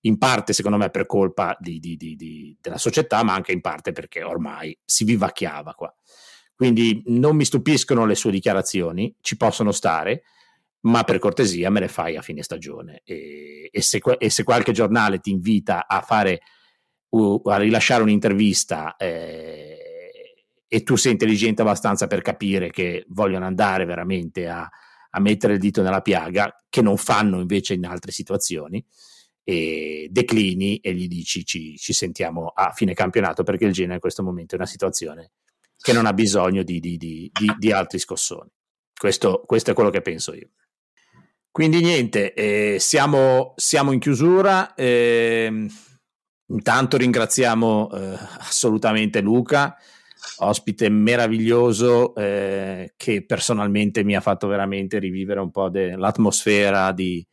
in 0.02 0.18
parte 0.18 0.54
secondo 0.54 0.78
me 0.78 0.90
per 0.90 1.06
colpa 1.06 1.56
di, 1.60 1.80
di, 1.80 1.96
di, 1.98 2.58
della 2.60 2.78
società, 2.78 3.24
ma 3.24 3.34
anche 3.34 3.52
in 3.52 3.62
parte 3.62 3.92
perché 3.92 4.24
ormai 4.24 4.78
si 4.84 5.04
vivacchiava 5.04 5.74
qua. 5.74 5.94
Quindi 6.56 7.02
non 7.08 7.36
mi 7.36 7.46
stupiscono 7.46 8.06
le 8.06 8.16
sue 8.16 8.32
dichiarazioni, 8.32 9.16
ci 9.22 9.36
possono 9.36 9.72
stare, 9.72 10.24
ma 10.82 11.04
per 11.04 11.20
cortesia 11.20 11.70
me 11.70 11.80
le 11.80 11.88
fai 11.88 12.18
a 12.18 12.22
fine 12.22 12.44
stagione. 12.44 13.02
E, 13.04 13.70
e, 13.72 13.82
se, 13.82 14.00
e 14.18 14.30
se, 14.30 14.44
qualche 14.44 14.72
giornale 14.72 15.20
ti 15.20 15.32
invita 15.32 15.88
a 15.88 16.02
fare, 16.02 16.42
a 17.10 17.58
rilasciare 17.58 18.04
un'intervista 18.04 18.96
eh, 18.96 19.78
e 20.68 20.84
tu 20.84 20.96
sei 20.96 21.14
intelligente 21.14 21.62
abbastanza 21.62 22.08
per 22.08 22.22
capire 22.22 22.70
che 22.70 23.06
vogliono 23.10 23.46
andare 23.46 23.86
veramente 23.86 24.48
a, 24.48 24.70
a 25.10 25.20
mettere 25.20 25.54
il 25.54 25.60
dito 25.60 25.82
nella 25.82 26.02
piaga, 26.02 26.56
che 26.70 26.82
non 26.82 26.98
fanno 26.98 27.40
invece 27.40 27.74
in 27.74 27.86
altre 27.86 28.12
situazioni, 28.12 28.84
e 29.52 30.08
declini 30.10 30.78
e 30.78 30.94
gli 30.94 31.10
dici 31.10 31.46
ci, 31.46 31.76
ci, 31.78 31.92
sentiamo 31.92 32.48
a 32.48 32.72
fine 32.72 32.94
campionato 32.94 33.44
perché 33.44 33.66
il 33.66 33.74
Genoa 33.74 33.96
in 33.96 34.00
questo 34.00 34.24
momento 34.24 34.56
è 34.56 34.58
una 34.58 34.66
situazione 34.66 35.32
che 35.78 35.92
non 35.92 36.06
ha 36.06 36.14
bisogno 36.14 36.64
di, 36.64 36.80
di, 36.80 36.98
di, 36.98 37.30
di 37.58 37.72
altri 37.72 38.00
scossoni. 38.00 38.50
Questo, 38.98 39.44
questo, 39.46 39.72
è 39.72 39.74
quello 39.74 39.90
che 39.90 40.02
penso 40.02 40.34
io. 40.34 40.52
Quindi 41.50 41.82
niente, 41.82 42.34
eh, 42.34 42.78
siamo, 42.80 43.54
siamo, 43.58 43.92
in 43.92 44.00
chiusura. 44.00 44.74
Eh, 44.74 45.68
intanto 46.48 46.98
ringraziamo 46.98 47.92
eh, 47.92 48.18
assolutamente 48.38 49.20
Luca, 49.20 49.76
ospite 50.38 50.88
meraviglioso 50.88 52.16
eh, 52.16 52.94
che 52.96 53.26
personalmente 53.26 54.04
mi 54.04 54.16
ha 54.16 54.22
fatto 54.22 54.48
veramente 54.48 55.00
rivivere 55.00 55.42
un 55.42 55.52
po' 55.52 55.70
dell'atmosfera 55.70 56.92
di 56.94 57.26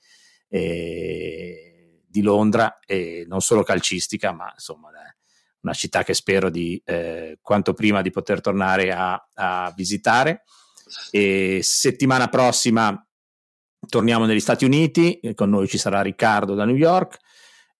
eh, 0.48 1.67
di 2.08 2.22
Londra 2.22 2.78
e 2.84 3.24
non 3.28 3.40
solo 3.40 3.62
calcistica, 3.62 4.32
ma 4.32 4.50
insomma 4.52 4.90
una 5.60 5.74
città 5.74 6.02
che 6.02 6.14
spero 6.14 6.50
di 6.50 6.80
eh, 6.84 7.38
quanto 7.42 7.74
prima 7.74 8.00
di 8.02 8.10
poter 8.10 8.40
tornare 8.40 8.92
a, 8.92 9.28
a 9.34 9.72
visitare. 9.76 10.44
E 11.10 11.60
settimana 11.62 12.28
prossima 12.28 13.06
torniamo 13.88 14.24
negli 14.24 14.40
Stati 14.40 14.64
Uniti, 14.64 15.20
con 15.34 15.50
noi 15.50 15.68
ci 15.68 15.78
sarà 15.78 16.00
Riccardo 16.00 16.54
da 16.54 16.64
New 16.64 16.76
York. 16.76 17.18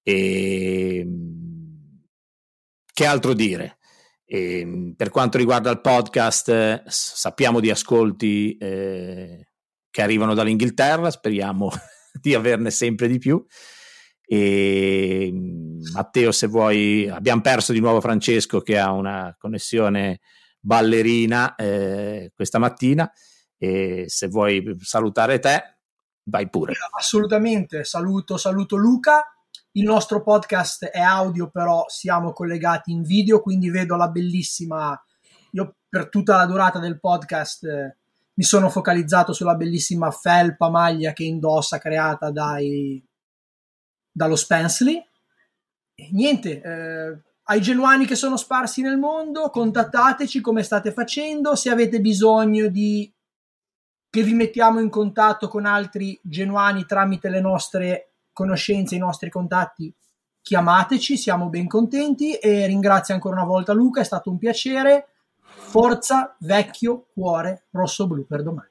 E 0.03 1.07
che 2.93 3.07
altro 3.07 3.33
dire? 3.33 3.79
E 4.25 4.93
per 4.97 5.11
quanto 5.11 5.39
riguarda 5.39 5.71
il 5.71 5.81
podcast, 5.81 6.85
sappiamo 6.87 7.61
di 7.61 7.71
ascolti 7.71 8.57
eh, 8.59 9.53
che 9.91 10.03
arrivano 10.03 10.35
dall'Inghilterra, 10.35 11.11
speriamo 11.11 11.71
di 12.21 12.35
averne 12.35 12.71
sempre 12.71 13.09
di 13.09 13.19
più. 13.19 13.43
E 14.31 15.33
Matteo, 15.95 16.33
se 16.33 16.49
vuoi, 16.49 17.09
abbiamo 17.09 17.41
perso 17.41 17.73
di 17.73 17.81
nuovo 17.81 18.03
Francesco 18.03 18.61
che 18.61 18.79
ha 18.79 18.93
una 18.93 19.35
connessione 19.39 20.21
ballerina 20.61 21.55
eh, 21.55 22.31
questa 22.35 22.59
mattina. 22.59 23.11
E 23.57 24.05
se 24.07 24.29
vuoi 24.29 24.77
salutare 24.81 25.39
te, 25.39 25.79
vai 26.25 26.51
pure. 26.51 26.75
Assolutamente, 26.97 27.85
saluto, 27.85 28.37
saluto 28.37 28.77
Luca. 28.77 29.25
Il 29.73 29.85
nostro 29.85 30.23
podcast 30.23 30.85
è 30.85 31.01
audio, 31.01 31.49
però 31.49 31.85
siamo 31.89 32.33
collegati 32.33 32.93
in 32.93 33.03
video, 33.03 33.41
quindi 33.41 33.71
vedo 33.71 33.97
la 33.97 34.09
bellissima. 34.09 35.01
Io 35.53 35.77
per 35.89 36.11
tutta 36.11 36.37
la 36.37 36.45
durata 36.45 36.79
del 36.79 37.01
podcast 37.01 37.65
eh, 37.65 37.97
mi 38.35 38.45
sono 38.45 38.69
focalizzato 38.69 39.33
sulla 39.33 39.55
bellissima 39.55 40.11
felpa 40.11 40.69
maglia 40.69 41.13
che 41.13 41.25
indossa 41.25 41.79
creata 41.79 42.31
dai 42.31 43.03
dallo 44.11 44.37
Spensley. 44.37 45.05
E 45.95 46.09
niente, 46.13 46.61
eh, 46.61 47.23
ai 47.45 47.61
genuani 47.61 48.07
che 48.07 48.15
sono 48.15 48.37
sparsi 48.37 48.83
nel 48.83 48.99
mondo, 48.99 49.51
contattateci 49.51 50.41
come 50.41 50.63
state 50.63 50.93
facendo, 50.93 51.55
se 51.55 51.71
avete 51.71 52.01
bisogno 52.01 52.69
di 52.69 53.13
che 54.11 54.23
vi 54.23 54.35
mettiamo 54.35 54.81
in 54.81 54.91
contatto 54.91 55.49
con 55.49 55.67
altri 55.67 56.19
genuani 56.23 56.87
tramite 56.87 57.29
le 57.29 57.41
nostre 57.41 58.13
conoscenze, 58.33 58.95
i 58.95 58.99
nostri 58.99 59.31
contatti, 59.31 59.95
chiamateci, 60.41 61.17
siamo 61.17 61.49
ben 61.49 61.67
contenti 61.67 62.35
e 62.35 62.67
ringrazio 62.67 63.15
ancora 63.15 63.37
una 63.37 63.45
volta 63.45 63.73
Luca, 63.73 64.01
è 64.01 64.05
stato 64.05 64.31
un 64.31 64.39
piacere. 64.39 65.09
Forza 65.41 66.37
vecchio 66.41 67.09
cuore 67.13 67.67
rosso-blu 67.71 68.27
per 68.27 68.43
domani. 68.43 68.68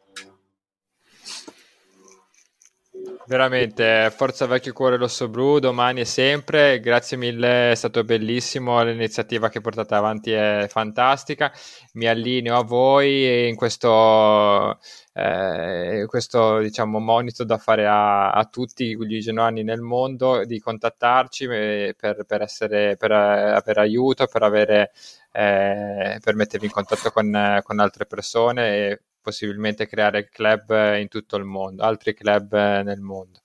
Veramente, 3.28 4.10
forza 4.16 4.46
vecchio 4.46 4.72
cuore 4.72 4.96
rosso 4.96 5.28
blu, 5.28 5.60
domani 5.60 6.00
e 6.00 6.06
sempre. 6.06 6.80
Grazie 6.80 7.18
mille, 7.18 7.72
è 7.72 7.76
stato 7.76 8.06
bellissimo. 8.06 8.82
L'iniziativa 8.84 9.50
che 9.50 9.60
portate 9.60 9.96
avanti 9.96 10.32
è 10.32 10.66
fantastica. 10.70 11.52
Mi 11.96 12.08
allineo 12.08 12.56
a 12.58 12.64
voi 12.64 13.50
in 13.50 13.58
questo, 13.58 14.80
eh, 15.12 16.06
questo 16.08 16.60
diciamo, 16.60 17.00
monito 17.00 17.44
da 17.44 17.58
fare 17.58 17.86
a, 17.86 18.32
a 18.32 18.46
tutti 18.46 18.96
gli 19.06 19.20
genuani 19.20 19.62
nel 19.62 19.82
mondo 19.82 20.46
di 20.46 20.60
contattarci 20.60 21.44
eh, 21.52 21.96
per, 22.00 22.24
per, 22.24 22.42
essere, 22.42 22.96
per 22.96 23.12
avere 23.12 23.82
aiuto, 23.82 24.26
per, 24.28 24.44
avere, 24.44 24.92
eh, 25.34 26.18
per 26.24 26.34
mettervi 26.36 26.68
in 26.68 26.72
contatto 26.72 27.12
con, 27.12 27.60
con 27.62 27.80
altre 27.80 28.06
persone 28.06 28.68
e 28.90 29.02
possibilmente 29.28 29.88
creare 29.88 30.30
club 30.30 30.70
in 30.98 31.10
tutto 31.10 31.36
il 31.36 31.44
mondo, 31.44 31.84
altri 31.84 32.14
club 32.14 32.54
nel 32.54 33.02
mondo. 33.02 33.42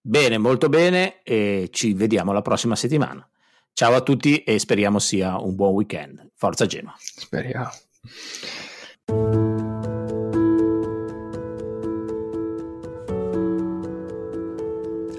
Bene, 0.00 0.38
molto 0.38 0.70
bene 0.70 1.22
e 1.22 1.68
ci 1.70 1.92
vediamo 1.92 2.32
la 2.32 2.40
prossima 2.40 2.74
settimana. 2.74 3.28
Ciao 3.74 3.94
a 3.94 4.00
tutti 4.00 4.42
e 4.44 4.58
speriamo 4.58 4.98
sia 4.98 5.36
un 5.38 5.54
buon 5.54 5.74
weekend. 5.74 6.30
Forza 6.34 6.64
Genoa. 6.64 6.94
Speriamo. 6.98 7.70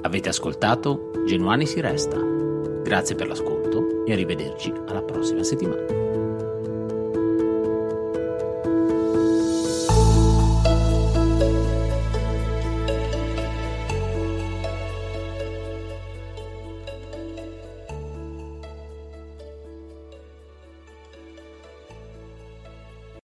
Avete 0.01 0.29
ascoltato 0.29 1.11
Genuani 1.27 1.67
si 1.67 1.79
resta. 1.79 2.17
Grazie 2.81 3.13
per 3.13 3.27
l'ascolto 3.27 4.03
e 4.05 4.13
arrivederci 4.13 4.73
alla 4.87 5.03
prossima 5.03 5.43
settimana. 5.43 5.98